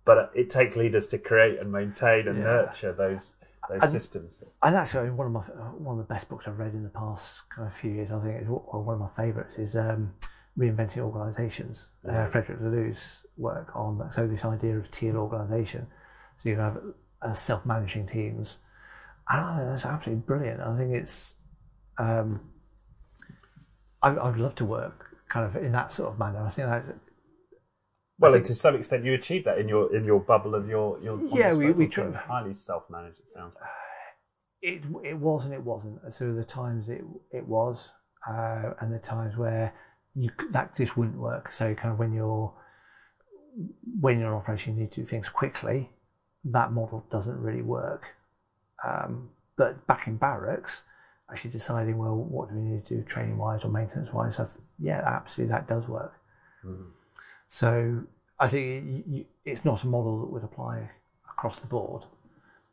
But 0.08 0.32
it 0.34 0.48
takes 0.48 0.74
leaders 0.74 1.06
to 1.08 1.18
create 1.18 1.58
and 1.60 1.70
maintain 1.70 2.28
and 2.28 2.38
yeah. 2.38 2.44
nurture 2.44 2.94
those 2.94 3.34
those 3.68 3.82
and, 3.82 3.92
systems. 3.92 4.40
And 4.62 4.74
actually, 4.74 5.10
one 5.10 5.26
of 5.26 5.34
my 5.34 5.40
one 5.40 5.98
of 5.98 6.08
the 6.08 6.14
best 6.14 6.30
books 6.30 6.48
I've 6.48 6.58
read 6.58 6.72
in 6.72 6.82
the 6.82 6.88
past 6.88 7.50
kind 7.50 7.68
of 7.68 7.74
few 7.74 7.90
years, 7.90 8.10
I 8.10 8.18
think, 8.20 8.48
well, 8.48 8.82
one 8.82 8.94
of 8.94 9.00
my 9.00 9.10
favourites 9.22 9.58
is 9.58 9.76
um, 9.76 10.14
Reinventing 10.58 11.02
Organisations. 11.02 11.90
Uh, 12.08 12.12
yeah. 12.12 12.22
Uh, 12.22 12.26
Frederic 12.26 12.58
Laloux's 12.58 13.26
work 13.36 13.70
on 13.76 14.10
so 14.10 14.26
this 14.26 14.46
idea 14.46 14.78
of 14.78 14.90
tiered 14.90 15.14
organisation. 15.14 15.86
So 16.38 16.48
you 16.48 16.56
have 16.56 16.78
uh, 17.20 17.34
self-managing 17.34 18.06
teams, 18.06 18.60
and 19.28 19.44
I 19.44 19.58
think 19.58 19.70
that's 19.72 19.84
absolutely 19.84 20.22
brilliant. 20.22 20.62
I 20.62 20.74
think 20.78 20.94
it's 20.94 21.36
um, 21.98 22.40
I, 24.02 24.14
I 24.14 24.30
would 24.30 24.40
love 24.40 24.54
to 24.54 24.64
work 24.64 25.18
kind 25.28 25.44
of 25.44 25.62
in 25.62 25.72
that 25.72 25.92
sort 25.92 26.10
of 26.10 26.18
manner. 26.18 26.42
I 26.42 26.48
think 26.48 26.66
that. 26.66 26.84
Well, 28.18 28.32
think, 28.32 28.46
to 28.46 28.54
some 28.54 28.74
extent, 28.74 29.04
you 29.04 29.14
achieved 29.14 29.46
that 29.46 29.58
in 29.58 29.68
your 29.68 29.94
in 29.94 30.04
your 30.04 30.20
bubble 30.20 30.54
of 30.54 30.68
your 30.68 31.00
your. 31.00 31.20
Yeah, 31.32 31.54
we 31.54 31.70
we 31.72 31.86
try, 31.86 32.10
highly 32.12 32.52
self 32.52 32.84
managed. 32.90 33.20
It 33.20 33.28
sounds. 33.28 33.54
Like. 33.54 33.64
It 34.60 34.82
it 35.04 35.16
was 35.16 35.44
and 35.44 35.54
it 35.54 35.62
wasn't. 35.62 36.00
So 36.12 36.34
the 36.34 36.42
times 36.42 36.88
it 36.88 37.04
it 37.30 37.46
was, 37.46 37.92
uh, 38.28 38.72
and 38.80 38.92
the 38.92 38.98
times 38.98 39.36
where 39.36 39.72
you 40.16 40.30
that 40.50 40.76
just 40.76 40.96
wouldn't 40.96 41.16
work. 41.16 41.52
So 41.52 41.76
kind 41.76 41.92
of 41.92 42.00
when 42.00 42.12
you're 42.12 42.52
when 44.00 44.18
you're 44.18 44.34
operating, 44.34 44.74
you 44.74 44.80
need 44.80 44.92
to 44.92 45.02
do 45.02 45.06
things 45.06 45.28
quickly. 45.28 45.90
That 46.44 46.72
model 46.72 47.06
doesn't 47.08 47.40
really 47.40 47.62
work. 47.62 48.16
Um, 48.84 49.30
but 49.56 49.86
back 49.86 50.06
in 50.06 50.16
barracks, 50.16 50.82
actually 51.30 51.50
deciding, 51.50 51.98
well, 51.98 52.16
what 52.16 52.48
do 52.48 52.54
we 52.54 52.62
need 52.62 52.86
to 52.86 52.96
do 52.96 53.02
training 53.02 53.36
wise 53.36 53.64
or 53.64 53.70
maintenance 53.70 54.12
wise? 54.12 54.36
So, 54.36 54.48
yeah, 54.78 55.02
absolutely, 55.04 55.52
that 55.52 55.68
does 55.68 55.88
work. 55.88 56.14
Mm. 56.64 56.86
So 57.48 58.02
I 58.38 58.48
think 58.48 59.26
it's 59.44 59.64
not 59.64 59.82
a 59.84 59.86
model 59.86 60.20
that 60.20 60.30
would 60.30 60.44
apply 60.44 60.88
across 61.28 61.58
the 61.58 61.66
board, 61.66 62.04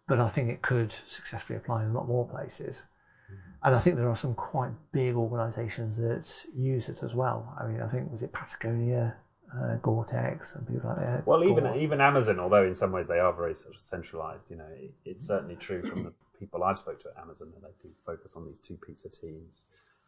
but 0.08 0.20
I 0.20 0.28
think 0.28 0.50
it 0.50 0.62
could 0.62 0.92
successfully 0.92 1.58
apply 1.58 1.84
in 1.84 1.90
a 1.90 1.94
lot 1.94 2.08
more 2.08 2.28
places. 2.28 2.86
Mm. 3.32 3.38
And 3.64 3.76
I 3.76 3.80
think 3.80 3.96
there 3.96 4.10
are 4.10 4.16
some 4.16 4.36
quite 4.36 4.72
big 4.92 5.16
organisations 5.16 5.98
that 5.98 6.46
use 6.56 6.90
it 6.90 7.02
as 7.04 7.16
well. 7.16 7.56
I 7.60 7.66
mean, 7.68 7.82
I 7.82 7.88
think 7.88 8.12
was 8.12 8.22
it 8.22 8.32
Patagonia 8.32 9.16
uh, 9.56 9.76
Gore-Tex 9.82 10.56
and 10.56 10.68
people 10.68 10.90
like 10.90 11.00
that. 11.00 11.26
Well, 11.26 11.44
even 11.44 11.64
Gore. 11.64 11.78
even 11.78 12.02
Amazon, 12.02 12.40
although 12.40 12.66
in 12.66 12.74
some 12.74 12.92
ways 12.92 13.08
they 13.08 13.20
are 13.20 13.34
very 13.34 13.56
sort 13.56 13.76
of 13.76 13.82
centralized, 13.82 14.52
you 14.52 14.58
know, 14.58 14.68
it, 14.76 14.92
it's 15.06 15.26
certainly 15.26 15.56
true 15.56 15.82
from 15.82 16.04
the 16.04 16.14
people 16.38 16.64
I've 16.64 16.78
spoke 16.78 17.02
to 17.04 17.10
at 17.16 17.22
Amazon 17.22 17.52
that 17.54 17.62
they 17.62 17.74
do 17.88 17.94
focus 18.06 18.36
on 18.36 18.46
these 18.46 18.60
two 18.60 18.78
pizza 18.86 19.10
teams 19.10 19.66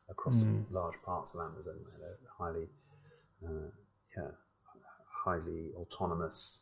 across 0.09 0.43
Mm. 0.43 0.65
large 0.71 1.01
parts 1.03 1.33
of 1.33 1.39
Amazon. 1.39 1.75
They're 1.99 2.17
highly, 2.37 2.67
uh, 3.45 3.69
yeah, 4.17 4.31
highly 5.25 5.71
autonomous, 5.75 6.61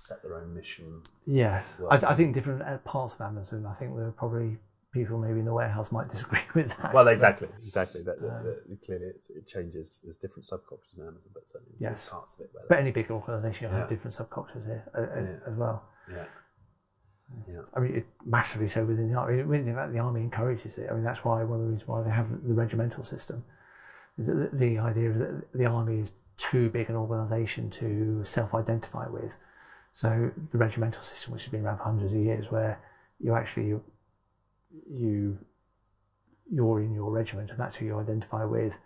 set 0.00 0.22
their 0.22 0.36
own 0.36 0.54
mission. 0.54 1.02
Yes, 1.24 1.74
I, 1.90 1.96
th- 1.98 2.10
I 2.10 2.14
think 2.14 2.34
different 2.34 2.62
uh, 2.62 2.78
parts 2.78 3.14
of 3.14 3.20
Amazon. 3.22 3.66
I 3.66 3.74
think 3.74 3.96
there 3.96 4.06
are 4.06 4.12
probably 4.12 4.58
people 4.92 5.18
maybe 5.18 5.40
in 5.40 5.44
the 5.44 5.52
warehouse 5.52 5.90
might 5.90 6.08
disagree 6.14 6.40
with 6.54 6.68
that. 6.76 6.92
Well, 6.94 7.04
but- 7.04 7.12
exactly, 7.12 7.48
exactly. 7.64 8.02
That, 8.02 8.20
that- 8.20 8.28
Um, 8.36 8.44
that- 8.44 8.82
clearly, 8.84 9.06
it, 9.06 9.24
it 9.34 9.46
changes. 9.46 10.00
There's 10.04 10.16
different 10.18 10.44
subcultures 10.46 10.96
in 10.96 11.02
Amazon, 11.02 11.30
but 11.32 11.48
certainly 11.48 11.74
Yes. 11.80 12.10
parts 12.10 12.34
of 12.34 12.40
it. 12.40 12.50
But 12.68 12.78
any 12.78 12.90
big 12.90 13.10
organisation 13.10 13.68
will 13.68 13.74
Yeah. 13.74 13.80
have 13.80 13.88
different 13.88 14.14
subcultures 14.14 14.64
here 14.66 14.84
uh, 14.94 15.00
uh, 15.00 15.20
Yeah. 15.20 15.50
as 15.50 15.56
well. 15.56 15.82
yeah, 16.10 16.24
yeah, 17.48 17.62
I 17.74 17.80
mean, 17.80 17.96
it, 17.96 18.06
massively 18.26 18.68
so 18.68 18.84
within 18.84 19.10
the 19.10 19.18
army. 19.18 19.42
Within 19.42 19.74
the, 19.74 19.88
the 19.92 19.98
army 19.98 20.20
encourages 20.20 20.76
it. 20.78 20.88
I 20.90 20.94
mean, 20.94 21.02
that's 21.02 21.24
why 21.24 21.42
one 21.42 21.58
of 21.60 21.64
the 21.66 21.72
reasons 21.72 21.88
why 21.88 22.02
they 22.02 22.10
have 22.10 22.28
the 22.46 22.52
regimental 22.54 23.02
system. 23.02 23.42
The, 24.18 24.48
the 24.52 24.78
idea 24.78 25.10
that 25.12 25.42
the 25.54 25.66
army 25.66 25.98
is 26.00 26.12
too 26.36 26.70
big 26.70 26.88
an 26.90 26.96
organisation 26.96 27.70
to 27.70 28.24
self-identify 28.24 29.08
with. 29.08 29.36
So 29.92 30.30
the 30.50 30.58
regimental 30.58 31.02
system, 31.02 31.32
which 31.32 31.44
has 31.44 31.52
been 31.52 31.64
around 31.64 31.78
for 31.78 31.84
hundreds 31.84 32.12
of 32.12 32.20
years, 32.20 32.50
where 32.50 32.80
you 33.20 33.34
actually 33.34 33.68
you, 33.68 33.84
you 34.90 35.38
you're 36.50 36.82
in 36.82 36.92
your 36.92 37.10
regiment 37.10 37.50
and 37.50 37.58
that's 37.58 37.76
who 37.76 37.86
you 37.86 37.98
identify 37.98 38.44
with, 38.44 38.78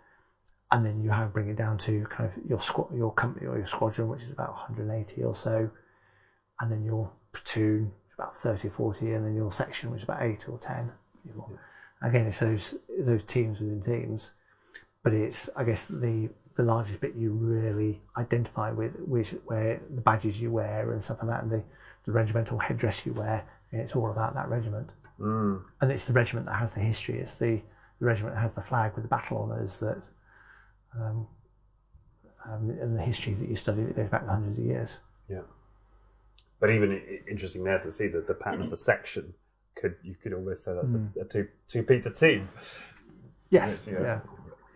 and 0.71 0.85
then 0.85 1.01
you 1.01 1.09
have 1.09 1.33
bring 1.33 1.49
it 1.49 1.57
down 1.57 1.77
to 1.79 2.03
kind 2.05 2.29
of 2.29 2.37
your 2.47 2.59
squad, 2.59 2.95
your 2.95 3.11
company 3.13 3.47
or 3.47 3.57
your 3.57 3.65
squadron, 3.65 4.07
which 4.07 4.21
is 4.21 4.31
about 4.31 4.51
180 4.51 5.23
or 5.23 5.35
so, 5.35 5.69
and 6.59 6.71
then 6.71 6.83
your 6.83 7.11
platoon, 7.31 7.91
about 8.17 8.37
30, 8.37 8.69
40, 8.69 9.13
and 9.13 9.25
then 9.25 9.35
your 9.35 9.51
section, 9.51 9.91
which 9.91 9.99
is 9.99 10.03
about 10.03 10.21
eight 10.21 10.47
or 10.47 10.57
10. 10.59 10.91
Again, 12.01 12.27
it's 12.27 12.39
those 12.39 12.77
those 12.99 13.23
teams 13.23 13.59
within 13.59 13.81
teams, 13.81 14.31
but 15.03 15.13
it's 15.13 15.49
I 15.55 15.63
guess 15.63 15.85
the 15.85 16.29
the 16.59 16.65
largest 16.65 16.99
bit 16.99 17.15
you 17.15 17.31
really 17.31 18.01
identify 18.17 18.69
with, 18.69 18.91
which 19.07 19.29
where 19.45 19.79
the 19.95 20.01
badges 20.01 20.41
you 20.41 20.51
wear 20.51 20.91
and 20.91 21.01
stuff 21.01 21.19
like 21.21 21.29
that, 21.29 21.43
and 21.43 21.51
the, 21.51 21.63
the 22.05 22.11
regimental 22.11 22.57
headdress 22.59 23.05
you 23.05 23.13
wear, 23.13 23.45
and 23.71 23.79
it's 23.81 23.95
all 23.95 24.11
about 24.11 24.33
that 24.33 24.49
regiment. 24.49 24.89
mm, 25.19 25.61
And 25.79 25.89
it's 25.91 26.05
the 26.05 26.11
regiment 26.13 26.45
that 26.47 26.55
has 26.55 26.73
the 26.73 26.81
history. 26.81 27.17
It's 27.19 27.39
the, 27.39 27.61
the 27.99 28.05
regiment 28.05 28.35
that 28.35 28.41
has 28.41 28.55
the 28.55 28.61
flag 28.61 28.93
with 28.95 29.03
the 29.05 29.07
battle 29.07 29.37
honours 29.37 29.79
that, 29.79 30.01
um, 30.99 31.25
um, 32.45 32.69
and 32.81 32.97
the 32.97 33.01
history 33.01 33.33
that 33.35 33.47
you 33.47 33.55
study 33.55 33.83
that 33.83 33.95
goes 33.95 34.09
back 34.09 34.27
hundreds 34.27 34.59
of 34.59 34.65
years. 34.65 34.99
yeah. 35.29 35.41
But 36.59 36.71
even 36.71 36.91
interesting 37.29 37.63
there 37.63 37.79
to 37.79 37.89
see 37.89 38.07
that 38.09 38.27
the 38.27 38.33
pattern 38.33 38.59
of 38.61 38.69
the 38.69 38.75
section 38.75 39.33
could 39.75 39.95
you 40.03 40.13
could 40.21 40.33
almost 40.33 40.65
say 40.65 40.73
that's 40.73 40.91
a, 41.15 41.21
a 41.21 41.23
two 41.23 41.47
two 41.69 41.83
pizza 41.83 42.11
team. 42.11 42.49
Yes, 43.49 43.87
Yeah. 43.87 44.01
yeah. 44.01 44.19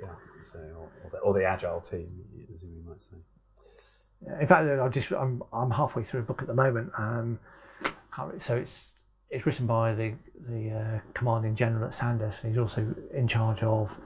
Yeah. 0.02 0.08
Or, 0.56 0.90
or, 1.04 1.10
the, 1.12 1.18
or 1.20 1.34
the 1.34 1.46
agile 1.46 1.82
team, 1.82 2.10
as 2.54 2.62
you 2.62 2.84
might 2.88 3.02
say. 3.02 3.18
In 4.40 4.48
fact, 4.48 4.68
I 4.68 4.88
just 4.90 5.12
I'm 5.12 5.44
I'm 5.52 5.72
halfway 5.72 6.04
through 6.04 6.22
a 6.22 6.24
book 6.24 6.42
at 6.42 6.48
the 6.48 6.54
moment. 6.54 6.92
Um, 6.98 7.40
so 8.38 8.56
it's 8.56 8.96
it's 9.30 9.46
written 9.46 9.66
by 9.66 9.94
the 9.94 10.14
the 10.48 10.72
uh, 10.72 11.00
commanding 11.14 11.56
general 11.56 11.86
at 11.86 11.94
Sandhurst, 11.94 12.44
and 12.44 12.54
he's 12.54 12.60
also 12.60 12.94
in 13.14 13.28
charge 13.28 13.64
of 13.64 14.00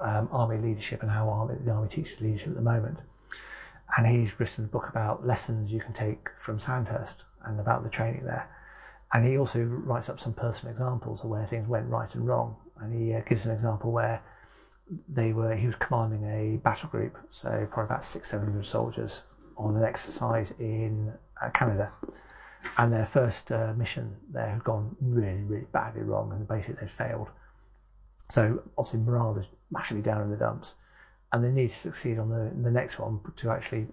um, 0.00 0.28
army 0.30 0.58
leadership 0.58 1.02
and 1.02 1.10
how 1.10 1.28
army, 1.28 1.54
the 1.64 1.70
army 1.70 1.88
teaches 1.88 2.20
leadership 2.20 2.48
at 2.48 2.54
the 2.54 2.62
moment. 2.62 2.98
And 3.96 4.06
he's 4.06 4.38
written 4.40 4.64
a 4.64 4.68
book 4.68 4.88
about 4.88 5.26
lessons 5.26 5.72
you 5.72 5.80
can 5.80 5.92
take 5.92 6.28
from 6.38 6.58
Sandhurst 6.58 7.24
and 7.44 7.60
about 7.60 7.84
the 7.84 7.90
training 7.90 8.24
there. 8.24 8.48
And 9.12 9.24
he 9.24 9.38
also 9.38 9.62
writes 9.62 10.08
up 10.08 10.18
some 10.18 10.32
personal 10.32 10.72
examples 10.72 11.22
of 11.22 11.30
where 11.30 11.46
things 11.46 11.68
went 11.68 11.88
right 11.88 12.12
and 12.14 12.26
wrong. 12.26 12.56
And 12.80 12.92
he 12.92 13.14
uh, 13.14 13.20
gives 13.20 13.46
an 13.46 13.52
example 13.52 13.92
where 13.92 14.20
they 15.08 15.32
were 15.32 15.54
he 15.54 15.66
was 15.66 15.74
commanding 15.76 16.24
a 16.24 16.56
battle 16.58 16.88
group, 16.88 17.16
so 17.30 17.66
probably 17.70 17.84
about 17.84 18.04
six 18.04 18.30
seven 18.30 18.46
hundred 18.46 18.66
soldiers 18.66 19.24
on 19.56 19.76
an 19.76 19.84
exercise 19.84 20.52
in 20.58 21.12
uh, 21.42 21.50
Canada. 21.50 21.90
And 22.78 22.92
their 22.92 23.06
first 23.06 23.52
uh, 23.52 23.74
mission 23.76 24.16
there 24.32 24.48
had 24.48 24.64
gone 24.64 24.96
really, 25.00 25.42
really 25.42 25.66
badly 25.72 26.02
wrong, 26.02 26.32
and 26.32 26.48
basically 26.48 26.80
they'd 26.80 26.90
failed. 26.90 27.28
So 28.30 28.62
obviously 28.78 29.00
morale 29.00 29.36
is 29.38 29.48
massively 29.70 30.02
down 30.02 30.22
in 30.22 30.30
the 30.30 30.36
dumps, 30.36 30.76
and 31.32 31.44
they 31.44 31.50
need 31.50 31.68
to 31.68 31.74
succeed 31.74 32.18
on 32.18 32.28
the 32.28 32.50
the 32.62 32.70
next 32.70 32.98
one 32.98 33.20
to 33.36 33.50
actually 33.50 33.86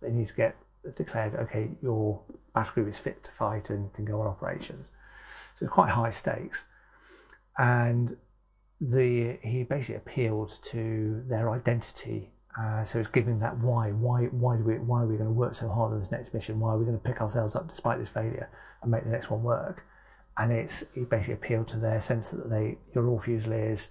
they 0.00 0.10
need 0.10 0.26
to 0.28 0.34
get 0.34 0.56
declared 0.94 1.34
okay 1.34 1.68
your 1.82 2.20
battle 2.54 2.72
group 2.74 2.88
is 2.88 2.98
fit 2.98 3.22
to 3.24 3.32
fight 3.32 3.70
and 3.70 3.92
can 3.94 4.04
go 4.04 4.20
on 4.20 4.26
operations. 4.26 4.90
So 5.56 5.66
it's 5.66 5.74
quite 5.74 5.90
high 5.90 6.10
stakes, 6.10 6.64
and 7.58 8.16
the 8.80 9.38
he 9.42 9.62
basically 9.64 9.96
appealed 9.96 10.58
to 10.62 11.22
their 11.28 11.50
identity. 11.50 12.30
Uh, 12.58 12.82
so 12.84 12.98
it's 12.98 13.08
giving 13.08 13.38
that 13.38 13.58
why, 13.58 13.90
why, 13.90 14.24
why 14.26 14.56
do 14.56 14.64
we, 14.64 14.78
why 14.78 15.02
are 15.02 15.06
we 15.06 15.16
going 15.16 15.28
to 15.28 15.34
work 15.34 15.54
so 15.54 15.68
hard 15.68 15.92
on 15.92 16.00
this 16.00 16.10
next 16.10 16.32
mission? 16.32 16.58
Why 16.58 16.72
are 16.72 16.78
we 16.78 16.86
going 16.86 16.96
to 16.96 17.04
pick 17.04 17.20
ourselves 17.20 17.54
up 17.54 17.68
despite 17.68 17.98
this 17.98 18.08
failure 18.08 18.48
and 18.80 18.90
make 18.90 19.04
the 19.04 19.10
next 19.10 19.30
one 19.30 19.42
work? 19.42 19.84
And 20.38 20.50
it's 20.50 20.82
he 20.94 21.02
basically 21.02 21.34
appealed 21.34 21.68
to 21.68 21.76
their 21.76 22.00
sense 22.00 22.30
that 22.30 22.48
they, 22.48 22.78
you're 22.94 23.08
all 23.08 23.18
fusiliers, 23.18 23.90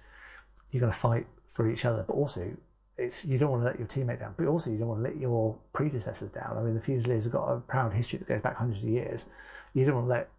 you're 0.72 0.80
going 0.80 0.92
to 0.92 0.98
fight 0.98 1.28
for 1.46 1.70
each 1.70 1.84
other, 1.84 2.04
but 2.06 2.14
also 2.14 2.56
it's 2.98 3.24
you 3.24 3.38
don't 3.38 3.50
want 3.50 3.62
to 3.62 3.66
let 3.66 3.78
your 3.78 3.88
teammate 3.88 4.20
down, 4.20 4.34
but 4.36 4.46
also 4.46 4.70
you 4.70 4.78
don't 4.78 4.88
want 4.88 5.02
to 5.04 5.08
let 5.08 5.18
your 5.18 5.56
predecessors 5.72 6.30
down. 6.30 6.56
I 6.56 6.62
mean, 6.62 6.74
the 6.74 6.80
Fusiliers 6.80 7.24
have 7.24 7.32
got 7.32 7.48
a 7.48 7.60
proud 7.60 7.92
history 7.92 8.18
that 8.18 8.28
goes 8.28 8.42
back 8.42 8.56
hundreds 8.56 8.82
of 8.82 8.88
years. 8.88 9.26
You 9.74 9.84
don't 9.84 9.96
want 9.96 10.06
to 10.06 10.12
let 10.12 10.30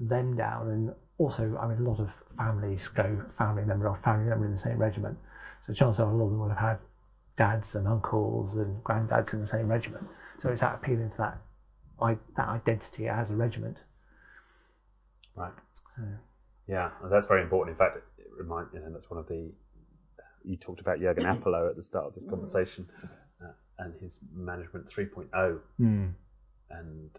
them 0.00 0.36
down, 0.36 0.68
and 0.70 0.94
also, 1.18 1.56
I 1.60 1.66
mean, 1.66 1.78
a 1.78 1.88
lot 1.88 2.00
of 2.00 2.12
families 2.36 2.88
go 2.88 3.22
family 3.28 3.64
member 3.64 3.88
or 3.88 3.96
family 3.96 4.28
member 4.28 4.46
in 4.46 4.52
the 4.52 4.58
same 4.58 4.78
regiment, 4.78 5.18
so 5.66 5.72
chances 5.72 6.00
are 6.00 6.10
a 6.10 6.14
lot 6.14 6.24
of 6.24 6.30
them 6.30 6.40
will 6.40 6.48
have 6.48 6.58
had 6.58 6.78
dads 7.36 7.76
and 7.76 7.86
uncles 7.86 8.56
and 8.56 8.82
granddads 8.84 9.34
in 9.34 9.40
the 9.40 9.46
same 9.46 9.68
regiment. 9.68 10.06
So 10.40 10.50
it's 10.50 10.60
that 10.60 10.74
appealing 10.74 11.10
to 11.10 11.16
that 11.18 11.38
I, 12.00 12.16
that 12.36 12.48
identity 12.48 13.08
as 13.08 13.30
a 13.30 13.36
regiment. 13.36 13.84
Right. 15.34 15.52
So, 15.96 16.02
Yeah, 16.66 16.90
and 17.02 17.10
that's 17.10 17.26
very 17.26 17.42
important. 17.42 17.74
In 17.74 17.78
fact, 17.78 17.98
it 18.18 18.26
reminds 18.38 18.72
you 18.74 18.80
know, 18.80 18.90
that's 18.90 19.10
one 19.10 19.18
of 19.18 19.28
the 19.28 19.50
you 20.44 20.56
talked 20.56 20.80
about 20.80 21.00
Jurgen 21.00 21.24
Appelo 21.26 21.68
at 21.68 21.76
the 21.76 21.82
start 21.82 22.06
of 22.06 22.14
this 22.14 22.24
conversation 22.24 22.88
uh, 23.42 23.52
and 23.78 23.94
his 24.00 24.20
management 24.34 24.86
3.0, 24.86 25.58
and 26.70 27.10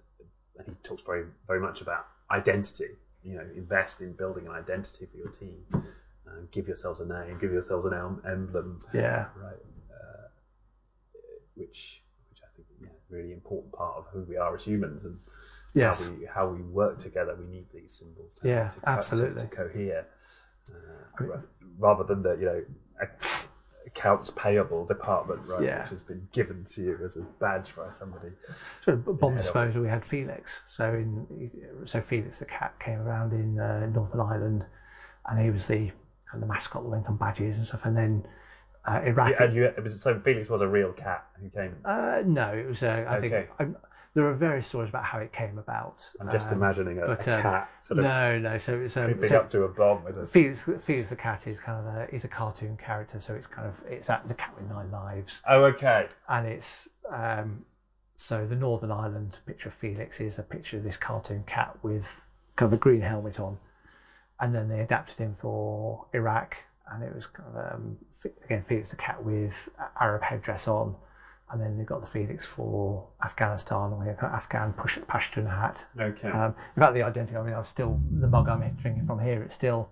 and 0.57 0.67
he 0.67 0.73
talks 0.83 1.03
very 1.03 1.25
very 1.47 1.59
much 1.59 1.81
about 1.81 2.05
identity. 2.31 2.89
You 3.27 3.35
know, 3.35 3.45
invest 3.55 3.99
in 4.01 4.13
building 4.13 4.45
an 4.47 4.53
identity 4.53 5.05
for 5.11 5.17
your 5.17 5.27
team. 5.29 5.57
Uh, 5.73 6.41
give 6.51 6.67
yourselves 6.67 6.99
a 7.01 7.05
name, 7.05 7.37
give 7.39 7.51
yourselves 7.51 7.85
an 7.85 7.93
em- 7.93 8.21
emblem. 8.25 8.79
Yeah. 8.93 9.25
Right. 9.35 9.61
Uh, 9.91 10.27
which 11.55 12.01
which 12.29 12.39
I 12.43 12.47
think 12.55 12.67
yeah, 12.81 12.87
really 13.09 13.33
important 13.33 13.73
part 13.73 13.97
of 13.97 14.05
who 14.13 14.21
we 14.23 14.37
are 14.37 14.55
as 14.55 14.63
humans 14.63 15.03
and 15.05 15.17
yes. 15.73 16.07
how 16.07 16.13
we 16.13 16.25
how 16.25 16.47
we 16.49 16.61
work 16.61 16.99
together. 16.99 17.35
We 17.37 17.47
need 17.47 17.65
these 17.73 17.91
symbols. 17.91 18.35
To, 18.41 18.47
Yeah, 18.47 18.69
to, 18.69 18.77
absolutely. 18.89 19.41
to, 19.41 19.47
to 19.47 19.55
cohere, 19.55 20.07
uh, 20.71 20.75
I 21.19 21.23
mean- 21.23 21.31
rather 21.77 22.03
than 22.05 22.23
the 22.23 22.33
you 22.35 22.45
know 22.45 22.61
accounts 23.87 24.29
payable 24.29 24.85
department, 24.85 25.41
right, 25.47 25.63
Yeah. 25.63 25.81
which 25.81 25.89
has 25.91 26.03
been 26.03 26.27
given 26.33 26.63
to 26.65 26.81
you 26.83 26.99
as 27.03 27.17
a 27.17 27.21
badge 27.39 27.69
by 27.75 27.89
somebody. 27.89 28.29
So 28.81 28.95
bomb 28.95 29.35
disposal, 29.37 29.81
we 29.81 29.87
had 29.89 30.05
Felix. 30.05 30.61
So 30.67 30.93
in 30.93 31.49
so 31.85 32.01
Felix 32.01 32.39
the 32.39 32.45
cat 32.45 32.73
came 32.79 32.99
around 32.99 33.33
in 33.33 33.59
uh, 33.59 33.87
Northern 33.87 34.21
Ireland, 34.21 34.65
and 35.27 35.41
he 35.41 35.49
was 35.49 35.67
the 35.67 35.77
kind 36.29 36.35
of 36.35 36.41
the 36.41 36.45
mascot 36.47 36.83
that 36.83 36.89
went 36.89 37.07
on 37.07 37.17
badges 37.17 37.57
and 37.57 37.65
stuff. 37.65 37.85
And 37.85 37.97
then 37.97 38.27
uh, 38.85 39.01
Iraq. 39.05 39.31
Yeah, 39.31 39.43
and 39.43 39.55
you, 39.55 39.63
it 39.65 39.81
was, 39.83 39.99
so 40.01 40.19
Felix 40.19 40.49
was 40.49 40.61
a 40.61 40.67
real 40.67 40.91
cat 40.93 41.25
who 41.41 41.49
came. 41.49 41.75
uh, 41.85 42.21
no, 42.25 42.49
it 42.53 42.67
was. 42.67 42.83
Uh, 42.83 43.05
I 43.07 43.17
Okay. 43.17 43.29
think 43.29 43.49
i 43.59 43.67
there 44.17 44.27
are 44.27 44.33
various 44.33 44.65
stories 44.65 44.89
about 44.89 45.03
how 45.03 45.19
it 45.19 45.31
came 45.31 45.59
about. 45.59 46.11
I'm 46.19 46.31
just 46.31 46.47
Um, 46.47 46.57
imagining 46.57 46.97
a, 46.97 47.05
but, 47.05 47.27
um, 47.27 47.39
cat 47.39 47.69
sort 47.79 47.99
of 47.99 48.05
No, 48.05 48.39
no. 48.39 48.57
So 48.57 48.73
it's 48.73 48.97
um, 48.97 49.05
creeping 49.05 49.29
so 49.29 49.37
up 49.41 49.49
to 49.51 49.61
a 49.61 49.67
bomb 49.67 50.03
with 50.03 50.17
a. 50.17 50.25
Felix, 50.25 50.67
Felix 50.81 51.09
the 51.09 51.15
cat 51.15 51.45
is 51.45 51.59
kind 51.59 51.87
of 51.87 51.93
a, 51.93 52.07
he's 52.09 52.23
a 52.23 52.27
cartoon 52.27 52.77
character. 52.77 53.19
So 53.19 53.35
it's 53.35 53.45
kind 53.45 53.67
of 53.67 53.79
it's 53.87 54.09
at 54.09 54.27
the 54.27 54.33
cat 54.33 54.55
with 54.57 54.67
nine 54.67 54.89
lives. 54.89 55.43
Oh, 55.47 55.65
okay. 55.65 56.07
and 56.29 56.47
it's 56.47 56.89
um, 57.11 57.63
so 58.15 58.47
the 58.47 58.55
Northern 58.55 58.91
Ireland 58.91 59.37
picture 59.45 59.69
of 59.69 59.75
Felix 59.75 60.19
is 60.19 60.39
a 60.39 60.43
picture 60.43 60.77
of 60.77 60.83
this 60.83 60.97
cartoon 60.97 61.43
cat 61.45 61.77
with 61.83 62.23
kind 62.55 62.73
of 62.73 62.79
a 62.79 62.81
green 62.81 63.01
helmet 63.01 63.39
on, 63.39 63.55
and 64.39 64.55
then 64.55 64.67
they 64.67 64.79
adapted 64.79 65.17
him 65.19 65.35
for 65.35 66.07
Iraq, 66.15 66.57
and 66.91 67.03
it 67.03 67.13
was 67.13 67.27
kind 67.27 67.55
of 67.55 67.73
um, 67.75 67.97
again 68.45 68.63
Felix 68.63 68.89
the 68.89 68.95
cat 68.95 69.23
with 69.23 69.69
Arab 70.01 70.23
headdress 70.23 70.67
on, 70.67 70.95
and 71.49 71.61
then 71.61 71.77
they've 71.77 71.87
got 71.87 72.01
the 72.01 72.07
Felix 72.07 72.45
for 72.45 73.07
Afghanistan, 73.23 73.91
and 73.91 73.99
we 73.99 74.07
or 74.07 74.25
Afghan 74.25 74.73
Push, 74.73 74.97
Pashtun 74.99 75.49
hat. 75.49 75.85
Okay. 75.99 76.29
Um, 76.29 76.53
about 76.75 76.93
the 76.93 77.03
identity, 77.03 77.37
I 77.37 77.43
mean, 77.43 77.53
I've 77.53 77.67
still 77.67 77.99
the 78.11 78.27
mug 78.27 78.49
I'm 78.49 78.59
drinking 78.81 79.05
from 79.05 79.19
here. 79.19 79.41
It's 79.43 79.55
still, 79.55 79.89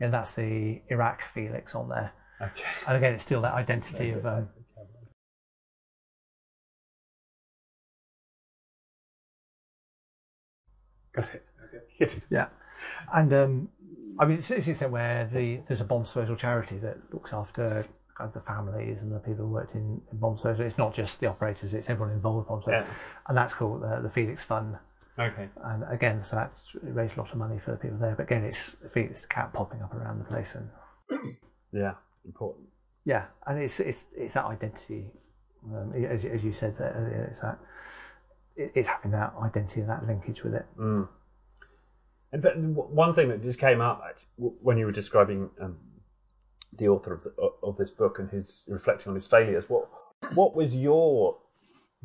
you 0.00 0.06
know, 0.06 0.12
that's 0.12 0.34
the 0.34 0.80
Iraq 0.88 1.20
Felix 1.34 1.74
on 1.74 1.90
there. 1.90 2.12
Okay. 2.40 2.64
And 2.88 2.96
again, 2.96 3.14
it's 3.14 3.24
still 3.24 3.42
that 3.42 3.54
identity 3.54 4.10
of. 4.10 4.24
Um, 4.24 4.48
Got 11.14 11.34
it. 11.34 11.44
Okay. 12.00 12.22
yeah, 12.30 12.48
and 13.12 13.32
um, 13.32 13.68
I 14.18 14.24
mean, 14.24 14.38
it's, 14.38 14.50
it's 14.50 14.64
the 14.64 14.70
extent 14.72 14.90
where 14.90 15.28
the 15.32 15.60
there's 15.68 15.80
a 15.80 15.84
bomb 15.84 16.02
disposal 16.02 16.34
charity 16.34 16.78
that 16.78 16.96
looks 17.12 17.32
after 17.32 17.84
the 18.32 18.40
families 18.40 19.00
and 19.02 19.10
the 19.12 19.18
people 19.18 19.44
who 19.46 19.50
worked 19.52 19.74
in, 19.74 20.00
in 20.12 20.18
bomb 20.18 20.34
disposal. 20.34 20.64
It's 20.64 20.78
not 20.78 20.94
just 20.94 21.20
the 21.20 21.26
operators; 21.26 21.74
it's 21.74 21.90
everyone 21.90 22.14
involved 22.14 22.46
in 22.46 22.48
bomb 22.48 22.60
disposal, 22.60 22.80
Yeah. 22.80 22.94
and 23.28 23.36
that's 23.36 23.54
called 23.54 23.82
the, 23.82 24.00
the 24.02 24.08
Felix 24.10 24.44
Fund. 24.44 24.76
Okay. 25.18 25.48
And 25.64 25.84
again, 25.90 26.24
so 26.24 26.36
that's 26.36 26.76
raised 26.82 27.16
a 27.16 27.20
lot 27.20 27.30
of 27.30 27.36
money 27.38 27.58
for 27.58 27.70
the 27.70 27.76
people 27.76 27.98
there. 27.98 28.14
But 28.16 28.24
again, 28.24 28.44
it's 28.44 28.74
Felix 28.90 29.22
the 29.22 29.28
cat 29.28 29.52
popping 29.52 29.80
up 29.82 29.94
around 29.94 30.18
the 30.18 30.24
place, 30.24 30.54
and 30.56 30.68
Yeah. 31.72 31.94
Important. 32.24 32.66
yeah, 33.04 33.26
and 33.46 33.58
it's 33.58 33.80
it's 33.80 34.06
it's 34.16 34.34
that 34.34 34.44
identity, 34.46 35.10
um, 35.74 35.92
as, 35.92 36.24
as 36.24 36.42
you 36.42 36.52
said 36.52 36.76
that 36.78 36.94
earlier, 36.96 37.28
it's 37.30 37.40
that 37.40 37.58
it- 38.56 38.72
it's 38.74 38.88
having 38.88 39.10
that 39.10 39.34
identity 39.42 39.80
and 39.80 39.90
that 39.90 40.06
linkage 40.06 40.42
with 40.42 40.54
it. 40.54 40.64
Mm. 40.78 41.08
And 42.32 42.42
but 42.42 42.56
one 42.58 43.14
thing 43.14 43.28
that 43.28 43.42
just 43.42 43.58
came 43.58 43.80
up 43.80 44.02
when 44.36 44.78
you 44.78 44.86
were 44.86 44.92
describing 44.92 45.50
um, 45.60 45.76
the 46.76 46.88
author 46.88 47.12
of, 47.12 47.22
the, 47.22 47.32
of 47.62 47.76
this 47.76 47.90
book 47.90 48.18
and 48.18 48.30
who's 48.30 48.64
reflecting 48.66 49.10
on 49.10 49.14
his 49.14 49.26
failures, 49.26 49.68
what 49.68 49.88
what 50.34 50.54
was 50.54 50.74
your 50.74 51.36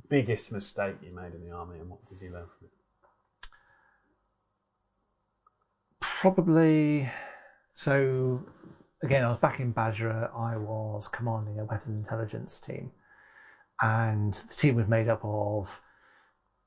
biggest 0.10 0.52
mistake 0.52 0.96
you 1.02 1.14
made 1.14 1.34
in 1.34 1.44
the 1.44 1.52
army, 1.52 1.80
and 1.80 1.90
what 1.90 2.00
did 2.10 2.22
you 2.22 2.32
learn 2.32 2.48
from 2.48 2.68
it? 2.68 3.50
Probably. 6.00 7.10
So, 7.76 8.44
again, 9.04 9.24
I 9.24 9.30
was 9.30 9.38
back 9.40 9.60
in 9.60 9.72
Basra. 9.72 10.30
I 10.36 10.58
was 10.58 11.08
commanding 11.08 11.60
a 11.60 11.66
weapons 11.66 11.96
intelligence 11.96 12.60
team, 12.60 12.92
and 13.82 14.34
the 14.34 14.54
team 14.54 14.76
was 14.76 14.88
made 14.88 15.08
up 15.08 15.22
of 15.24 15.82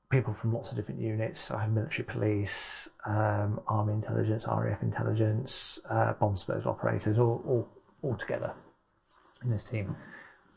people 0.09 0.33
from 0.33 0.53
lots 0.53 0.71
of 0.71 0.77
different 0.77 1.01
units. 1.01 1.51
I 1.51 1.61
had 1.61 1.73
military 1.73 2.05
police, 2.05 2.89
um, 3.05 3.59
army 3.67 3.93
intelligence, 3.93 4.45
RAF 4.47 4.81
intelligence, 4.83 5.79
uh, 5.89 6.13
bomb 6.13 6.33
disposal 6.33 6.71
operators, 6.71 7.17
all, 7.17 7.43
all 7.47 7.82
all 8.03 8.15
together 8.15 8.53
in 9.43 9.49
this 9.49 9.69
team. 9.69 9.95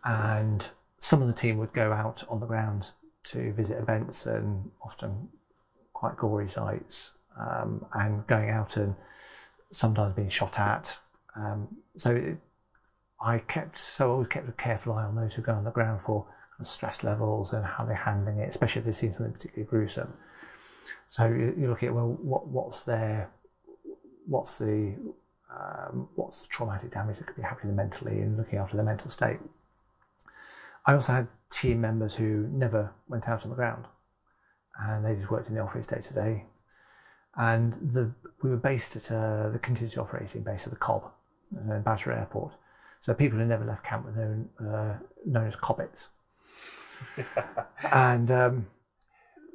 And 0.04 0.68
some 0.98 1.22
of 1.22 1.28
the 1.28 1.34
team 1.34 1.58
would 1.58 1.72
go 1.72 1.92
out 1.92 2.24
on 2.28 2.40
the 2.40 2.46
ground 2.46 2.92
to 3.24 3.52
visit 3.52 3.78
events 3.78 4.26
and 4.26 4.70
often 4.82 5.28
quite 5.92 6.16
gory 6.16 6.48
sites 6.48 7.12
um, 7.38 7.84
and 7.94 8.26
going 8.26 8.50
out 8.50 8.76
and 8.76 8.94
sometimes 9.72 10.14
being 10.14 10.28
shot 10.28 10.58
at. 10.58 10.98
Um, 11.34 11.68
so 11.96 12.10
it, 12.14 12.38
I 13.20 13.38
kept 13.38 13.78
so 13.78 14.08
I 14.08 14.12
always 14.12 14.28
kept 14.28 14.48
a 14.48 14.52
careful 14.52 14.92
eye 14.92 15.04
on 15.04 15.16
those 15.16 15.34
who 15.34 15.42
go 15.42 15.52
on 15.52 15.64
the 15.64 15.70
ground 15.70 16.02
for 16.02 16.24
kind 16.24 16.60
of 16.60 16.66
stress 16.66 17.02
levels 17.02 17.52
and 17.52 17.64
how 17.64 17.84
they're 17.84 17.94
handling 17.94 18.38
it, 18.38 18.48
especially 18.48 18.80
if 18.80 18.86
they 18.86 18.92
see 18.92 19.10
something 19.10 19.32
particularly 19.32 19.68
gruesome. 19.68 20.12
So 21.10 21.26
you, 21.26 21.54
you 21.58 21.68
look 21.68 21.82
at 21.82 21.94
well, 21.94 22.16
what 22.20 22.46
what's 22.46 22.84
their 22.84 23.30
what's 24.26 24.58
the 24.58 24.94
um, 25.50 26.08
what's 26.14 26.42
the 26.42 26.48
traumatic 26.48 26.92
damage 26.92 27.18
that 27.18 27.26
could 27.26 27.36
be 27.36 27.42
happening 27.42 27.76
mentally 27.76 28.20
and 28.20 28.36
looking 28.36 28.58
after 28.58 28.76
their 28.76 28.84
mental 28.84 29.10
state. 29.10 29.38
I 30.86 30.94
also 30.94 31.12
had 31.12 31.28
team 31.50 31.80
members 31.80 32.14
who 32.14 32.48
never 32.50 32.92
went 33.08 33.28
out 33.28 33.44
on 33.44 33.50
the 33.50 33.56
ground 33.56 33.86
and 34.78 35.04
they 35.04 35.14
just 35.14 35.30
worked 35.30 35.48
in 35.48 35.54
the 35.54 35.60
office 35.60 35.86
day 35.86 36.00
to 36.00 36.14
day. 36.14 36.44
And 37.36 37.74
the, 37.92 38.10
we 38.42 38.50
were 38.50 38.56
based 38.56 38.96
at 38.96 39.10
uh, 39.12 39.50
the 39.50 39.58
contingency 39.58 39.98
operating 39.98 40.42
base 40.42 40.66
of 40.66 40.70
the 40.70 40.78
COB, 40.78 41.04
uh, 41.54 41.74
in 41.74 41.82
Basra 41.82 42.18
Airport. 42.18 42.52
So 43.00 43.14
people 43.14 43.38
who 43.38 43.44
never 43.44 43.64
left 43.64 43.84
camp 43.84 44.06
were 44.06 44.12
known, 44.12 44.48
uh, 44.60 44.94
known 45.24 45.46
as 45.46 45.56
Cobbits. 45.56 46.08
and 47.92 48.30
um, 48.30 48.66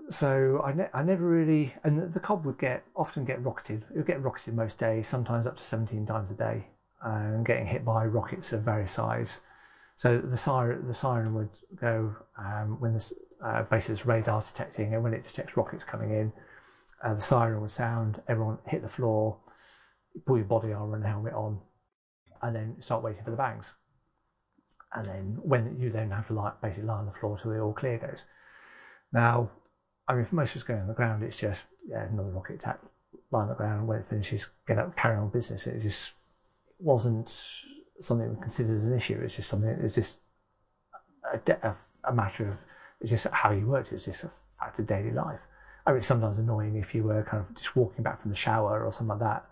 so 0.10 0.62
I, 0.64 0.74
ne- 0.74 0.90
I 0.94 1.04
never 1.04 1.26
really, 1.26 1.74
and 1.84 2.12
the 2.14 2.20
COB 2.20 2.46
would 2.46 2.58
get 2.58 2.84
often 2.96 3.26
get 3.26 3.44
rocketed. 3.44 3.84
It 3.92 3.98
would 3.98 4.08
get 4.08 4.22
rocketed 4.22 4.56
most 4.56 4.78
days, 4.78 5.08
sometimes 5.08 5.46
up 5.48 5.58
to 5.58 5.64
17 5.64 6.06
times 6.06 6.32
a 6.32 6.36
day, 6.36 6.68
and 7.02 7.46
getting 7.46 7.66
hit 7.66 7.86
by 7.86 8.06
rockets 8.06 8.54
of 8.54 8.62
various 8.62 8.92
size. 8.92 9.42
So 9.96 10.18
the 10.18 10.38
siren, 10.38 10.88
the 10.88 10.94
siren 10.94 11.34
would 11.36 11.50
go 11.80 12.16
um, 12.38 12.80
when 12.80 12.94
this 12.94 13.14
uh, 13.44 13.64
it's 13.72 14.06
radar 14.06 14.42
detecting, 14.42 14.94
and 14.94 15.04
when 15.04 15.14
it 15.14 15.24
detects 15.24 15.58
rockets 15.58 15.84
coming 15.84 16.12
in, 16.12 16.32
uh, 17.04 17.14
the 17.14 17.22
siren 17.22 17.62
would 17.62 17.72
sound. 17.72 18.22
Everyone 18.28 18.58
hit 18.68 18.82
the 18.82 18.90
floor, 18.90 19.38
pull 20.26 20.38
your 20.38 20.46
body 20.46 20.74
armor 20.74 20.96
and 20.96 21.06
helmet 21.06 21.34
on, 21.34 21.60
and 22.42 22.56
then 22.56 22.76
start 22.82 23.04
waiting 23.04 23.24
for 23.24 23.32
the 23.32 23.38
bangs. 23.38 23.74
And 24.94 25.08
then 25.08 25.38
when 25.42 25.80
you 25.80 25.90
then 25.90 26.12
have 26.12 26.28
to 26.28 26.34
lie, 26.34 26.54
basically 26.62 26.84
lie 26.84 26.98
on 27.00 27.06
the 27.06 27.12
floor 27.12 27.38
till 27.38 27.52
the 27.52 27.60
all 27.60 27.74
clear 27.74 27.98
goes. 27.98 28.26
Now, 29.14 29.52
I 30.12 30.16
mean, 30.16 30.26
for 30.26 30.36
most 30.36 30.56
of 30.56 30.60
us 30.60 30.64
going 30.64 30.82
on 30.82 30.88
the 30.88 30.94
ground, 30.94 31.24
it's 31.24 31.38
just 31.38 31.68
yeah, 31.88 32.04
another 32.04 32.32
rocket 32.32 32.56
attack, 32.56 32.80
lie 33.32 33.44
on 33.44 33.48
the 33.48 33.56
ground. 33.56 33.88
When 33.88 34.00
it 34.00 34.06
finishes, 34.06 34.50
get 34.68 34.78
up, 34.78 34.98
carry 34.98 35.16
on 35.16 35.30
business. 35.30 35.68
It 35.68 35.80
just 35.80 36.16
wasn't 36.80 37.30
something 38.02 38.30
we 38.30 38.42
considered 38.42 38.76
as 38.76 38.86
an 38.86 38.94
issue. 38.94 39.18
It's 39.24 39.38
just 39.38 39.48
something. 39.48 39.70
It's 39.70 39.96
just 39.96 40.20
a, 41.34 41.40
a, 41.66 41.76
a 42.04 42.14
matter 42.14 42.50
of. 42.50 42.58
It's 43.00 43.10
just 43.10 43.26
how 43.28 43.52
you 43.52 43.66
worked. 43.68 43.94
It's 43.94 44.04
just 44.04 44.26
a 44.26 44.32
fact 44.60 44.80
of 44.80 44.86
daily 44.86 45.12
life. 45.12 45.40
I 45.86 45.92
mean, 45.92 46.00
it's 46.00 46.08
sometimes 46.08 46.40
annoying 46.40 46.76
if 46.76 46.94
you 46.94 47.04
were 47.04 47.24
kind 47.24 47.42
of 47.42 47.56
just 47.56 47.78
walking 47.78 48.04
back 48.04 48.20
from 48.20 48.32
the 48.32 48.38
shower 48.38 48.84
or 48.84 48.92
something 48.92 49.18
like 49.18 49.20
that, 49.20 49.46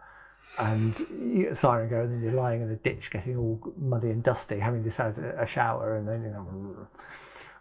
and 0.60 1.00
you 1.00 1.44
get 1.44 1.54
a 1.54 1.56
siren 1.56 1.90
go, 1.90 2.02
and 2.02 2.12
then 2.12 2.22
you're 2.22 2.34
lying 2.34 2.62
in 2.62 2.70
a 2.70 2.76
ditch, 2.76 3.12
getting 3.12 3.38
all 3.38 3.74
muddy 3.78 4.10
and 4.10 4.24
dusty, 4.24 4.60
having 4.60 4.84
just 4.84 4.98
had 4.98 5.18
a, 5.20 5.44
a 5.44 5.48
shower, 5.48 5.96
and 5.96 6.06
then 6.06 6.22
you 6.24 6.32
know, 6.32 6.88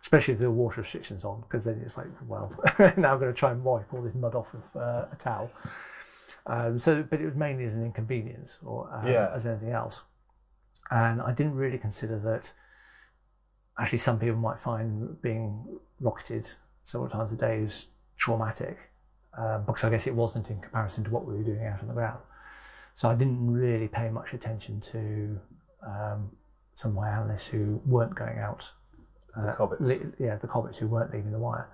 especially 0.03 0.35
if 0.35 0.41
the 0.41 0.51
water 0.51 0.81
restrictions 0.81 1.25
on, 1.25 1.41
because 1.43 1.65
then 1.65 1.81
it's 1.85 1.97
like, 1.97 2.07
well, 2.27 2.53
now 2.97 3.13
I'm 3.13 3.19
going 3.19 3.33
to 3.33 3.39
try 3.39 3.51
and 3.51 3.63
wipe 3.65 3.93
all 3.93 4.03
this 4.03 4.15
mud 4.15 4.35
off 4.35 4.53
with 4.55 4.75
uh, 4.77 5.07
a 5.13 5.17
towel. 5.19 5.51
Um, 6.47 6.79
so, 6.79 7.03
but 7.03 7.21
it 7.21 7.27
was 7.27 7.35
mainly 7.35 7.65
as 7.65 7.75
an 7.75 7.85
inconvenience 7.85 8.59
or 8.65 8.91
uh, 8.93 9.07
Yeah. 9.07 9.31
as 9.35 9.47
anything 9.47 9.71
else, 9.73 10.03
and 10.91 11.21
I 11.21 11.33
didn't 11.33 11.55
really 11.55 11.79
consider 11.79 12.19
that. 12.21 12.53
Actually, 13.79 13.99
some 13.99 14.19
people 14.19 14.37
might 14.37 14.59
find 14.59 15.21
being 15.23 15.79
rocketed 16.01 16.49
several 16.83 17.09
times 17.09 17.33
a 17.33 17.37
day 17.37 17.61
is 17.61 17.89
traumatic, 18.17 18.77
um, 19.37 19.65
because 19.67 19.85
I 19.85 19.91
guess 19.91 20.07
it 20.07 20.15
wasn't 20.15 20.51
in 20.51 20.61
comparison 20.61 21.05
to 21.05 21.11
what 21.11 21.25
we 21.27 21.35
were 21.35 21.43
doing 21.45 21.65
out 21.67 21.81
on 21.81 21.89
the 21.89 21.95
ground. 21.95 22.19
So 22.95 23.09
I 23.09 23.15
didn't 23.15 23.49
really 23.49 23.87
pay 23.87 24.09
much 24.11 24.33
attention 24.35 24.81
to 24.81 25.41
um, 25.87 26.31
some 26.75 26.91
of 26.93 26.97
my 26.97 27.09
analysts 27.11 27.47
who 27.47 27.81
weren't 27.87 28.15
going 28.17 28.39
out. 28.39 28.69
The 29.37 29.63
uh, 29.63 29.77
li- 29.81 30.01
yeah, 30.19 30.37
the 30.37 30.49
Cobbits 30.49 30.77
who 30.77 30.87
weren't 30.89 31.13
leaving 31.13 31.33
the 31.33 31.39
wire, 31.39 31.69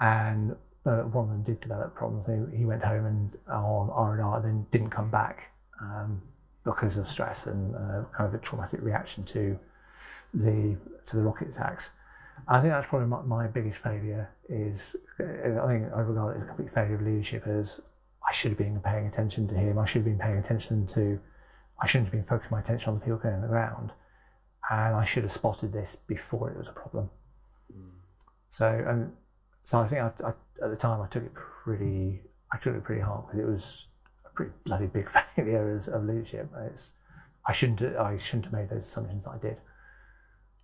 and 0.00 0.56
uh, 0.86 1.02
one 1.02 1.24
of 1.24 1.30
them 1.30 1.42
did 1.42 1.60
develop 1.60 1.94
problems. 1.94 2.26
He, 2.26 2.58
he 2.58 2.64
went 2.64 2.82
home 2.82 3.06
and 3.06 3.30
on 3.48 3.90
R 3.90 4.14
and 4.14 4.22
R, 4.22 4.40
then 4.40 4.66
didn't 4.70 4.90
come 4.90 5.10
back 5.10 5.50
um, 5.80 6.20
because 6.64 6.96
of 6.96 7.06
stress 7.06 7.46
and 7.46 7.74
uh, 7.74 8.04
kind 8.16 8.28
of 8.28 8.34
a 8.34 8.38
traumatic 8.38 8.80
reaction 8.82 9.24
to 9.24 9.58
the 10.34 10.76
to 11.06 11.16
the 11.16 11.22
rocket 11.22 11.48
attacks. 11.48 11.90
I 12.48 12.60
think 12.60 12.72
that's 12.72 12.86
probably 12.86 13.08
my, 13.08 13.22
my 13.22 13.46
biggest 13.46 13.78
failure. 13.78 14.28
Is 14.48 14.96
uh, 15.20 15.62
I 15.62 15.66
think 15.66 15.92
I 15.94 16.00
regard 16.00 16.36
it 16.36 16.38
as 16.38 16.44
a 16.44 16.46
complete 16.46 16.72
failure 16.72 16.96
of 16.96 17.02
leadership. 17.02 17.46
As 17.46 17.80
I 18.28 18.32
should 18.32 18.50
have 18.52 18.58
been 18.58 18.80
paying 18.80 19.06
attention 19.06 19.46
to 19.48 19.54
him. 19.54 19.78
I 19.78 19.84
should 19.84 20.00
have 20.00 20.06
been 20.06 20.18
paying 20.18 20.38
attention 20.38 20.86
to. 20.86 21.20
I 21.80 21.86
shouldn't 21.86 22.08
have 22.08 22.12
been 22.12 22.24
focusing 22.24 22.52
my 22.52 22.60
attention 22.60 22.92
on 22.92 22.98
the 22.98 23.04
people 23.04 23.18
going 23.18 23.34
on 23.34 23.42
the 23.42 23.48
ground, 23.48 23.92
and 24.70 24.96
I 24.96 25.04
should 25.04 25.24
have 25.24 25.32
spotted 25.32 25.72
this 25.72 25.96
before 26.06 26.50
it 26.50 26.58
was 26.58 26.68
a 26.68 26.72
problem. 26.72 27.10
So 28.50 28.68
and 28.86 29.12
so 29.64 29.80
I 29.80 29.86
think 29.88 30.00
I, 30.00 30.12
I, 30.26 30.28
at 30.64 30.70
the 30.70 30.76
time 30.76 31.00
I 31.00 31.06
took 31.08 31.24
it 31.24 31.34
pretty. 31.34 32.22
I 32.52 32.58
took 32.58 32.76
it 32.76 32.84
pretty 32.84 33.00
hard 33.02 33.26
because 33.26 33.40
it 33.40 33.46
was 33.50 33.88
a 34.24 34.28
pretty 34.30 34.52
bloody 34.64 34.86
big 34.86 35.10
failure 35.36 35.76
as, 35.76 35.88
of 35.88 36.04
leadership. 36.04 36.48
It's 36.66 36.94
I 37.46 37.52
shouldn't 37.52 37.82
I 37.96 38.16
shouldn't 38.16 38.46
have 38.46 38.52
made 38.52 38.70
those 38.70 38.84
assumptions 38.84 39.24
that 39.24 39.32
I 39.32 39.38
did. 39.38 39.56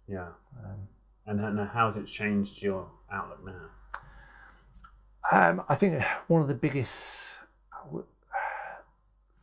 Yeah. 0.07 0.29
Um, 0.65 0.89
And, 1.27 1.41
and 1.41 1.69
how's 1.69 1.97
it 1.97 2.07
changed 2.07 2.63
your 2.63 2.89
outlook 3.13 3.45
now? 3.45 3.71
Um, 5.33 5.63
I 5.69 5.75
think 5.75 6.03
one 6.29 6.43
of 6.43 6.49
the 6.49 6.55
biggest 6.55 7.39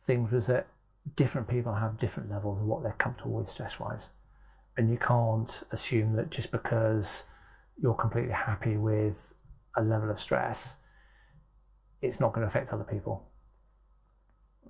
things 0.02 0.32
was 0.32 0.46
that 0.48 0.66
different 1.16 1.48
people 1.48 1.72
have 1.72 1.98
different 1.98 2.30
levels 2.30 2.60
of 2.60 2.66
what 2.66 2.82
they're 2.82 2.92
comfortable 2.98 3.32
with 3.32 3.48
stress 3.48 3.78
wise. 3.78 4.10
And 4.78 4.88
you 4.88 4.96
can't 4.96 5.62
assume 5.72 6.16
that 6.16 6.30
just 6.30 6.50
because 6.50 7.26
you're 7.82 7.94
completely 7.94 8.32
happy 8.32 8.76
with 8.76 9.34
a 9.76 9.82
level 9.82 10.10
of 10.10 10.18
stress, 10.18 10.76
it's 12.00 12.20
not 12.20 12.32
going 12.32 12.42
to 12.42 12.46
affect 12.46 12.72
other 12.72 12.84
people. 12.84 13.28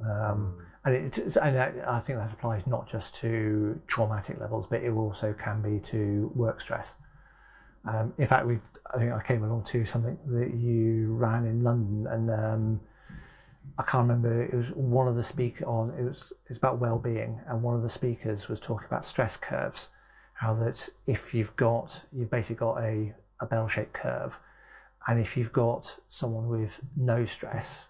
Um, 0.01 0.65
and 0.85 0.95
it's, 0.95 1.19
and 1.37 1.59
I 1.59 2.01
think 2.01 2.19
that 2.19 2.33
applies 2.33 2.67
not 2.67 2.89
just 2.89 3.17
to 3.17 3.81
traumatic 3.87 4.41
levels, 4.41 4.67
but 4.67 4.83
it 4.83 4.91
also 4.91 5.35
can 5.35 5.61
be 5.61 5.79
to 5.91 6.33
work 6.35 6.61
stress. 6.61 6.97
Um, 7.85 8.15
in 8.19 8.27
fact, 8.27 8.47
we 8.47 8.59
I 8.95 8.99
think 8.99 9.13
I 9.13 9.23
came 9.23 9.45
along 9.45 9.65
to 9.65 9.85
something 9.85 10.19
that 10.27 10.55
you 10.55 11.13
ran 11.15 11.45
in 11.45 11.63
London, 11.63 12.07
and 12.11 12.31
um, 12.31 12.81
I 13.79 13.83
can't 13.83 14.09
remember. 14.09 14.43
It 14.43 14.55
was 14.55 14.71
one 14.71 15.09
of 15.09 15.17
the 15.17 15.23
speak 15.23 15.63
on. 15.67 15.91
It 15.99 16.05
was 16.05 16.33
it's 16.47 16.57
about 16.59 16.79
well-being, 16.79 17.41
and 17.47 17.63
one 17.63 17.75
of 17.75 17.83
the 17.83 17.89
speakers 17.89 18.49
was 18.49 18.61
talking 18.61 18.87
about 18.87 19.05
stress 19.05 19.37
curves. 19.37 19.91
How 20.39 20.55
that 20.55 20.89
if 21.07 21.35
you've 21.35 21.55
got 21.57 22.03
you've 22.13 22.31
basically 22.31 22.57
got 22.57 22.79
a, 22.79 23.13
a 23.41 23.47
bell-shaped 23.47 23.93
curve, 23.93 24.39
and 25.09 25.19
if 25.21 25.37
you've 25.37 25.53
got 25.53 25.95
someone 26.09 26.49
with 26.49 26.81
no 26.97 27.25
stress, 27.25 27.89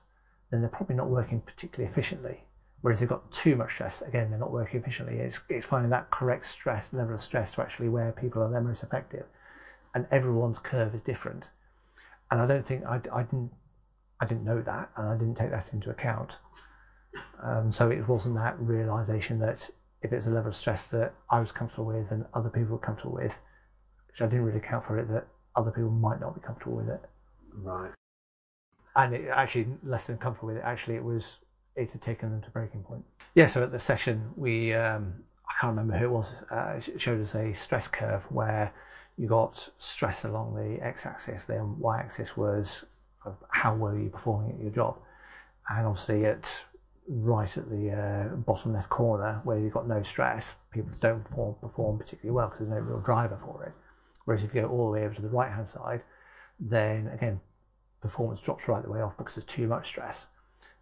then 0.51 0.61
they're 0.61 0.71
probably 0.71 0.97
not 0.97 1.09
working 1.09 1.41
particularly 1.41 1.91
efficiently. 1.91 2.43
Whereas 2.81 2.99
if 2.99 3.09
they've 3.09 3.19
got 3.19 3.31
too 3.33 3.57
much 3.57 3.73
stress, 3.73 4.03
again, 4.03 4.31
they're 4.31 4.39
not 4.39 4.53
working 4.53 4.81
efficiently. 4.81 5.19
It's, 5.19 5.41
it's 5.49 5.67
finding 5.67 5.91
that 5.91 6.11
correct 6.11 6.47
stress 6.47 6.93
level 6.93 7.15
of 7.15 7.21
stress 7.21 7.53
to 7.55 7.63
actually 7.63 7.89
where 7.89 8.13
people 8.13 8.43
are 8.43 8.51
their 8.51 8.61
most 8.61 8.85
effective. 8.85 9.27
And 9.95 10.07
everyone's 10.11 10.59
curve 10.61 10.95
is 10.95 11.03
different. 11.03 11.51
And 12.31 12.41
I 12.41 12.47
don't 12.47 12.65
think 12.65 12.85
I, 12.87 13.01
I 13.13 13.23
didn't 13.25 13.51
I 14.21 14.27
didn't 14.27 14.45
know 14.45 14.61
that, 14.63 14.91
and 14.97 15.09
I 15.09 15.17
didn't 15.17 15.37
take 15.37 15.51
that 15.51 15.73
into 15.73 15.91
account. 15.91 16.41
Um, 17.43 17.71
so 17.73 17.91
it 17.91 18.07
wasn't 18.09 18.37
that 18.37 18.59
realization 18.59 19.39
that 19.41 19.69
if 20.03 20.13
it's 20.13 20.27
a 20.27 20.31
level 20.31 20.49
of 20.49 20.57
stress 20.57 20.89
that 20.89 21.15
I 21.31 21.41
was 21.41 21.53
comfortable 21.53 21.87
with 21.87 22.11
and 22.13 22.25
other 22.35 22.49
people 22.49 22.73
were 22.73 22.79
comfortable 22.79 23.15
with, 23.15 23.41
which 24.09 24.21
I 24.23 24.27
didn't 24.27 24.45
really 24.45 24.59
account 24.59 24.85
for 24.85 24.99
it, 24.99 25.09
that 25.09 25.27
other 25.57 25.71
people 25.71 25.91
might 25.91 26.21
not 26.21 26.35
be 26.35 26.41
comfortable 26.41 26.77
with 26.77 26.89
it. 26.89 27.01
Right. 27.53 27.91
And 28.97 29.15
it 29.15 29.29
actually 29.29 29.67
less 29.83 30.07
than 30.07 30.19
comfortable 30.19 30.49
with 30.49 30.59
it. 30.59 30.65
Actually, 30.65 30.97
it 30.97 31.05
was 31.05 31.39
it 31.77 31.93
had 31.93 32.03
taken 32.03 32.31
them 32.31 32.43
to 32.43 32.51
breaking 32.51 32.83
point. 32.83 33.05
Yeah. 33.35 33.47
So 33.47 33.63
at 33.63 33.73
the 33.73 33.79
session, 33.79 34.31
we 34.37 34.75
um, 34.75 35.15
I 35.49 35.55
can't 35.61 35.77
remember 35.77 35.97
who 35.97 36.07
it 36.07 36.11
was. 36.11 36.35
Uh, 36.51 36.81
showed 36.97 37.21
us 37.21 37.35
a 37.35 37.53
stress 37.53 37.89
curve 37.89 38.25
where 38.31 38.73
you 39.17 39.27
got 39.27 39.69
stress 39.79 40.25
along 40.25 40.55
the 40.55 40.85
x-axis, 40.85 41.45
then 41.45 41.77
y-axis 41.79 42.37
was 42.37 42.85
how 43.49 43.75
well 43.75 43.95
you 43.95 44.09
performing 44.09 44.53
at 44.53 44.63
your 44.63 44.71
job, 44.71 44.97
and 45.71 45.87
obviously 45.87 46.25
at 46.25 46.65
right 47.09 47.57
at 47.57 47.71
the 47.71 47.91
uh, 47.91 48.37
bottom 48.37 48.75
left 48.75 48.91
corner 48.91 49.41
where 49.45 49.59
you've 49.59 49.73
got 49.73 49.89
no 49.89 50.03
stress, 50.03 50.57
people 50.71 50.93
don't 51.01 51.25
perform, 51.25 51.55
perform 51.61 51.99
particularly 51.99 52.35
well 52.35 52.47
because 52.47 52.61
there's 52.61 52.71
no 52.71 52.79
real 52.79 53.01
driver 53.01 53.39
for 53.43 53.65
it. 53.65 53.73
Whereas 54.25 54.45
if 54.45 54.55
you 54.55 54.61
go 54.61 54.69
all 54.69 54.87
the 54.87 54.93
way 54.93 55.05
over 55.05 55.15
to 55.15 55.23
the 55.23 55.29
right 55.29 55.51
hand 55.51 55.69
side, 55.69 56.03
then 56.61 57.09
again, 57.09 57.41
performance 58.01 58.41
drops 58.41 58.69
right 58.69 58.83
the 58.83 58.91
way 58.91 59.01
off 59.01 59.17
because 59.17 59.37
there's 59.37 59.45
too 59.47 59.67
much 59.67 59.87
stress. 59.87 60.27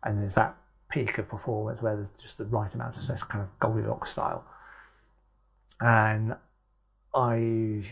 And 0.03 0.21
there's 0.21 0.35
that 0.35 0.57
peak 0.91 1.19
of 1.19 1.29
performance 1.29 1.81
where 1.81 1.95
there's 1.95 2.11
just 2.11 2.39
the 2.39 2.45
right 2.47 2.73
amount 2.75 2.97
of 2.97 3.03
stress, 3.03 3.23
kind 3.23 3.43
of 3.43 3.59
Goldilocks 3.61 4.11
style. 4.11 4.45
And 5.81 6.35
I, 7.15 7.85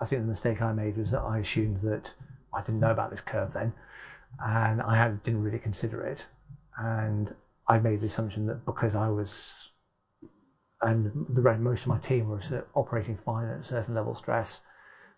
I 0.00 0.04
think 0.04 0.22
the 0.22 0.28
mistake 0.28 0.62
I 0.62 0.72
made 0.72 0.96
was 0.96 1.10
that 1.10 1.22
I 1.22 1.38
assumed 1.38 1.80
that 1.82 2.14
I 2.52 2.60
didn't 2.60 2.80
know 2.80 2.90
about 2.90 3.10
this 3.10 3.20
curve 3.20 3.52
then, 3.52 3.72
and 4.44 4.80
I 4.80 4.96
had, 4.96 5.22
didn't 5.22 5.42
really 5.42 5.58
consider 5.58 6.02
it. 6.02 6.26
And 6.78 7.34
I 7.68 7.78
made 7.78 8.00
the 8.00 8.06
assumption 8.06 8.46
that 8.46 8.64
because 8.64 8.94
I 8.94 9.08
was, 9.08 9.70
and 10.82 11.26
the 11.30 11.58
most 11.58 11.82
of 11.82 11.88
my 11.88 11.98
team 11.98 12.28
were 12.28 12.40
operating 12.74 13.16
fine 13.16 13.48
at 13.48 13.60
a 13.60 13.64
certain 13.64 13.94
level 13.94 14.12
of 14.12 14.18
stress, 14.18 14.62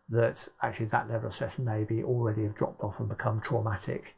that 0.09 0.47
actually 0.63 0.87
that 0.87 1.09
level 1.09 1.27
of 1.27 1.35
stress 1.35 1.59
maybe 1.59 2.05
already 2.05 2.45
have 2.45 2.55
dropped 2.55 2.83
off 2.83 3.01
and 3.01 3.09
become 3.09 3.41
traumatic 3.41 4.15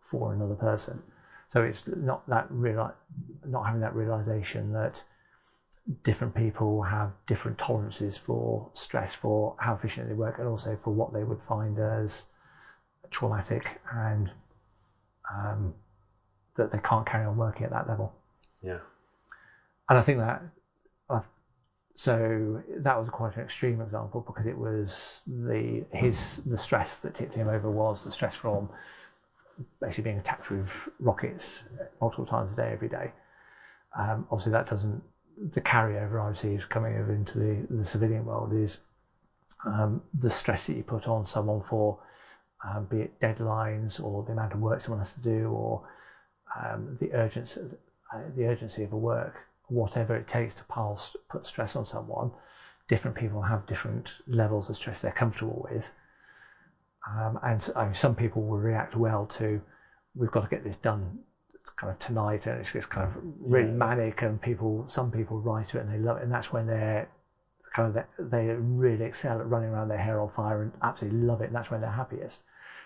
for 0.00 0.32
another 0.32 0.54
person. 0.54 1.02
So 1.48 1.62
it's 1.62 1.88
not 1.88 2.26
that 2.28 2.46
real, 2.50 2.94
not 3.46 3.66
having 3.66 3.80
that 3.80 3.94
realization 3.94 4.72
that 4.72 5.02
different 6.04 6.34
people 6.34 6.82
have 6.82 7.12
different 7.26 7.58
tolerances 7.58 8.16
for 8.16 8.70
stress, 8.72 9.14
for 9.14 9.54
how 9.58 9.74
efficient 9.74 10.08
they 10.08 10.14
work, 10.14 10.38
and 10.38 10.46
also 10.46 10.76
for 10.76 10.92
what 10.94 11.12
they 11.12 11.24
would 11.24 11.40
find 11.40 11.78
as 11.78 12.28
traumatic 13.10 13.80
and 13.92 14.32
um, 15.34 15.74
that 16.56 16.70
they 16.70 16.78
can't 16.78 17.06
carry 17.06 17.24
on 17.24 17.36
working 17.36 17.64
at 17.64 17.70
that 17.70 17.88
level. 17.88 18.12
Yeah. 18.62 18.78
And 19.88 19.98
I 19.98 20.02
think 20.02 20.18
that 20.18 20.42
I've, 21.10 21.26
so 21.94 22.62
that 22.78 22.98
was 22.98 23.08
quite 23.08 23.36
an 23.36 23.42
extreme 23.42 23.80
example 23.80 24.22
because 24.26 24.46
it 24.46 24.56
was 24.56 25.22
the 25.26 25.84
his 25.92 26.42
the 26.46 26.56
stress 26.56 27.00
that 27.00 27.14
tipped 27.14 27.34
him 27.34 27.48
over 27.48 27.70
was 27.70 28.04
the 28.04 28.12
stress 28.12 28.34
from 28.34 28.68
basically 29.80 30.04
being 30.10 30.18
attacked 30.18 30.50
with 30.50 30.88
rockets 30.98 31.64
multiple 32.00 32.24
times 32.24 32.52
a 32.52 32.56
day 32.56 32.70
every 32.72 32.88
day. 32.88 33.12
Um, 33.98 34.26
obviously, 34.30 34.52
that 34.52 34.66
doesn't 34.66 35.02
the 35.52 35.60
carryover 35.60 36.20
obviously 36.20 36.54
is 36.54 36.64
coming 36.64 36.96
over 36.96 37.14
into 37.14 37.38
the, 37.38 37.66
the 37.70 37.84
civilian 37.84 38.24
world 38.24 38.52
is 38.52 38.80
um, 39.64 40.02
the 40.18 40.30
stress 40.30 40.66
that 40.66 40.76
you 40.76 40.82
put 40.82 41.08
on 41.08 41.26
someone 41.26 41.62
for 41.62 41.98
um, 42.64 42.84
be 42.84 43.02
it 43.02 43.20
deadlines 43.20 44.02
or 44.02 44.22
the 44.24 44.32
amount 44.32 44.52
of 44.52 44.60
work 44.60 44.80
someone 44.80 45.00
has 45.00 45.14
to 45.14 45.20
do 45.20 45.48
or 45.48 45.82
um, 46.60 46.96
the 46.98 47.12
urgency, 47.12 47.60
uh, 48.14 48.20
the 48.36 48.46
urgency 48.46 48.84
of 48.84 48.92
a 48.92 48.96
work, 48.96 49.36
whatever 49.68 50.16
it 50.16 50.28
takes 50.28 50.54
to 50.54 50.64
pulse, 50.64 51.16
put 51.28 51.46
stress 51.46 51.76
on 51.76 51.84
someone. 51.84 52.30
Different 52.88 53.16
people 53.16 53.40
have 53.40 53.66
different 53.66 54.18
levels 54.26 54.68
of 54.68 54.76
stress 54.76 55.00
they're 55.00 55.12
comfortable 55.12 55.66
with, 55.70 55.92
um, 57.08 57.38
and 57.42 57.70
I 57.74 57.84
mean, 57.84 57.94
some 57.94 58.14
people 58.14 58.42
will 58.42 58.58
react 58.58 58.96
well 58.96 59.26
to, 59.26 59.60
we've 60.14 60.30
got 60.30 60.42
to 60.42 60.48
get 60.48 60.64
this 60.64 60.76
done 60.76 61.18
kind 61.76 61.92
of 61.92 61.98
tonight, 61.98 62.46
and 62.46 62.60
it's 62.60 62.72
just 62.72 62.90
kind 62.90 63.06
of 63.06 63.18
really 63.40 63.68
yeah. 63.68 63.74
manic, 63.74 64.22
and 64.22 64.40
people, 64.40 64.84
some 64.86 65.10
people 65.10 65.40
write 65.40 65.68
to 65.68 65.78
it 65.78 65.82
and 65.82 65.92
they 65.92 65.98
love 65.98 66.18
it, 66.18 66.22
and 66.22 66.32
that's 66.32 66.52
when 66.52 66.66
they're 66.66 67.08
kind 67.72 67.96
of 67.96 68.04
they 68.30 68.48
really 68.48 69.04
excel 69.04 69.40
at 69.40 69.48
running 69.48 69.70
around 69.70 69.88
their 69.88 69.98
hair 69.98 70.20
on 70.20 70.28
fire 70.28 70.62
and 70.62 70.72
absolutely 70.82 71.20
love 71.20 71.40
it, 71.40 71.46
and 71.46 71.54
that's 71.54 71.70
when 71.70 71.80
they're 71.80 71.90
happiest. 71.90 72.42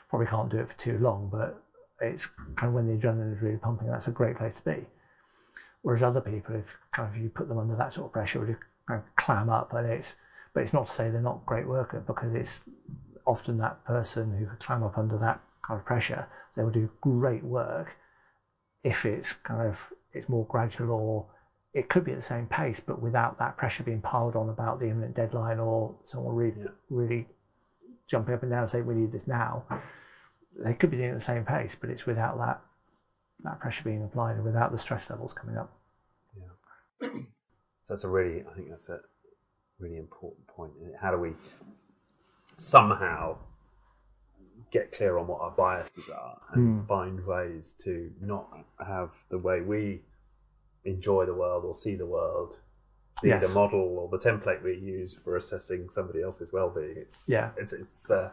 Probably 0.09 0.27
can't 0.27 0.51
do 0.51 0.59
it 0.59 0.69
for 0.69 0.79
too 0.79 0.99
long, 0.99 1.29
but 1.31 1.61
it's 2.01 2.27
kind 2.57 2.69
of 2.69 2.75
when 2.75 2.87
the 2.87 2.95
adrenaline 2.95 3.35
is 3.35 3.43
really 3.43 3.57
pumping, 3.57 3.89
that's 3.89 4.09
a 4.09 4.13
great 4.13 4.37
place 4.37 4.61
to 4.61 4.65
be. 4.65 4.87
Whereas 5.83 6.03
other 6.03 6.21
people, 6.21 6.57
if 6.57 6.77
kind 6.93 7.09
of 7.09 7.21
you 7.21 7.29
put 7.29 7.49
them 7.49 7.59
under 7.59 7.77
that 7.77 7.93
sort 7.93 8.07
of 8.07 8.13
pressure, 8.13 8.41
would 8.41 8.57
kind 8.89 9.01
of 9.01 9.17
clam 9.17 9.49
up, 9.49 9.73
and 9.73 9.87
it's 9.87 10.15
but 10.53 10.63
it's 10.63 10.73
not 10.73 10.87
to 10.87 10.93
say 10.93 11.11
they're 11.11 11.21
not 11.21 11.45
great 11.47 11.67
worker 11.67 12.03
because 12.07 12.35
it's 12.35 12.69
often 13.27 13.59
that 13.59 13.85
person 13.85 14.37
who 14.37 14.47
could 14.47 14.61
clam 14.61 14.83
up 14.83 14.97
under 14.97 15.19
that 15.19 15.41
kind 15.67 15.79
of 15.79 15.85
pressure, 15.85 16.27
they 16.57 16.63
will 16.63 16.71
do 16.71 16.91
great 17.01 17.45
work 17.45 17.97
if 18.83 19.05
it's 19.05 19.33
kind 19.35 19.67
of 19.67 19.93
it's 20.13 20.29
more 20.29 20.47
gradual 20.47 20.91
or 20.91 21.27
it 21.75 21.91
could 21.91 22.05
be 22.05 22.13
at 22.13 22.17
the 22.17 22.23
same 22.23 22.47
pace, 22.47 22.81
but 22.81 23.03
without 23.03 23.39
that 23.39 23.57
pressure 23.59 23.83
being 23.83 24.01
piled 24.01 24.35
on 24.35 24.49
about 24.49 24.81
the 24.81 24.87
imminent 24.87 25.15
deadline 25.15 25.59
or 25.59 25.95
someone 26.05 26.35
really, 26.35 26.55
yeah. 26.59 26.69
really 26.89 27.27
jumping 28.09 28.35
up 28.35 28.43
and 28.43 28.51
down 28.51 28.63
and 28.63 28.71
saying 28.71 28.87
we 28.87 28.95
need 28.95 29.13
this 29.13 29.27
now 29.27 29.63
they 30.59 30.75
could 30.75 30.91
be 30.91 30.97
doing 30.97 31.11
it 31.11 31.13
at 31.13 31.19
the 31.19 31.21
same 31.21 31.45
pace, 31.45 31.77
but 31.79 31.91
it's 31.91 32.07
without 32.07 32.39
that 32.39 32.61
that 33.45 33.61
pressure 33.61 33.85
being 33.85 34.03
applied 34.03 34.37
and 34.37 34.45
without 34.45 34.73
the 34.73 34.79
stress 34.79 35.11
levels 35.11 35.35
coming 35.35 35.57
up. 35.57 35.73
Yeah. 36.37 37.09
so 37.11 37.19
that's 37.91 38.05
a 38.05 38.09
really, 38.09 38.43
I 38.51 38.55
think 38.55 38.71
that's 38.71 38.89
a 38.89 39.01
really 39.79 39.99
important 39.99 40.47
point. 40.47 40.73
How 41.01 41.11
do 41.11 41.19
we 41.19 41.33
somehow 42.57 43.37
get 44.71 44.91
clear 44.91 45.19
on 45.19 45.27
what 45.27 45.41
our 45.41 45.51
biases 45.51 46.09
are 46.11 46.39
and 46.53 46.83
mm. 46.83 46.89
find 46.89 47.25
ways 47.25 47.75
to 47.85 48.11
not 48.21 48.59
have 48.85 49.13
the 49.29 49.39
way 49.39 49.61
we 49.61 50.03
enjoy 50.85 51.27
the 51.27 51.35
world 51.35 51.65
or 51.65 51.75
see 51.75 51.95
the 51.95 52.07
world 52.07 52.59
be 53.23 53.29
yes. 53.29 53.47
the 53.47 53.55
model 53.55 53.99
or 53.99 54.09
the 54.09 54.19
template 54.19 54.63
we 54.63 54.77
use 54.77 55.15
for 55.15 55.37
assessing 55.37 55.89
somebody 55.89 56.23
else's 56.23 56.53
well-being. 56.53 56.95
It's 56.97 57.27
yeah, 57.29 57.51
it's 57.57 57.73
it's 57.73 58.11
uh, 58.11 58.31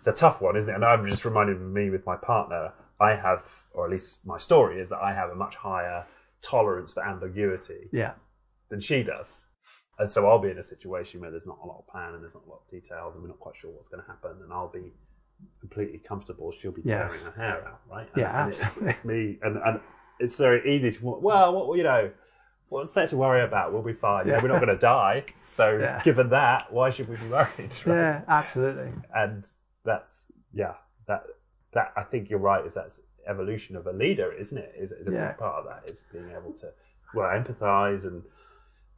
it's 0.00 0.06
a 0.06 0.12
tough 0.12 0.40
one, 0.40 0.56
isn't 0.56 0.70
it? 0.70 0.74
And 0.74 0.82
I'm 0.82 1.06
just 1.06 1.26
reminded 1.26 1.60
me 1.60 1.90
with 1.90 2.06
my 2.06 2.16
partner, 2.16 2.72
I 3.00 3.14
have, 3.14 3.44
or 3.74 3.84
at 3.84 3.90
least 3.90 4.26
my 4.26 4.38
story 4.38 4.80
is 4.80 4.88
that 4.88 4.98
I 4.98 5.12
have 5.12 5.28
a 5.28 5.34
much 5.34 5.54
higher 5.56 6.06
tolerance 6.40 6.94
for 6.94 7.06
ambiguity 7.06 7.90
yeah. 7.92 8.12
than 8.70 8.80
she 8.80 9.02
does. 9.02 9.44
And 9.98 10.10
so 10.10 10.26
I'll 10.26 10.38
be 10.38 10.48
in 10.48 10.56
a 10.56 10.62
situation 10.62 11.20
where 11.20 11.30
there's 11.30 11.46
not 11.46 11.58
a 11.62 11.66
lot 11.66 11.80
of 11.80 11.86
plan 11.86 12.14
and 12.14 12.22
there's 12.22 12.34
not 12.34 12.46
a 12.46 12.48
lot 12.48 12.62
of 12.64 12.70
details 12.70 13.14
and 13.14 13.22
we're 13.22 13.28
not 13.28 13.40
quite 13.40 13.56
sure 13.56 13.70
what's 13.72 13.90
going 13.90 14.02
to 14.02 14.08
happen. 14.08 14.30
And 14.42 14.50
I'll 14.50 14.72
be 14.72 14.90
completely 15.60 15.98
comfortable. 15.98 16.50
She'll 16.50 16.72
be 16.72 16.80
tearing 16.80 17.10
yes. 17.10 17.24
her 17.24 17.32
hair 17.32 17.68
out, 17.68 17.80
right? 17.90 18.08
And, 18.14 18.22
yeah, 18.22 18.44
and 18.44 18.54
it's, 18.54 18.78
it's, 18.78 19.04
me. 19.04 19.38
And, 19.42 19.58
and 19.58 19.80
it's 20.18 20.38
very 20.38 20.74
easy 20.74 20.92
to, 20.92 20.98
well, 21.20 21.52
what, 21.52 21.76
you 21.76 21.84
know, 21.84 22.10
what's 22.70 22.92
there 22.92 23.06
to 23.06 23.16
worry 23.18 23.42
about? 23.42 23.74
We'll 23.74 23.82
be 23.82 23.92
fine. 23.92 24.26
Yeah. 24.26 24.40
we're 24.40 24.48
not 24.48 24.64
going 24.64 24.74
to 24.74 24.78
die. 24.78 25.24
So 25.46 25.76
yeah. 25.82 26.02
given 26.02 26.30
that, 26.30 26.72
why 26.72 26.88
should 26.88 27.10
we 27.10 27.16
be 27.16 27.26
worried? 27.26 27.74
Right? 27.84 27.96
Yeah, 27.96 28.22
absolutely. 28.28 28.92
And 29.14 29.46
that's 29.84 30.26
yeah 30.52 30.74
that 31.06 31.24
that 31.72 31.92
I 31.96 32.02
think 32.02 32.30
you're 32.30 32.38
right 32.38 32.64
is 32.64 32.74
that's 32.74 33.00
evolution 33.26 33.76
of 33.76 33.86
a 33.86 33.92
leader 33.92 34.32
isn't 34.32 34.56
it? 34.56 34.74
Is, 34.78 34.92
is 34.92 35.08
a 35.08 35.12
yeah. 35.12 35.28
big 35.28 35.38
part 35.38 35.56
of 35.56 35.64
that 35.66 35.90
is 35.90 36.02
being 36.12 36.30
able 36.30 36.52
to 36.54 36.68
well 37.14 37.28
empathize 37.28 38.06
and 38.06 38.22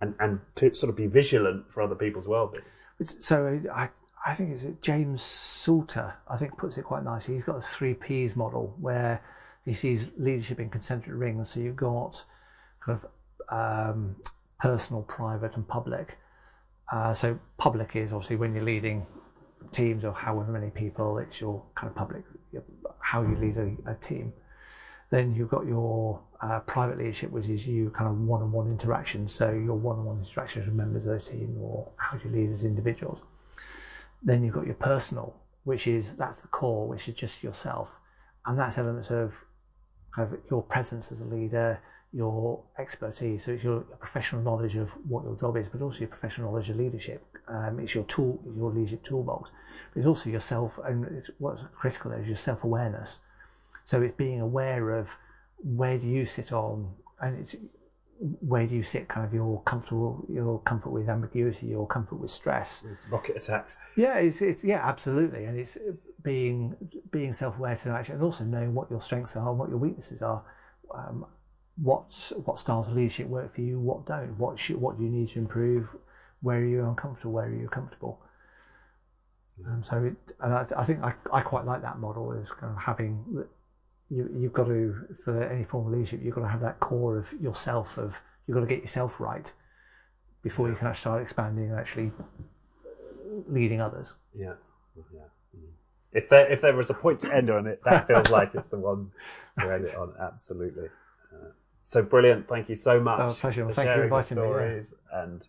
and 0.01 0.15
and 0.21 0.41
to 0.57 0.75
sort 0.75 0.91
of 0.91 0.97
be 0.97 1.07
vigilant 1.07 1.71
for 1.71 1.83
other 1.83 1.95
people's 1.95 2.29
well-being. 2.29 2.65
So 3.05 3.61
I 3.73 3.89
I 4.27 4.35
think 4.35 4.53
it's 4.53 4.67
James 4.81 5.21
Scouller 5.23 6.13
I 6.29 6.37
think 6.37 6.57
puts 6.57 6.79
it 6.79 6.85
quite 6.85 7.05
nicely. 7.05 7.35
He's 7.35 7.45
got 7.45 7.57
a 7.57 7.61
three 7.61 7.95
P's 7.95 8.37
model 8.37 8.75
where 8.81 9.21
he 9.65 9.75
sees 9.75 10.11
leadership 10.17 10.61
in 10.61 10.71
concentric 10.71 11.17
rings. 11.17 11.51
So 11.51 11.61
you've 11.61 11.77
got 11.77 12.25
kind 12.85 12.99
of 12.99 13.07
um, 13.49 14.17
personal 14.61 15.03
private 15.03 15.55
and 15.57 15.67
public. 15.67 16.19
Uh, 16.91 17.15
so 17.15 17.39
public 17.59 17.97
is 17.97 18.13
obviously 18.13 18.37
when 18.37 18.55
you're 18.55 18.65
leading 18.65 19.07
teams 19.71 20.05
or 20.05 20.13
however 20.13 20.53
many 20.53 20.71
people, 20.71 21.19
it's 21.19 21.41
your 21.41 21.63
kind 21.75 21.91
of 21.91 21.97
public, 21.97 22.25
how 23.01 23.23
you 23.23 23.37
lead 23.37 23.57
a, 23.57 23.91
a 23.91 23.95
team. 23.97 24.33
Then 25.11 25.35
you've 25.35 25.51
got 25.51 25.67
your 25.67 26.21
uh, 26.41 26.61
private 26.61 26.99
leadership, 26.99 27.31
which 27.31 27.49
is 27.49 27.67
you 27.67 27.91
kind 27.91 28.11
of 28.11 28.19
one-on-one 28.19 28.69
interactions. 28.69 29.33
So 29.33 29.51
your 29.51 29.75
one-on-one 29.75 30.19
interactions 30.19 30.67
with 30.67 30.75
members 30.75 31.05
of 31.07 31.13
the 31.13 31.31
team, 31.31 31.57
or 31.61 31.89
how 31.97 32.17
you 32.17 32.31
lead 32.31 32.51
as 32.51 32.65
individuals. 32.65 33.19
Then 34.23 34.43
you've 34.43 34.55
got 34.55 34.67
your 34.67 34.75
personal, 34.77 35.35
which 35.65 35.87
is 35.87 36.17
that's 36.17 36.41
the 36.41 36.49
core, 36.49 36.89
which 36.89 37.09
is 37.09 37.15
just 37.15 37.43
yourself, 37.43 37.99
and 38.47 38.59
that's 38.59 38.79
elements 38.79 39.11
of 39.11 39.35
kind 40.15 40.33
of 40.33 40.39
your 40.51 40.63
presence 40.63 41.13
as 41.13 41.21
a 41.21 41.27
leader, 41.27 41.79
your 42.13 42.63
expertise. 42.79 43.45
So 43.45 43.53
it's 43.53 43.65
your 43.65 43.81
professional 43.81 44.43
knowledge 44.43 44.77
of 44.77 44.93
what 45.09 45.25
your 45.25 45.37
job 45.37 45.57
is, 45.57 45.69
but 45.69 45.83
also 45.83 46.01
your 46.01 46.09
professional 46.09 46.51
knowledge 46.51 46.71
of 46.71 46.77
leadership. 46.77 47.27
Um, 47.49 47.81
it's 47.81 47.95
your 47.95 48.05
tool, 48.05 48.41
your 48.57 48.71
leadership 48.71 49.03
toolbox. 49.03 49.51
But 49.93 50.01
it's 50.01 50.07
also 50.07 50.31
yourself, 50.31 50.79
and 50.85 51.05
it's, 51.17 51.31
what's 51.39 51.65
critical 51.75 52.11
there 52.11 52.21
is 52.21 52.27
your 52.27 52.37
self 52.37 52.65
awareness. 52.65 53.21
So 53.85 54.01
it's 54.03 54.17
being 54.17 54.41
aware 54.41 54.91
of 54.91 55.17
where 55.59 55.99
do 55.99 56.09
you 56.09 56.25
sit 56.25 56.53
on, 56.53 56.93
and 57.21 57.39
it's 57.39 57.57
where 58.41 58.67
do 58.67 58.75
you 58.75 58.83
sit 58.83 59.09
kind 59.09 59.27
of 59.27 59.35
your 59.35 59.61
comfortable 59.63 60.25
your 60.29 60.61
comfort 60.61 60.91
with 60.91 61.09
ambiguity 61.09 61.67
your 61.67 61.87
comfort 61.89 62.17
with 62.17 62.31
stress 62.31 62.85
with 62.85 62.99
rocket 63.11 63.37
attacks 63.37 63.77
yeah 63.97 64.17
it's, 64.19 64.41
it's 64.43 64.63
yeah 64.63 64.81
absolutely 64.87 65.45
and 65.47 65.59
it's 65.59 65.77
being 66.23 66.77
being 67.11 67.33
self-aware 67.33 67.75
to 67.75 67.89
actually 67.89 68.15
and 68.15 68.23
also 68.23 68.45
knowing 68.45 68.75
what 68.75 68.89
your 68.91 69.01
strengths 69.01 69.35
are 69.35 69.51
and 69.51 69.59
what 69.59 69.69
your 69.69 69.79
weaknesses 69.79 70.23
are 70.23 70.45
um, 70.95 71.27
what 71.77 72.33
what 72.45 72.59
styles 72.59 72.89
of 72.89 72.95
leadership 72.95 73.27
work 73.27 73.53
for 73.53 73.63
you 73.63 73.81
what 73.81 74.07
don't 74.07 74.39
what 74.39 74.57
should, 74.59 74.81
what 74.81 74.97
do 74.97 75.03
you 75.03 75.11
need 75.11 75.29
to 75.29 75.41
improve 75.41 75.97
where 76.43 76.59
are 76.59 76.65
you 76.65 76.85
uncomfortable 76.85 77.33
where 77.33 77.47
are 77.47 77.55
you 77.55 77.69
comfortable 77.69 78.21
um, 79.67 79.83
so 79.85 79.97
it, 80.05 80.17
and 80.41 80.53
I, 80.53 80.67
I 80.77 80.85
think 80.85 81.03
I, 81.03 81.15
I 81.33 81.41
quite 81.41 81.65
like 81.65 81.83
that 81.83 81.99
model 81.99 82.33
is 82.33 82.51
kind 82.51 82.73
of 82.75 82.83
having 82.83 83.45
you, 84.13 84.29
you've 84.37 84.53
got 84.53 84.67
to, 84.67 84.95
for 85.25 85.43
any 85.43 85.65
form 85.65 85.87
of 85.87 85.93
leadership, 85.93 86.21
you've 86.23 86.35
got 86.35 86.43
to 86.43 86.49
have 86.49 86.61
that 86.61 86.81
core 86.81 87.17
of 87.17 87.33
yourself, 87.41 87.99
of 87.99 88.21
you've 88.47 88.55
got 88.55 88.61
to 88.61 88.67
get 88.67 88.81
yourself 88.81 89.21
right 89.21 89.51
before 90.43 90.69
you 90.69 90.75
can 90.75 90.87
actually 90.87 91.01
start 91.01 91.23
expanding 91.23 91.71
and 91.71 91.79
actually 91.79 92.13
leading 93.49 93.81
others. 93.81 94.15
Yeah, 94.35 94.55
yeah. 95.15 95.21
If 96.13 96.29
there 96.29 96.47
if 96.49 96.61
there 96.61 96.77
was 96.77 96.91
a 96.91 96.95
point 96.95 97.21
to 97.21 97.35
end 97.35 97.49
on 97.49 97.67
it, 97.67 97.81
that 97.85 98.07
feels 98.07 98.29
like 98.29 98.55
it's 98.55 98.69
the 98.69 98.79
one 98.79 99.13
to 99.59 99.73
end 99.73 99.85
it 99.85 99.97
on. 99.97 100.13
Absolutely. 100.21 100.89
Uh, 101.33 101.49
so 101.85 102.03
brilliant! 102.03 102.49
Thank 102.49 102.69
you 102.69 102.75
so 102.75 103.01
much. 103.01 103.21
Oh, 103.21 103.33
pleasure. 103.33 103.71
Thank 103.71 103.89
you 103.89 103.95
for 103.95 104.05
inviting 104.05 104.39
me. 104.39 104.45
Yeah. 104.45 105.23
And 105.23 105.47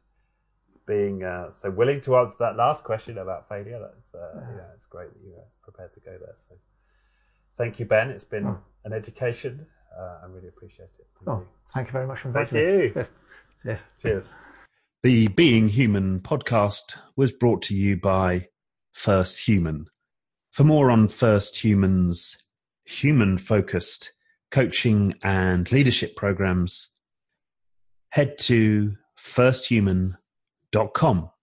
being 0.85 1.23
uh, 1.23 1.49
so 1.49 1.69
willing 1.69 2.01
to 2.01 2.17
answer 2.17 2.35
that 2.39 2.55
last 2.55 2.83
question 2.83 3.17
about 3.17 3.47
failure. 3.47 3.79
That's 3.79 4.13
uh, 4.15 4.39
yeah. 4.39 4.55
yeah, 4.57 4.63
it's 4.75 4.85
great 4.85 5.13
that 5.13 5.19
you 5.23 5.31
were 5.31 5.45
prepared 5.63 5.93
to 5.93 5.99
go 5.99 6.11
there. 6.11 6.33
So. 6.35 6.55
Thank 7.57 7.79
you, 7.79 7.85
Ben. 7.85 8.09
It's 8.09 8.23
been 8.23 8.47
oh. 8.47 8.59
an 8.85 8.93
education. 8.93 9.65
Uh, 9.97 10.19
I 10.23 10.25
really 10.27 10.47
appreciate 10.47 10.89
it. 10.99 11.07
Thank 11.17 11.29
oh, 11.29 11.39
you. 11.41 11.47
thank 11.69 11.87
you 11.87 11.91
very 11.91 12.07
much 12.07 12.19
for 12.19 12.29
inviting 12.29 12.57
me. 12.57 12.89
Thank 12.89 12.95
you. 12.95 13.05
yes. 13.65 13.83
Cheers. 14.01 14.33
The 15.03 15.27
Being 15.27 15.69
Human 15.69 16.19
podcast 16.21 16.97
was 17.15 17.31
brought 17.31 17.61
to 17.63 17.75
you 17.75 17.97
by 17.97 18.47
First 18.93 19.47
Human. 19.47 19.85
For 20.51 20.63
more 20.63 20.89
on 20.89 21.07
First 21.07 21.57
Human's 21.63 22.37
human 22.85 23.37
focused 23.37 24.11
coaching 24.49 25.13
and 25.23 25.71
leadership 25.71 26.15
programs, 26.15 26.89
head 28.09 28.37
to 28.37 28.95
firsthuman.com. 30.73 31.42